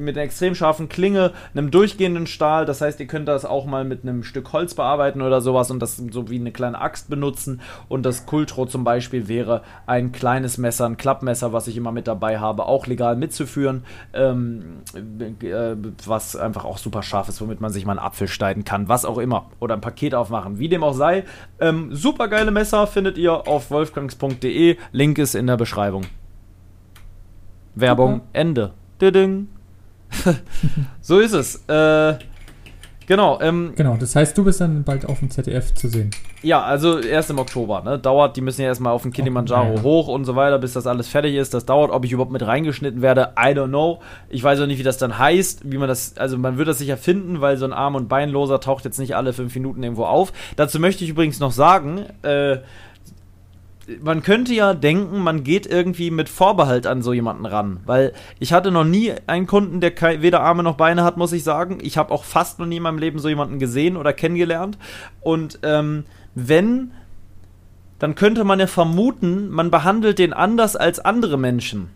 mit 0.00 0.16
einer 0.16 0.24
extrem 0.24 0.54
scharfen 0.54 0.88
Klinge, 0.88 1.32
einem 1.54 1.70
durchgehenden 1.70 2.26
Stahl. 2.26 2.64
Das 2.66 2.80
heißt, 2.80 2.98
ihr 3.00 3.06
könnt 3.06 3.28
das 3.28 3.44
auch 3.44 3.66
mal 3.66 3.84
mit 3.84 4.02
einem 4.02 4.22
Stück 4.22 4.52
Holz 4.52 4.74
bearbeiten 4.74 5.22
oder 5.22 5.40
sowas 5.40 5.70
und 5.70 5.80
das 5.80 5.96
so 5.96 6.28
wie 6.30 6.38
eine 6.38 6.52
kleine 6.52 6.80
Axt 6.80 7.08
benutzen. 7.10 7.60
Und 7.88 8.04
das 8.04 8.26
Kultro 8.26 8.66
zum 8.66 8.84
Beispiel 8.84 9.28
wäre 9.28 9.62
ein 9.86 10.12
kleines 10.12 10.58
Messer, 10.58 10.86
ein 10.86 10.96
Klappmesser, 10.96 11.52
was 11.52 11.68
ich 11.68 11.76
immer 11.76 11.92
mit 11.92 12.06
dabei 12.06 12.38
habe, 12.38 12.66
auch 12.66 12.86
legal 12.86 13.16
mitzuführen, 13.16 13.84
ähm, 14.12 14.80
äh, 14.94 15.76
was 16.06 16.36
einfach 16.36 16.64
auch 16.64 16.78
super 16.78 17.02
scharf 17.02 17.28
ist, 17.28 17.40
womit 17.40 17.60
man 17.60 17.72
sich 17.72 17.84
mal 17.84 17.92
einen 17.92 18.06
Apfel 18.06 18.28
schneiden 18.28 18.64
kann, 18.64 18.88
was 18.88 19.04
auch 19.04 19.18
immer. 19.18 19.50
Oder 19.60 19.74
ein 19.74 19.80
Paket 19.80 20.14
aufmachen, 20.14 20.58
wie 20.58 20.68
dem 20.68 20.84
auch 20.84 20.94
sei. 20.94 21.24
Ähm, 21.60 21.94
super 21.94 22.28
geile 22.28 22.50
Messer 22.50 22.86
findet 22.86 23.18
ihr 23.18 23.48
auf 23.48 23.70
wolfgangs.de. 23.70 24.76
Link 24.92 25.18
ist 25.18 25.34
in 25.34 25.46
der 25.46 25.56
Beschreibung. 25.56 26.06
Werbung, 27.74 28.14
Super. 28.14 28.26
Ende. 28.32 28.72
so 31.00 31.18
ist 31.18 31.32
es. 31.32 31.56
Äh, 31.68 32.18
genau. 33.06 33.40
Ähm, 33.40 33.72
genau, 33.76 33.96
das 33.98 34.14
heißt, 34.16 34.36
du 34.36 34.44
bist 34.44 34.60
dann 34.60 34.84
bald 34.84 35.06
auf 35.06 35.20
dem 35.20 35.30
ZDF 35.30 35.74
zu 35.74 35.88
sehen. 35.88 36.10
Ja, 36.42 36.62
also 36.62 36.98
erst 36.98 37.30
im 37.30 37.38
Oktober. 37.38 37.82
Ne? 37.82 37.98
Dauert, 37.98 38.36
die 38.36 38.40
müssen 38.40 38.62
ja 38.62 38.68
erstmal 38.68 38.92
auf 38.92 39.02
den 39.02 39.12
Kilimanjaro 39.12 39.72
okay, 39.72 39.82
hoch 39.82 40.08
und 40.08 40.24
so 40.24 40.36
weiter, 40.36 40.58
bis 40.58 40.74
das 40.74 40.86
alles 40.86 41.08
fertig 41.08 41.34
ist. 41.34 41.54
Das 41.54 41.66
dauert, 41.66 41.90
ob 41.90 42.04
ich 42.04 42.12
überhaupt 42.12 42.32
mit 42.32 42.46
reingeschnitten 42.46 43.02
werde, 43.02 43.32
I 43.38 43.48
don't 43.48 43.68
know. 43.68 44.00
Ich 44.28 44.42
weiß 44.42 44.60
auch 44.60 44.66
nicht, 44.66 44.78
wie 44.78 44.84
das 44.84 44.98
dann 44.98 45.18
heißt, 45.18 45.70
wie 45.70 45.78
man 45.78 45.88
das, 45.88 46.16
also 46.18 46.38
man 46.38 46.58
wird 46.58 46.68
das 46.68 46.78
sicher 46.78 46.96
finden, 46.96 47.40
weil 47.40 47.56
so 47.56 47.64
ein 47.64 47.72
Arm- 47.72 47.94
und 47.94 48.08
Beinloser 48.08 48.60
taucht 48.60 48.84
jetzt 48.84 48.98
nicht 48.98 49.16
alle 49.16 49.32
fünf 49.32 49.54
Minuten 49.54 49.82
irgendwo 49.82 50.04
auf. 50.04 50.32
Dazu 50.56 50.78
möchte 50.78 51.04
ich 51.04 51.10
übrigens 51.10 51.40
noch 51.40 51.52
sagen, 51.52 52.04
äh, 52.22 52.58
man 54.02 54.22
könnte 54.22 54.52
ja 54.52 54.74
denken, 54.74 55.20
man 55.20 55.44
geht 55.44 55.66
irgendwie 55.66 56.10
mit 56.10 56.28
Vorbehalt 56.28 56.86
an 56.86 57.02
so 57.02 57.12
jemanden 57.12 57.46
ran, 57.46 57.80
weil 57.86 58.12
ich 58.38 58.52
hatte 58.52 58.70
noch 58.70 58.84
nie 58.84 59.12
einen 59.26 59.46
Kunden, 59.46 59.80
der 59.80 59.92
weder 60.22 60.40
Arme 60.40 60.62
noch 60.62 60.76
Beine 60.76 61.04
hat, 61.04 61.16
muss 61.16 61.32
ich 61.32 61.44
sagen. 61.44 61.78
Ich 61.80 61.96
habe 61.96 62.12
auch 62.12 62.24
fast 62.24 62.58
noch 62.58 62.66
nie 62.66 62.78
in 62.78 62.82
meinem 62.82 62.98
Leben 62.98 63.18
so 63.18 63.28
jemanden 63.28 63.58
gesehen 63.58 63.96
oder 63.96 64.12
kennengelernt. 64.12 64.76
Und 65.20 65.60
ähm, 65.62 66.04
wenn, 66.34 66.92
dann 67.98 68.14
könnte 68.16 68.44
man 68.44 68.58
ja 68.58 68.66
vermuten, 68.66 69.50
man 69.50 69.70
behandelt 69.70 70.18
den 70.18 70.32
anders 70.32 70.74
als 70.74 70.98
andere 70.98 71.38
Menschen. 71.38 71.90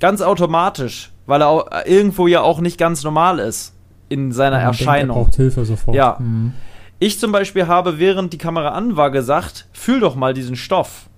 Ganz 0.00 0.20
automatisch, 0.20 1.12
weil 1.26 1.42
er 1.42 1.86
irgendwo 1.86 2.26
ja 2.26 2.42
auch 2.42 2.60
nicht 2.60 2.78
ganz 2.78 3.02
normal 3.02 3.40
ist 3.40 3.74
in 4.08 4.30
seiner 4.30 4.58
man 4.58 4.66
Erscheinung. 4.66 5.16
Denkt, 5.16 5.18
er 5.18 5.24
braucht 5.24 5.36
Hilfe 5.36 5.64
sofort. 5.64 5.96
Ja. 5.96 6.16
Mhm. 6.20 6.52
Ich 7.00 7.18
zum 7.18 7.32
Beispiel 7.32 7.66
habe, 7.66 7.98
während 7.98 8.32
die 8.32 8.38
Kamera 8.38 8.68
an 8.68 8.96
war, 8.96 9.10
gesagt, 9.10 9.66
fühl 9.72 9.98
doch 9.98 10.14
mal 10.14 10.32
diesen 10.32 10.54
Stoff 10.54 11.08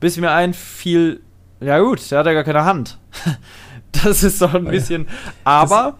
bis 0.00 0.16
mir 0.16 0.30
einfiel, 0.30 1.20
ja 1.60 1.78
gut, 1.78 2.10
der 2.10 2.18
hat 2.18 2.26
ja 2.26 2.32
gar 2.32 2.44
keine 2.44 2.64
Hand. 2.64 2.98
das 4.04 4.22
ist 4.22 4.42
doch 4.42 4.54
ein 4.54 4.64
bisschen. 4.64 5.08
Aber 5.44 5.96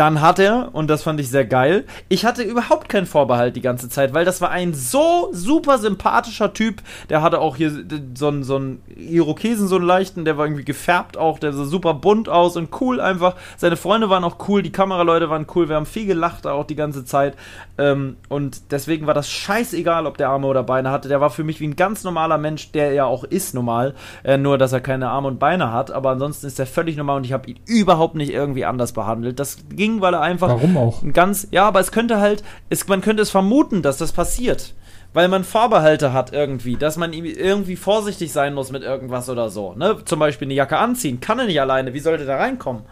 dann 0.00 0.22
hat 0.22 0.38
er, 0.38 0.70
und 0.72 0.88
das 0.88 1.02
fand 1.02 1.20
ich 1.20 1.28
sehr 1.28 1.44
geil, 1.44 1.84
ich 2.08 2.24
hatte 2.24 2.42
überhaupt 2.42 2.88
keinen 2.88 3.04
Vorbehalt 3.04 3.54
die 3.54 3.60
ganze 3.60 3.90
Zeit, 3.90 4.14
weil 4.14 4.24
das 4.24 4.40
war 4.40 4.50
ein 4.50 4.72
so 4.72 5.28
super 5.30 5.76
sympathischer 5.76 6.54
Typ. 6.54 6.80
Der 7.10 7.20
hatte 7.20 7.38
auch 7.38 7.56
hier 7.56 7.84
so 8.14 8.28
einen, 8.28 8.42
so 8.42 8.56
einen 8.56 8.82
Irokesen, 8.96 9.68
so 9.68 9.76
einen 9.76 9.84
leichten, 9.84 10.24
der 10.24 10.38
war 10.38 10.46
irgendwie 10.46 10.64
gefärbt 10.64 11.18
auch, 11.18 11.38
der 11.38 11.52
sah 11.52 11.64
super 11.64 11.92
bunt 11.92 12.30
aus 12.30 12.56
und 12.56 12.70
cool 12.80 12.98
einfach. 12.98 13.36
Seine 13.58 13.76
Freunde 13.76 14.08
waren 14.08 14.24
auch 14.24 14.48
cool, 14.48 14.62
die 14.62 14.72
Kameraleute 14.72 15.28
waren 15.28 15.46
cool, 15.54 15.68
wir 15.68 15.76
haben 15.76 15.84
viel 15.84 16.06
gelacht 16.06 16.46
auch 16.46 16.64
die 16.64 16.76
ganze 16.76 17.04
Zeit. 17.04 17.36
Ähm, 17.76 18.16
und 18.30 18.72
deswegen 18.72 19.06
war 19.06 19.12
das 19.12 19.30
scheißegal, 19.30 20.06
ob 20.06 20.16
der 20.16 20.30
Arme 20.30 20.46
oder 20.46 20.62
Beine 20.62 20.90
hatte. 20.90 21.10
Der 21.10 21.20
war 21.20 21.28
für 21.28 21.44
mich 21.44 21.60
wie 21.60 21.68
ein 21.68 21.76
ganz 21.76 22.04
normaler 22.04 22.38
Mensch, 22.38 22.72
der 22.72 22.94
ja 22.94 23.04
auch 23.04 23.24
ist 23.24 23.54
normal, 23.54 23.94
äh, 24.24 24.38
nur 24.38 24.56
dass 24.56 24.72
er 24.72 24.80
keine 24.80 25.10
Arme 25.10 25.28
und 25.28 25.38
Beine 25.38 25.72
hat. 25.72 25.90
Aber 25.90 26.08
ansonsten 26.08 26.46
ist 26.46 26.58
er 26.58 26.66
völlig 26.66 26.96
normal 26.96 27.18
und 27.18 27.24
ich 27.24 27.34
habe 27.34 27.50
ihn 27.50 27.60
überhaupt 27.66 28.14
nicht 28.14 28.32
irgendwie 28.32 28.64
anders 28.64 28.92
behandelt. 28.92 29.38
Das 29.38 29.58
ging 29.68 29.89
ging, 29.90 30.00
weil 30.00 30.14
er 30.14 30.20
einfach. 30.20 30.48
Warum 30.48 30.76
auch? 30.76 31.02
Ganz, 31.12 31.48
ja, 31.50 31.66
aber 31.66 31.80
es 31.80 31.92
könnte 31.92 32.20
halt, 32.20 32.42
es, 32.68 32.86
man 32.88 33.00
könnte 33.00 33.22
es 33.22 33.30
vermuten, 33.30 33.82
dass 33.82 33.98
das 33.98 34.12
passiert. 34.12 34.74
Weil 35.12 35.26
man 35.26 35.42
Vorbehalte 35.42 36.12
hat 36.12 36.32
irgendwie, 36.32 36.76
dass 36.76 36.96
man 36.96 37.12
irgendwie 37.12 37.74
vorsichtig 37.74 38.32
sein 38.32 38.54
muss 38.54 38.70
mit 38.70 38.84
irgendwas 38.84 39.28
oder 39.28 39.50
so. 39.50 39.74
Ne? 39.74 39.96
Zum 40.04 40.20
Beispiel 40.20 40.46
eine 40.46 40.54
Jacke 40.54 40.78
anziehen, 40.78 41.20
kann 41.20 41.40
er 41.40 41.46
nicht 41.46 41.60
alleine, 41.60 41.94
wie 41.94 41.98
sollte 41.98 42.26
der 42.26 42.38
reinkommen? 42.38 42.82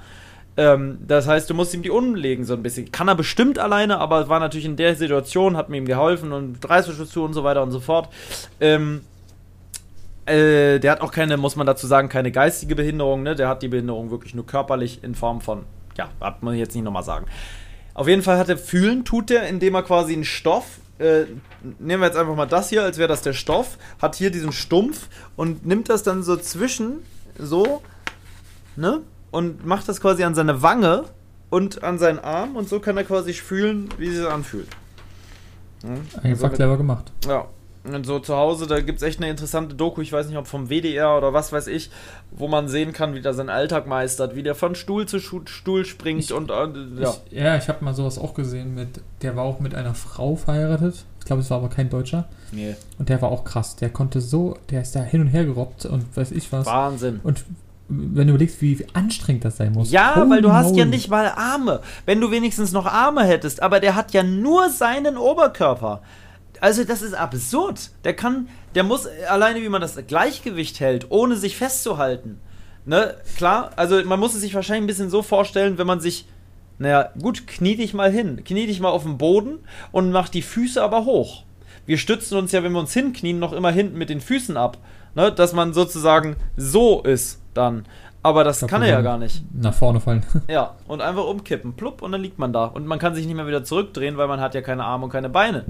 Ähm, 0.57 0.99
das 1.07 1.29
heißt, 1.29 1.49
du 1.49 1.55
musst 1.55 1.75
ihm 1.75 1.83
die 1.83 1.91
umlegen 1.91 2.45
so 2.45 2.55
ein 2.55 2.63
bisschen. 2.65 2.91
Kann 2.91 3.07
er 3.07 3.15
bestimmt 3.15 3.61
alleine, 3.61 3.99
aber 3.99 4.29
war 4.29 4.41
natürlich 4.41 4.67
in 4.67 4.75
der 4.75 4.97
Situation, 4.97 5.57
hat 5.57 5.69
mir 5.69 5.77
ihm 5.77 5.87
geholfen 5.87 6.33
und 6.33 6.69
Reißverschluss 6.69 7.11
zu 7.11 7.23
und 7.23 7.35
so 7.35 7.45
weiter 7.45 7.63
und 7.63 7.71
so 7.71 7.79
fort. 7.79 8.09
Ähm, 8.61 9.03
äh, 10.27 10.81
der 10.81 10.91
hat 10.91 11.01
auch 11.03 11.13
keine, 11.13 11.37
muss 11.37 11.55
man 11.55 11.69
dazu 11.69 11.87
sagen, 11.87 12.09
keine 12.09 12.33
geistige 12.33 12.75
Behinderung, 12.75 13.23
ne? 13.23 13.37
Der 13.37 13.47
hat 13.47 13.63
die 13.63 13.69
Behinderung 13.69 14.11
wirklich 14.11 14.35
nur 14.35 14.45
körperlich 14.45 15.05
in 15.05 15.15
Form 15.15 15.41
von 15.41 15.67
ja, 15.99 16.09
hat 16.21 16.43
man 16.43 16.55
jetzt 16.55 16.75
nicht 16.75 16.85
nochmal 16.85 17.03
sagen. 17.03 17.27
Auf 17.95 18.07
jeden 18.07 18.23
Fall 18.23 18.39
hat 18.39 18.49
er 18.49 18.57
fühlen, 18.57 19.05
tut 19.05 19.31
er, 19.31 19.49
indem 19.49 19.75
er 19.75 19.83
quasi 19.83 20.13
einen 20.13 20.25
Stoff, 20.25 20.79
äh, 20.99 21.25
nehmen 21.79 22.01
wir 22.01 22.07
jetzt 22.07 22.17
einfach 22.17 22.37
mal 22.37 22.47
das 22.47 22.69
hier, 22.71 22.85
als 22.85 22.97
wäre 22.99 23.09
das 23.09 23.23
der 23.23 23.33
Stoff, 23.33 23.77
hat 24.01 24.15
hier 24.15 24.31
diesen 24.31 24.53
Stumpf 24.53 25.09
und 25.37 25.67
nimmt 25.67 25.89
das 25.89 26.05
dann 26.05 26.23
so 26.23 26.37
zwischen, 26.37 27.01
so, 27.39 27.83
ne? 28.77 29.01
Und 29.31 29.67
macht 29.67 29.89
das 29.89 30.01
quasi 30.01 30.25
an 30.25 30.35
seine 30.35 30.63
Wange 30.63 31.05
und 31.51 31.83
an 31.83 31.99
seinen 31.99 32.19
Arm 32.19 32.57
und 32.57 32.69
so 32.69 32.81
kann 32.81 32.97
er 32.97 33.05
quasi 33.05 33.35
fühlen, 33.35 33.89
wie 33.99 34.11
sich 34.11 34.23
das 34.23 34.33
anfühlt. 34.33 34.69
Ja, 35.83 35.91
Einfach 36.23 36.45
also 36.45 36.57
clever 36.57 36.77
gemacht. 36.77 37.13
Ja, 37.27 37.47
und 37.95 38.05
so 38.05 38.19
zu 38.19 38.37
Hause, 38.37 38.67
da 38.67 38.81
gibt 38.81 38.99
es 38.99 39.03
echt 39.03 39.21
eine 39.21 39.31
interessante 39.31 39.75
Doku, 39.75 40.01
ich 40.01 40.13
weiß 40.13 40.29
nicht, 40.29 40.37
ob 40.37 40.47
vom 40.47 40.69
WDR 40.69 41.17
oder 41.17 41.33
was 41.33 41.53
weiß 41.53 41.67
ich, 41.67 41.91
wo 42.31 42.49
man 42.49 42.69
sehen 42.69 42.93
kann, 42.93 43.15
wie 43.15 43.21
der 43.21 43.35
seinen 43.35 43.51
Alltag 43.51 43.87
meistert, 43.87 44.35
wie 44.35 44.43
der 44.43 44.55
von 44.55 44.75
Stuhl 44.75 45.07
zu 45.07 45.19
Stuhl 45.21 45.85
springt 45.85 46.25
ich, 46.25 46.33
und, 46.33 46.51
und 46.51 46.99
ja. 46.99 47.15
Ich, 47.31 47.39
ja, 47.39 47.57
ich 47.57 47.69
habe 47.69 47.85
mal 47.85 47.95
sowas 47.95 48.19
auch 48.19 48.35
gesehen 48.35 48.75
mit, 48.75 49.01
der 49.23 49.37
war 49.37 49.45
auch 49.45 49.61
mit 49.61 49.75
einer 49.75 49.95
Frau 49.95 50.37
verheiratet. 50.37 51.05
Ich 51.19 51.25
glaube, 51.25 51.43
es 51.43 51.51
war 51.51 51.59
aber 51.59 51.69
kein 51.69 51.91
Deutscher. 51.91 52.29
Nee. 52.53 52.75
Und 52.99 53.09
der 53.11 53.21
war 53.21 53.31
auch 53.31 53.45
krass. 53.45 53.77
Der 53.77 53.91
konnte 53.91 54.21
so, 54.21 54.57
der 54.71 54.83
ist 54.83 54.97
da 54.97 55.01
hin 55.01 55.21
und 55.21 55.29
her 55.29 55.45
gerobbt 55.45 55.85
und 55.85 56.17
weiß 56.17 56.31
ich 56.33 56.51
was. 56.53 56.67
Wahnsinn. 56.67 57.21
Und 57.23 57.45
wenn 57.89 58.27
du 58.27 58.35
überlegst, 58.35 58.61
wie, 58.61 58.79
wie 58.79 58.87
anstrengend 58.93 59.45
das 59.45 59.57
sein 59.57 59.73
muss. 59.73 59.91
Ja, 59.91 60.17
Holy 60.17 60.31
weil 60.31 60.43
du 60.43 60.53
hast 60.53 60.77
ja 60.77 60.85
nicht 60.85 61.09
mal 61.09 61.27
Arme. 61.35 61.81
Wenn 62.05 62.21
du 62.21 62.31
wenigstens 62.31 62.73
noch 62.73 62.87
Arme 62.87 63.25
hättest, 63.25 63.63
aber 63.63 63.81
der 63.81 63.95
hat 63.95 64.13
ja 64.13 64.23
nur 64.23 64.71
seinen 64.71 65.17
Oberkörper. 65.17 66.03
Also 66.61 66.85
das 66.85 67.03
ist 67.03 67.15
absurd. 67.15 67.91
Der 68.05 68.15
kann, 68.15 68.49
der 68.75 68.85
muss 68.85 69.07
alleine, 69.29 69.63
wie 69.63 69.69
man 69.69 69.81
das 69.81 69.97
Gleichgewicht 70.07 70.81
hält, 70.81 71.11
ohne 71.11 71.37
sich 71.37 71.57
festzuhalten. 71.57 72.41
Ne, 72.85 73.17
klar, 73.37 73.71
also 73.77 74.03
man 74.05 74.19
muss 74.19 74.35
es 74.35 74.41
sich 74.41 74.55
wahrscheinlich 74.55 74.85
ein 74.85 74.87
bisschen 74.87 75.11
so 75.11 75.23
vorstellen, 75.23 75.77
wenn 75.77 75.87
man 75.87 76.01
sich, 76.01 76.27
naja, 76.79 77.11
gut, 77.21 77.47
knie 77.47 77.77
dich 77.77 77.93
mal 77.93 78.11
hin, 78.11 78.43
knie 78.45 78.67
dich 78.67 78.81
mal 78.81 78.89
auf 78.89 79.03
den 79.03 79.19
Boden 79.19 79.59
und 79.93 80.11
mach 80.11 80.31
die 80.31 80.41
Füße 80.41 80.83
aber 80.83 81.05
hoch. 81.05 81.45
Wir 81.85 81.99
stützen 81.99 82.39
uns 82.39 82.53
ja, 82.53 82.63
wenn 82.63 82.73
wir 82.73 82.81
uns 82.81 82.95
hinknien, 82.95 83.39
noch 83.39 83.53
immer 83.53 83.71
hinten 83.71 83.99
mit 83.99 84.09
den 84.09 84.21
Füßen 84.21 84.57
ab. 84.57 84.79
Ne, 85.15 85.33
dass 85.33 85.53
man 85.53 85.73
sozusagen 85.73 86.37
so 86.57 87.03
ist 87.03 87.41
dann. 87.55 87.87
Aber 88.23 88.45
das 88.45 88.59
glaub, 88.59 88.71
kann 88.71 88.83
er 88.83 88.89
ja 88.89 89.01
gar 89.01 89.19
nicht. 89.19 89.43
Nach 89.53 89.75
vorne 89.75 90.01
fallen. 90.01 90.25
Ja, 90.49 90.75
und 90.87 91.01
einfach 91.01 91.25
umkippen, 91.25 91.75
plupp, 91.75 92.03
und 92.03 92.13
dann 92.13 92.21
liegt 92.21 92.39
man 92.39 92.53
da. 92.53 92.67
Und 92.67 92.87
man 92.87 92.99
kann 92.99 93.15
sich 93.15 93.27
nicht 93.27 93.37
mehr 93.37 93.47
wieder 93.47 93.65
zurückdrehen, 93.65 94.17
weil 94.17 94.29
man 94.29 94.41
hat 94.41 94.55
ja 94.55 94.61
keine 94.61 94.85
Arme 94.85 95.05
und 95.05 95.11
keine 95.11 95.29
Beine. 95.29 95.65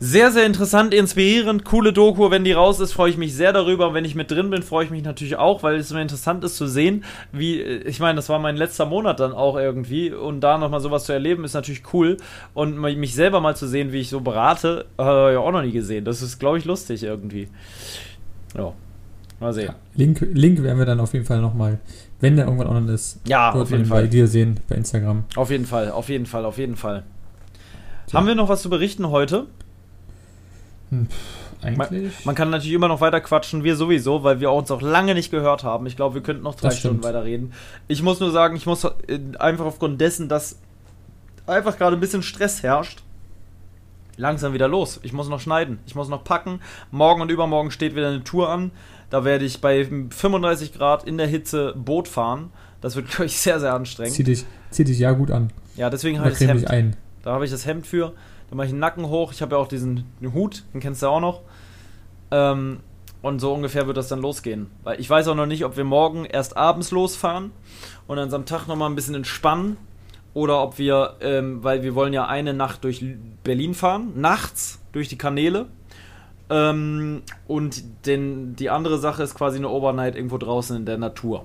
Sehr, 0.00 0.30
sehr 0.30 0.46
interessant, 0.46 0.94
inspirierend, 0.94 1.64
coole 1.64 1.92
Doku. 1.92 2.30
Wenn 2.30 2.44
die 2.44 2.52
raus 2.52 2.78
ist, 2.78 2.92
freue 2.92 3.10
ich 3.10 3.16
mich 3.16 3.34
sehr 3.34 3.52
darüber. 3.52 3.88
Und 3.88 3.94
wenn 3.94 4.04
ich 4.04 4.14
mit 4.14 4.30
drin 4.30 4.48
bin, 4.48 4.62
freue 4.62 4.84
ich 4.84 4.90
mich 4.92 5.02
natürlich 5.02 5.36
auch, 5.36 5.64
weil 5.64 5.76
es 5.76 5.90
immer 5.90 6.00
interessant 6.00 6.44
ist 6.44 6.56
zu 6.56 6.68
sehen, 6.68 7.04
wie, 7.32 7.60
äh, 7.60 7.82
ich 7.82 7.98
meine, 7.98 8.14
das 8.16 8.28
war 8.28 8.38
mein 8.38 8.56
letzter 8.56 8.86
Monat 8.86 9.18
dann 9.18 9.32
auch 9.32 9.56
irgendwie. 9.56 10.12
Und 10.12 10.40
da 10.40 10.56
nochmal 10.56 10.80
sowas 10.80 11.04
zu 11.04 11.12
erleben, 11.12 11.44
ist 11.44 11.54
natürlich 11.54 11.82
cool. 11.92 12.16
Und 12.54 12.78
mich 12.78 13.14
selber 13.14 13.40
mal 13.40 13.56
zu 13.56 13.66
sehen, 13.66 13.90
wie 13.90 13.98
ich 13.98 14.08
so 14.08 14.20
berate, 14.20 14.86
habe 14.98 15.32
ich 15.32 15.38
auch 15.38 15.50
noch 15.50 15.62
nie 15.62 15.72
gesehen. 15.72 16.04
Das 16.04 16.22
ist, 16.22 16.38
glaube 16.38 16.58
ich, 16.58 16.64
lustig 16.64 17.02
irgendwie. 17.02 17.48
Ja. 18.56 18.72
Mal 19.40 19.52
sehen. 19.52 19.66
Ja, 19.66 19.74
Link, 19.94 20.26
Link 20.32 20.62
werden 20.62 20.78
wir 20.78 20.86
dann 20.86 21.00
auf 21.00 21.12
jeden 21.12 21.24
Fall 21.24 21.40
nochmal, 21.40 21.78
wenn 22.20 22.36
der 22.36 22.46
irgendwann 22.46 22.66
online 22.66 22.92
ist, 22.92 23.20
ja, 23.26 23.52
auf 23.52 23.70
jeden 23.70 23.84
Fall. 23.84 24.02
bei 24.02 24.08
dir 24.08 24.26
sehen, 24.26 24.58
bei 24.68 24.74
Instagram. 24.74 25.24
Auf 25.36 25.50
jeden 25.52 25.64
Fall, 25.64 25.92
auf 25.92 26.08
jeden 26.08 26.26
Fall, 26.26 26.44
auf 26.44 26.58
jeden 26.58 26.74
Fall. 26.74 27.04
Ja. 28.08 28.18
Haben 28.18 28.26
wir 28.26 28.34
noch 28.34 28.48
was 28.48 28.62
zu 28.62 28.70
berichten 28.70 29.10
heute? 29.10 29.46
Hm, 30.90 31.06
eigentlich. 31.62 32.02
Man, 32.02 32.12
man, 32.24 32.34
kann 32.34 32.50
natürlich 32.50 32.74
immer 32.74 32.88
noch 32.88 33.00
weiter 33.00 33.20
quatschen, 33.20 33.64
wir 33.64 33.76
sowieso, 33.76 34.22
weil 34.22 34.40
wir 34.40 34.50
uns 34.52 34.70
auch 34.70 34.80
lange 34.80 35.14
nicht 35.14 35.30
gehört 35.30 35.64
haben. 35.64 35.86
Ich 35.86 35.96
glaube, 35.96 36.14
wir 36.14 36.22
könnten 36.22 36.42
noch 36.42 36.54
drei 36.54 36.70
Stunden 36.70 37.02
weiter 37.02 37.24
reden. 37.24 37.52
Ich 37.88 38.02
muss 38.02 38.20
nur 38.20 38.30
sagen, 38.30 38.56
ich 38.56 38.66
muss 38.66 38.84
äh, 38.84 38.90
einfach 39.38 39.64
aufgrund 39.64 40.00
dessen, 40.00 40.28
dass 40.28 40.58
einfach 41.46 41.76
gerade 41.76 41.96
ein 41.96 42.00
bisschen 42.00 42.22
Stress 42.22 42.62
herrscht, 42.62 43.02
langsam 44.16 44.52
wieder 44.52 44.68
los. 44.68 45.00
Ich 45.02 45.12
muss 45.12 45.28
noch 45.28 45.40
schneiden, 45.40 45.78
ich 45.86 45.94
muss 45.94 46.08
noch 46.08 46.24
packen. 46.24 46.60
Morgen 46.90 47.22
und 47.22 47.30
übermorgen 47.30 47.70
steht 47.70 47.96
wieder 47.96 48.08
eine 48.08 48.24
Tour 48.24 48.48
an. 48.48 48.70
Da 49.10 49.24
werde 49.24 49.44
ich 49.44 49.60
bei 49.60 49.84
35 49.84 50.74
Grad 50.74 51.04
in 51.04 51.16
der 51.18 51.26
Hitze 51.26 51.74
Boot 51.76 52.08
fahren. 52.08 52.50
Das 52.80 52.94
wird, 52.96 53.08
glaube 53.10 53.26
ich, 53.26 53.38
sehr, 53.38 53.58
sehr 53.60 53.74
anstrengend. 53.74 54.14
Zieh 54.14 54.24
dich, 54.24 54.44
zieh 54.70 54.84
dich 54.84 54.98
ja 54.98 55.12
gut 55.12 55.30
an. 55.30 55.50
Ja, 55.76 55.90
deswegen 55.90 56.18
habe 56.18 56.30
ich 56.30 56.38
das 56.38 56.48
Hemd. 56.48 56.70
Ein. 56.70 56.96
Da 57.22 57.32
habe 57.32 57.44
ich 57.44 57.50
das 57.50 57.66
Hemd 57.66 57.86
für. 57.86 58.12
Dann 58.48 58.56
mache 58.56 58.66
ich 58.66 58.72
den 58.72 58.80
Nacken 58.80 59.08
hoch. 59.08 59.32
Ich 59.32 59.42
habe 59.42 59.56
ja 59.56 59.60
auch 59.60 59.68
diesen 59.68 60.04
Hut, 60.22 60.64
den 60.72 60.80
kennst 60.80 61.02
du 61.02 61.08
auch 61.08 61.20
noch. 61.20 61.42
Ähm, 62.30 62.80
und 63.20 63.40
so 63.40 63.52
ungefähr 63.52 63.86
wird 63.86 63.96
das 63.96 64.08
dann 64.08 64.20
losgehen. 64.20 64.70
Weil 64.84 65.00
ich 65.00 65.10
weiß 65.10 65.28
auch 65.28 65.34
noch 65.34 65.46
nicht, 65.46 65.64
ob 65.64 65.76
wir 65.76 65.84
morgen 65.84 66.24
erst 66.24 66.56
abends 66.56 66.90
losfahren 66.90 67.50
und 68.06 68.16
dann 68.16 68.32
am 68.32 68.46
Tag 68.46 68.68
nochmal 68.68 68.88
ein 68.88 68.94
bisschen 68.94 69.14
entspannen. 69.14 69.76
Oder 70.34 70.62
ob 70.62 70.78
wir, 70.78 71.16
ähm, 71.20 71.64
weil 71.64 71.82
wir 71.82 71.94
wollen 71.94 72.12
ja 72.12 72.26
eine 72.26 72.54
Nacht 72.54 72.84
durch 72.84 73.04
Berlin 73.42 73.74
fahren, 73.74 74.12
nachts 74.14 74.80
durch 74.92 75.08
die 75.08 75.18
Kanäle. 75.18 75.66
Ähm, 76.50 77.22
und 77.46 78.06
den, 78.06 78.54
die 78.54 78.70
andere 78.70 78.98
Sache 78.98 79.22
ist 79.22 79.34
quasi 79.34 79.58
eine 79.58 79.68
Overnight 79.68 80.14
irgendwo 80.14 80.38
draußen 80.38 80.76
in 80.76 80.86
der 80.86 80.98
Natur. 80.98 81.44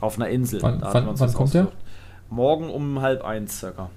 Auf 0.00 0.16
einer 0.16 0.28
Insel. 0.28 0.62
Wann, 0.62 0.80
wann, 0.80 1.18
wann 1.18 1.34
kommt 1.34 1.54
der? 1.54 1.72
Morgen 2.30 2.70
um 2.70 3.00
halb 3.00 3.24
eins 3.24 3.58
circa. 3.58 3.90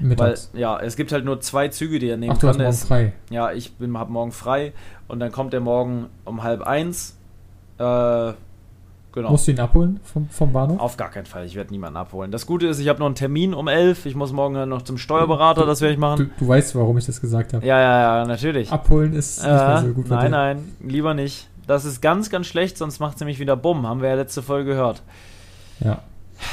Mittags. 0.00 0.50
Weil, 0.52 0.60
ja, 0.60 0.80
es 0.80 0.96
gibt 0.96 1.12
halt 1.12 1.24
nur 1.24 1.40
zwei 1.40 1.68
Züge, 1.68 1.98
die 1.98 2.08
er 2.08 2.16
nehmen 2.16 2.34
Ach, 2.36 2.38
du 2.38 2.46
kann. 2.48 2.60
Hast 2.62 2.88
morgen 2.88 2.88
frei. 2.88 3.12
Ja, 3.30 3.52
ich 3.52 3.72
habe 3.80 4.12
morgen 4.12 4.32
frei 4.32 4.72
und 5.08 5.20
dann 5.20 5.32
kommt 5.32 5.54
er 5.54 5.60
morgen 5.60 6.06
um 6.24 6.42
halb 6.42 6.62
eins. 6.62 7.16
Äh, 7.78 7.82
genau. 7.82 9.30
Musst 9.30 9.46
du 9.46 9.52
ihn 9.52 9.60
abholen 9.60 10.00
vom, 10.02 10.28
vom 10.28 10.52
Bahnhof? 10.52 10.80
Auf 10.80 10.96
gar 10.96 11.10
keinen 11.10 11.26
Fall, 11.26 11.44
ich 11.46 11.54
werde 11.54 11.72
niemanden 11.72 11.96
abholen. 11.96 12.30
Das 12.30 12.46
Gute 12.46 12.66
ist, 12.66 12.78
ich 12.78 12.88
habe 12.88 12.98
noch 12.98 13.06
einen 13.06 13.14
Termin 13.14 13.54
um 13.54 13.68
elf. 13.68 14.06
Ich 14.06 14.14
muss 14.14 14.32
morgen 14.32 14.68
noch 14.68 14.82
zum 14.82 14.98
Steuerberater, 14.98 15.62
du, 15.62 15.66
das 15.66 15.80
werde 15.80 15.94
ich 15.94 16.00
machen. 16.00 16.30
Du, 16.36 16.44
du, 16.44 16.48
weißt, 16.48 16.74
warum 16.74 16.98
ich 16.98 17.06
das 17.06 17.20
gesagt 17.20 17.52
habe. 17.54 17.64
Ja, 17.64 17.80
ja, 17.80 18.18
ja, 18.18 18.26
natürlich. 18.26 18.70
Abholen 18.70 19.12
ist 19.14 19.42
nicht 19.42 19.50
mehr 19.50 19.82
so 19.86 19.92
gut. 19.92 20.08
Nein, 20.08 20.30
nein, 20.30 20.72
lieber 20.80 21.14
nicht. 21.14 21.48
Das 21.66 21.84
ist 21.84 22.02
ganz, 22.02 22.28
ganz 22.28 22.46
schlecht, 22.46 22.76
sonst 22.76 23.00
macht 23.00 23.14
es 23.14 23.20
nämlich 23.20 23.38
wieder 23.38 23.56
Bumm. 23.56 23.86
Haben 23.86 24.02
wir 24.02 24.10
ja 24.10 24.16
letzte 24.16 24.42
Folge 24.42 24.72
gehört. 24.72 25.02
Ja. 25.80 26.02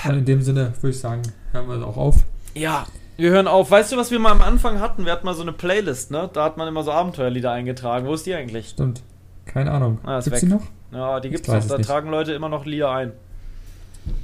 Und 0.07 0.17
in 0.19 0.25
dem 0.25 0.41
Sinne 0.41 0.73
würde 0.79 0.91
ich 0.91 0.99
sagen, 0.99 1.21
hören 1.51 1.67
wir 1.67 1.85
auch 1.85 1.97
auf. 1.97 2.23
Ja, 2.53 2.85
wir 3.17 3.31
hören 3.31 3.47
auf. 3.47 3.71
Weißt 3.71 3.91
du, 3.91 3.97
was 3.97 4.11
wir 4.11 4.19
mal 4.19 4.31
am 4.31 4.41
Anfang 4.41 4.79
hatten? 4.79 5.05
Wir 5.05 5.11
hatten 5.11 5.25
mal 5.25 5.35
so 5.35 5.41
eine 5.41 5.53
Playlist, 5.53 6.11
ne? 6.11 6.29
Da 6.31 6.43
hat 6.43 6.57
man 6.57 6.67
immer 6.67 6.83
so 6.83 6.91
Abenteuerlieder 6.91 7.51
eingetragen. 7.51 8.07
Wo 8.07 8.13
ist 8.13 8.25
die 8.25 8.33
eigentlich? 8.33 8.69
Stimmt. 8.69 9.01
Keine 9.45 9.71
Ahnung. 9.71 9.99
Ah, 10.03 10.19
gibt's 10.19 10.39
die 10.39 10.45
noch? 10.47 10.63
Ja, 10.91 11.19
die 11.19 11.29
gibt's 11.29 11.47
noch. 11.47 11.65
Da 11.65 11.77
nicht. 11.77 11.87
tragen 11.87 12.09
Leute 12.09 12.33
immer 12.33 12.49
noch 12.49 12.65
Lieder 12.65 12.91
ein. 12.91 13.11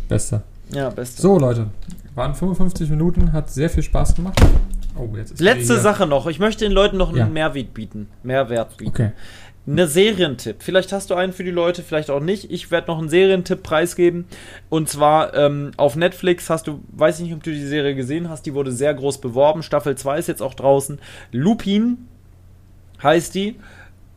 Beste. 0.07 0.41
Ja, 0.69 0.89
beste. 0.89 1.21
So, 1.21 1.39
Leute. 1.39 1.67
Waren 2.15 2.33
55 2.33 2.89
Minuten, 2.89 3.31
hat 3.31 3.49
sehr 3.49 3.69
viel 3.69 3.83
Spaß 3.83 4.15
gemacht. 4.15 4.39
Oh, 4.95 5.07
jetzt 5.15 5.33
ist 5.33 5.41
Letzte 5.41 5.79
Sache 5.79 6.07
noch. 6.07 6.25
Ich 6.27 6.39
möchte 6.39 6.65
den 6.65 6.71
Leuten 6.71 6.97
noch 6.97 7.09
einen 7.09 7.17
ja. 7.17 7.25
Mehrwert 7.27 7.73
bieten. 7.73 8.09
Mehrwert 8.23 8.77
bieten. 8.77 8.89
Okay. 8.89 9.11
Eine 9.69 9.87
Serientipp. 9.87 10.63
Vielleicht 10.63 10.93
hast 10.93 11.09
du 11.09 11.15
einen 11.15 11.33
für 11.33 11.43
die 11.43 11.51
Leute, 11.51 11.83
vielleicht 11.83 12.09
auch 12.09 12.21
nicht. 12.21 12.51
Ich 12.51 12.71
werde 12.71 12.87
noch 12.87 12.99
einen 12.99 13.09
Serientipp 13.09 13.63
preisgeben. 13.63 14.25
Und 14.69 14.87
zwar 14.87 15.33
ähm, 15.33 15.71
auf 15.75 15.97
Netflix 15.97 16.49
hast 16.49 16.67
du, 16.67 16.79
weiß 16.93 17.19
ich 17.19 17.25
nicht, 17.25 17.33
ob 17.35 17.43
du 17.43 17.51
die 17.51 17.65
Serie 17.65 17.93
gesehen 17.93 18.29
hast, 18.29 18.45
die 18.45 18.53
wurde 18.53 18.71
sehr 18.71 18.93
groß 18.93 19.19
beworben. 19.19 19.63
Staffel 19.63 19.95
2 19.95 20.19
ist 20.19 20.27
jetzt 20.27 20.41
auch 20.41 20.53
draußen. 20.53 20.99
Lupin 21.33 22.07
heißt 23.03 23.35
die. 23.35 23.55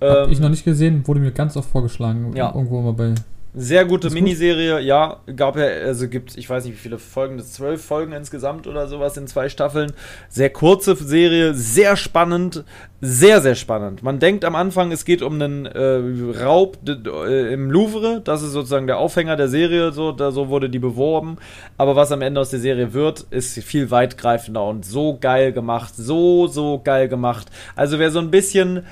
Hab 0.00 0.26
ähm, 0.26 0.32
ich 0.32 0.38
noch 0.38 0.50
nicht 0.50 0.64
gesehen, 0.64 1.06
wurde 1.08 1.18
mir 1.18 1.32
ganz 1.32 1.56
oft 1.56 1.68
vorgeschlagen. 1.68 2.32
Ja. 2.36 2.54
Irgendwo 2.54 2.80
mal 2.80 2.92
bei 2.92 3.14
sehr 3.54 3.84
gute 3.84 4.10
Miniserie, 4.10 4.76
gut? 4.76 4.84
ja. 4.84 5.20
Gab 5.34 5.56
ja, 5.56 5.64
also 5.64 6.08
gibt, 6.08 6.36
ich 6.36 6.48
weiß 6.48 6.64
nicht, 6.64 6.74
wie 6.74 6.78
viele 6.78 6.98
Folgen, 6.98 7.38
das 7.38 7.52
zwölf 7.52 7.84
Folgen 7.84 8.12
insgesamt 8.12 8.66
oder 8.66 8.86
sowas 8.86 9.16
in 9.16 9.26
zwei 9.26 9.48
Staffeln. 9.48 9.92
Sehr 10.28 10.50
kurze 10.50 10.94
Serie, 10.94 11.54
sehr 11.54 11.96
spannend, 11.96 12.64
sehr, 13.00 13.40
sehr 13.40 13.54
spannend. 13.54 14.02
Man 14.02 14.18
denkt 14.18 14.44
am 14.44 14.54
Anfang, 14.54 14.92
es 14.92 15.04
geht 15.04 15.22
um 15.22 15.34
einen 15.34 15.66
äh, 15.66 16.42
Raub 16.42 16.78
äh, 16.86 17.52
im 17.52 17.70
Louvre. 17.70 18.20
Das 18.22 18.42
ist 18.42 18.52
sozusagen 18.52 18.86
der 18.86 18.98
Aufhänger 18.98 19.36
der 19.36 19.48
Serie, 19.48 19.92
so, 19.92 20.12
da, 20.12 20.30
so 20.30 20.48
wurde 20.48 20.70
die 20.70 20.78
beworben. 20.78 21.38
Aber 21.76 21.96
was 21.96 22.12
am 22.12 22.22
Ende 22.22 22.40
aus 22.40 22.50
der 22.50 22.60
Serie 22.60 22.92
wird, 22.92 23.26
ist 23.30 23.58
viel 23.64 23.90
weitgreifender 23.90 24.64
und 24.64 24.84
so 24.84 25.18
geil 25.20 25.52
gemacht. 25.52 25.94
So, 25.96 26.46
so 26.46 26.80
geil 26.82 27.08
gemacht. 27.08 27.48
Also 27.74 27.98
wer 27.98 28.10
so 28.10 28.20
ein 28.20 28.30
bisschen 28.30 28.84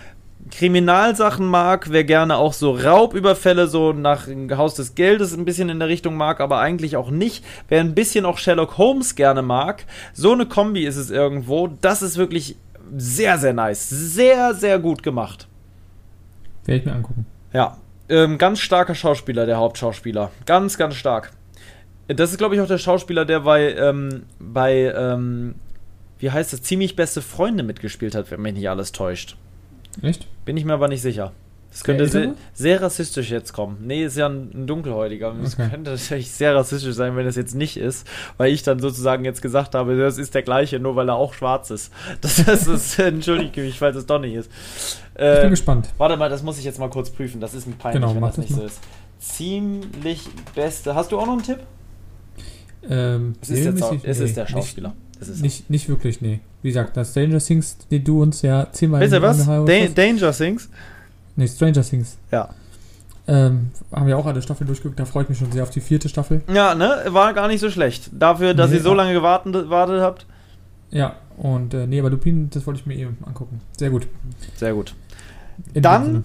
Kriminalsachen 0.50 1.46
mag, 1.46 1.90
wer 1.90 2.04
gerne 2.04 2.36
auch 2.36 2.52
so 2.52 2.72
Raubüberfälle 2.72 3.66
so 3.66 3.92
nach 3.92 4.26
dem 4.26 4.56
Haus 4.56 4.74
des 4.74 4.94
Geldes 4.94 5.36
ein 5.36 5.44
bisschen 5.44 5.68
in 5.68 5.78
der 5.78 5.88
Richtung 5.88 6.16
mag, 6.16 6.40
aber 6.40 6.60
eigentlich 6.60 6.96
auch 6.96 7.10
nicht, 7.10 7.44
wer 7.68 7.80
ein 7.80 7.94
bisschen 7.94 8.24
auch 8.24 8.38
Sherlock 8.38 8.78
Holmes 8.78 9.14
gerne 9.14 9.42
mag, 9.42 9.84
so 10.14 10.32
eine 10.32 10.46
Kombi 10.46 10.86
ist 10.86 10.96
es 10.96 11.10
irgendwo. 11.10 11.68
Das 11.80 12.02
ist 12.02 12.16
wirklich 12.16 12.56
sehr, 12.96 13.38
sehr 13.38 13.52
nice. 13.52 13.88
Sehr, 13.88 14.54
sehr 14.54 14.78
gut 14.78 15.02
gemacht. 15.02 15.48
Werde 16.64 16.80
ich 16.80 16.86
mir 16.86 16.92
angucken. 16.92 17.26
Ja. 17.52 17.76
Ähm, 18.10 18.38
ganz 18.38 18.60
starker 18.60 18.94
Schauspieler, 18.94 19.44
der 19.44 19.58
Hauptschauspieler. 19.58 20.30
Ganz, 20.46 20.78
ganz 20.78 20.94
stark. 20.94 21.32
Das 22.06 22.30
ist, 22.30 22.38
glaube 22.38 22.54
ich, 22.54 22.60
auch 22.62 22.66
der 22.66 22.78
Schauspieler, 22.78 23.26
der 23.26 23.40
bei, 23.40 23.74
ähm, 23.74 24.22
bei, 24.38 24.94
ähm, 24.96 25.56
wie 26.18 26.30
heißt 26.30 26.54
das, 26.54 26.62
ziemlich 26.62 26.96
beste 26.96 27.20
Freunde 27.20 27.62
mitgespielt 27.62 28.14
hat, 28.14 28.30
wenn 28.30 28.40
mich 28.40 28.54
nicht 28.54 28.70
alles 28.70 28.92
täuscht. 28.92 29.36
Echt? 30.02 30.26
Bin 30.44 30.56
ich 30.56 30.64
mir 30.64 30.74
aber 30.74 30.88
nicht 30.88 31.02
sicher. 31.02 31.32
Das 31.70 31.84
könnte 31.84 32.08
sehr, 32.08 32.34
sehr, 32.54 32.80
rassistisch 32.80 33.30
jetzt 33.30 33.52
kommen. 33.52 33.76
Nee, 33.82 34.02
ist 34.02 34.16
ja 34.16 34.26
ein, 34.26 34.50
ein 34.54 34.66
Dunkelhäutiger. 34.66 35.34
Es 35.42 35.54
okay. 35.54 35.68
könnte 35.68 35.90
natürlich 35.90 36.30
sehr 36.30 36.54
rassistisch 36.54 36.94
sein, 36.94 37.14
wenn 37.14 37.26
es 37.26 37.36
jetzt 37.36 37.54
nicht 37.54 37.76
ist, 37.76 38.06
weil 38.38 38.52
ich 38.52 38.62
dann 38.62 38.78
sozusagen 38.78 39.24
jetzt 39.24 39.42
gesagt 39.42 39.74
habe, 39.74 39.96
das 39.98 40.16
ist 40.16 40.34
der 40.34 40.42
gleiche, 40.42 40.80
nur 40.80 40.96
weil 40.96 41.08
er 41.10 41.16
auch 41.16 41.34
schwarz 41.34 41.70
ist. 41.70 41.92
Das, 42.20 42.42
das 42.44 42.66
ist, 42.66 42.98
entschuldige 42.98 43.60
mich, 43.60 43.78
falls 43.78 43.96
es 43.96 44.06
doch 44.06 44.18
nicht 44.18 44.34
ist. 44.34 44.50
Äh, 45.14 45.34
ich 45.34 45.40
bin 45.42 45.50
gespannt. 45.50 45.88
Warte 45.98 46.16
mal, 46.16 46.30
das 46.30 46.42
muss 46.42 46.58
ich 46.58 46.64
jetzt 46.64 46.78
mal 46.78 46.88
kurz 46.88 47.10
prüfen. 47.10 47.40
Das 47.40 47.54
ist 47.54 47.66
ein 47.66 47.74
peinlich, 47.74 48.02
genau, 48.02 48.14
wenn 48.14 48.22
das 48.22 48.38
nicht 48.38 48.50
mal. 48.50 48.60
so 48.60 48.64
ist. 48.64 48.80
Ziemlich 49.18 50.26
beste. 50.54 50.94
Hast 50.94 51.12
du 51.12 51.18
auch 51.18 51.26
noch 51.26 51.34
einen 51.34 51.42
Tipp? 51.42 51.58
Ähm, 52.88 53.34
es 53.42 53.50
ist, 53.50 53.64
jetzt, 53.64 53.92
nee, 53.92 54.00
es 54.04 54.20
ist 54.20 54.36
der 54.36 54.46
Schauspieler. 54.46 54.94
Nicht, 55.40 55.68
nicht 55.68 55.88
wirklich, 55.88 56.20
nee. 56.20 56.40
Wie 56.62 56.68
gesagt, 56.68 56.96
das 56.96 57.10
Stranger 57.10 57.38
Things, 57.38 57.76
die 57.90 58.02
du 58.02 58.22
uns 58.22 58.42
ja 58.42 58.66
zehnmal 58.72 59.00
Weißt 59.00 59.12
du 59.12 59.22
was? 59.22 59.46
Da 59.46 59.64
Danger 59.64 60.32
Things? 60.32 60.68
Nee, 61.36 61.46
Stranger 61.46 61.82
Things. 61.82 62.18
Ja. 62.32 62.48
Ähm, 63.28 63.70
haben 63.92 64.06
wir 64.06 64.16
auch 64.16 64.26
alle 64.26 64.40
Staffeln 64.40 64.66
durchgeguckt, 64.66 64.98
da 64.98 65.04
freue 65.04 65.24
ich 65.24 65.28
mich 65.28 65.38
schon 65.38 65.52
sehr 65.52 65.62
auf 65.62 65.70
die 65.70 65.80
vierte 65.80 66.08
Staffel. 66.08 66.40
Ja, 66.52 66.74
ne? 66.74 67.04
War 67.08 67.34
gar 67.34 67.46
nicht 67.46 67.60
so 67.60 67.70
schlecht. 67.70 68.10
Dafür, 68.12 68.54
dass 68.54 68.70
nee, 68.70 68.76
ihr 68.76 68.82
so 68.82 68.94
lange 68.94 69.12
gewartet, 69.12 69.52
gewartet 69.52 70.00
habt. 70.00 70.26
Ja, 70.90 71.16
und 71.36 71.74
äh, 71.74 71.86
nee, 71.86 72.00
aber 72.00 72.10
Lupin, 72.10 72.48
das 72.50 72.66
wollte 72.66 72.80
ich 72.80 72.86
mir 72.86 72.96
eben 72.96 73.18
angucken. 73.24 73.60
Sehr 73.76 73.90
gut. 73.90 74.06
Sehr 74.56 74.72
gut. 74.72 74.94
In 75.74 75.82
Dann, 75.82 76.24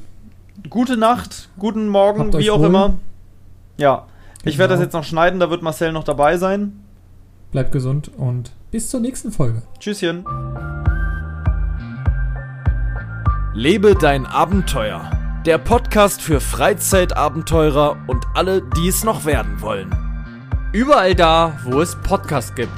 gute 0.70 0.96
Nacht, 0.96 1.50
guten 1.60 1.90
Morgen, 1.90 2.20
Habt 2.22 2.38
wie 2.38 2.50
auch 2.50 2.60
wohl. 2.60 2.68
immer. 2.68 2.94
Ja. 3.78 3.96
Genau. 3.96 4.08
Ich 4.46 4.58
werde 4.58 4.74
das 4.74 4.82
jetzt 4.82 4.94
noch 4.94 5.04
schneiden, 5.04 5.40
da 5.40 5.50
wird 5.50 5.62
Marcel 5.62 5.92
noch 5.92 6.06
dabei 6.06 6.38
sein. 6.38 6.83
Bleibt 7.54 7.72
gesund 7.72 8.10
und 8.18 8.52
bis 8.72 8.90
zur 8.90 9.00
nächsten 9.00 9.32
Folge. 9.32 9.62
Tschüsschen. 9.80 10.26
Lebe 13.54 13.94
dein 13.94 14.26
Abenteuer. 14.26 15.12
Der 15.46 15.60
Podcast 15.60 16.24
für 16.24 16.42
Freizeitabenteurer 16.42 17.98
und 18.08 18.26
alle, 18.34 18.64
die 18.76 18.88
es 18.88 19.04
noch 19.04 19.26
werden 19.26 19.62
wollen. 19.62 19.96
Überall 20.72 21.14
da, 21.14 21.60
wo 21.64 21.80
es 21.80 21.96
Podcasts 21.96 22.56
gibt. 22.56 22.72